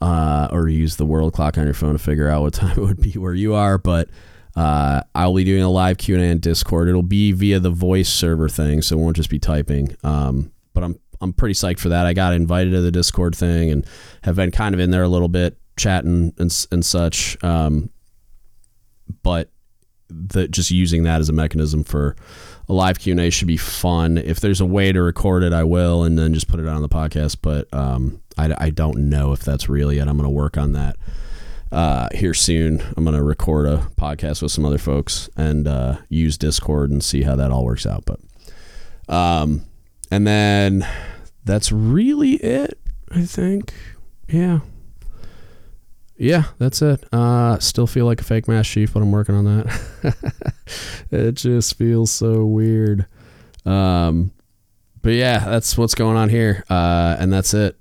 Uh, 0.00 0.46
or 0.52 0.68
use 0.68 0.94
the 0.94 1.04
world 1.04 1.32
clock 1.32 1.58
on 1.58 1.64
your 1.64 1.74
phone 1.74 1.92
to 1.92 1.98
figure 1.98 2.28
out 2.28 2.42
what 2.42 2.54
time 2.54 2.78
it 2.78 2.80
would 2.80 3.00
be 3.00 3.12
where 3.12 3.34
you 3.34 3.54
are, 3.54 3.78
but 3.78 4.08
uh, 4.58 5.02
I'll 5.14 5.34
be 5.34 5.44
doing 5.44 5.62
a 5.62 5.70
live 5.70 5.98
Q 5.98 6.16
and 6.16 6.24
A 6.24 6.26
in 6.26 6.40
Discord. 6.40 6.88
It'll 6.88 7.00
be 7.00 7.30
via 7.30 7.60
the 7.60 7.70
voice 7.70 8.08
server 8.08 8.48
thing, 8.48 8.82
so 8.82 8.98
it 8.98 9.00
won't 9.00 9.14
just 9.14 9.30
be 9.30 9.38
typing. 9.38 9.96
Um, 10.02 10.50
but 10.74 10.82
I'm 10.82 10.98
I'm 11.20 11.32
pretty 11.32 11.54
psyched 11.54 11.78
for 11.78 11.90
that. 11.90 12.06
I 12.06 12.12
got 12.12 12.34
invited 12.34 12.72
to 12.72 12.80
the 12.80 12.90
Discord 12.90 13.36
thing 13.36 13.70
and 13.70 13.86
have 14.24 14.34
been 14.34 14.50
kind 14.50 14.74
of 14.74 14.80
in 14.80 14.90
there 14.90 15.04
a 15.04 15.08
little 15.08 15.28
bit, 15.28 15.56
chatting 15.76 16.34
and 16.38 16.66
and 16.72 16.84
such. 16.84 17.42
Um, 17.44 17.90
but 19.22 19.48
the 20.08 20.48
just 20.48 20.72
using 20.72 21.04
that 21.04 21.20
as 21.20 21.28
a 21.28 21.32
mechanism 21.32 21.84
for 21.84 22.16
a 22.68 22.72
live 22.72 22.98
Q 22.98 23.12
and 23.12 23.20
A 23.20 23.30
should 23.30 23.46
be 23.46 23.56
fun. 23.56 24.18
If 24.18 24.40
there's 24.40 24.60
a 24.60 24.66
way 24.66 24.90
to 24.90 25.00
record 25.00 25.44
it, 25.44 25.52
I 25.52 25.62
will, 25.62 26.02
and 26.02 26.18
then 26.18 26.34
just 26.34 26.48
put 26.48 26.58
it 26.58 26.66
on 26.66 26.82
the 26.82 26.88
podcast. 26.88 27.36
But 27.42 27.72
um, 27.72 28.20
I, 28.36 28.52
I 28.58 28.70
don't 28.70 29.08
know 29.08 29.30
if 29.32 29.40
that's 29.40 29.68
real 29.68 29.92
yet. 29.92 30.08
I'm 30.08 30.16
going 30.16 30.28
to 30.28 30.34
work 30.34 30.58
on 30.58 30.72
that 30.72 30.96
uh, 31.72 32.08
here 32.14 32.34
soon. 32.34 32.82
I'm 32.96 33.04
going 33.04 33.16
to 33.16 33.22
record 33.22 33.66
a 33.66 33.88
podcast 33.96 34.42
with 34.42 34.52
some 34.52 34.64
other 34.64 34.78
folks 34.78 35.28
and 35.36 35.66
uh, 35.66 35.98
use 36.08 36.38
Discord 36.38 36.90
and 36.90 37.02
see 37.02 37.22
how 37.22 37.36
that 37.36 37.50
all 37.50 37.64
works 37.64 37.86
out. 37.86 38.04
But, 38.06 38.20
um, 39.12 39.64
and 40.10 40.26
then 40.26 40.86
that's 41.44 41.72
really 41.72 42.34
it, 42.34 42.78
I 43.10 43.22
think. 43.22 43.72
Yeah. 44.28 44.60
Yeah, 46.16 46.44
that's 46.58 46.82
it. 46.82 47.04
Uh, 47.12 47.58
still 47.60 47.86
feel 47.86 48.04
like 48.04 48.20
a 48.20 48.24
fake 48.24 48.48
mass 48.48 48.66
chief, 48.66 48.92
but 48.92 49.02
I'm 49.02 49.12
working 49.12 49.36
on 49.36 49.44
that. 49.44 50.14
it 51.12 51.32
just 51.32 51.76
feels 51.76 52.10
so 52.10 52.44
weird. 52.44 53.06
Um, 53.64 54.32
but 55.00 55.12
yeah, 55.12 55.38
that's 55.38 55.78
what's 55.78 55.94
going 55.94 56.16
on 56.16 56.28
here. 56.28 56.64
Uh, 56.68 57.16
and 57.20 57.32
that's 57.32 57.54
it. 57.54 57.78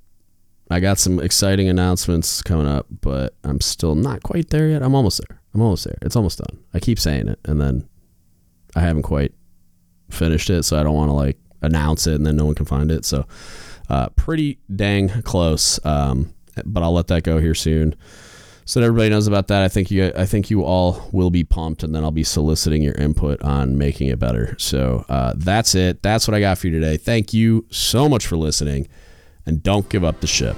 I 0.70 0.80
got 0.80 0.99
some 0.99 1.20
exciting 1.20 1.70
announcements 1.70 2.41
coming 2.41 2.68
up, 2.68 2.88
but 3.01 3.36
I'm 3.43 3.61
still 3.61 3.95
not 3.95 4.24
quite 4.24 4.49
there 4.49 4.68
yet. 4.68 4.84
I'm 4.84 4.95
almost 4.95 5.22
there. 5.28 5.41
I'm 5.53 5.61
almost 5.61 5.86
there. 5.86 5.97
It's 6.01 6.15
almost 6.15 6.39
done. 6.39 6.63
I 6.74 6.80
keep 6.80 6.99
saying 6.99 7.30
it, 7.30 7.39
and 7.45 7.61
then 7.61 7.88
I 8.76 8.82
haven't 8.82 9.03
quite 9.03 9.34
finished 10.09 10.49
it, 10.49 10.63
so 10.63 10.80
I 10.80 10.84
don't 10.84 10.95
want 10.95 11.09
to 11.09 11.13
like 11.13 11.38
announce 11.61 12.05
it 12.05 12.13
and 12.13 12.26
then 12.26 12.36
no 12.36 12.45
one 12.45 12.55
can 12.55 12.65
find 12.65 12.91
it. 12.91 13.03
So, 13.05 13.26
uh, 13.89 14.09
pretty 14.09 14.59
dang 14.74 15.09
close. 15.24 15.84
Um, 15.86 16.34
but 16.65 16.84
I'll 16.84 16.93
let 16.93 17.07
that 17.07 17.24
go 17.24 17.39
here 17.39 17.55
soon, 17.55 17.95
so 18.65 18.80
that 18.80 18.86
everybody 18.86 19.09
knows 19.09 19.28
about 19.28 19.47
that. 19.47 19.63
I 19.63 19.68
think 19.70 19.89
you, 19.89 20.11
I 20.15 20.26
think 20.26 20.49
you 20.49 20.63
all 20.63 21.07
will 21.11 21.30
be 21.30 21.43
pumped, 21.43 21.84
and 21.84 21.95
then 21.95 22.03
I'll 22.03 22.11
be 22.11 22.24
soliciting 22.24 22.82
your 22.82 22.95
input 22.95 23.41
on 23.41 23.78
making 23.78 24.09
it 24.09 24.20
better. 24.20 24.55
So 24.59 25.05
uh, 25.07 25.34
that's 25.38 25.76
it. 25.76 26.03
That's 26.03 26.28
what 26.28 26.36
I 26.36 26.39
got 26.41 26.57
for 26.57 26.68
you 26.68 26.74
today. 26.74 26.97
Thank 26.97 27.34
you 27.34 27.65
so 27.72 28.09
much 28.09 28.28
for 28.28 28.36
listening 28.36 28.88
and 29.48 29.64
don't 29.64 29.89
give 29.89 30.04
up 30.04 30.22
the 30.22 30.28
ship. 30.28 30.56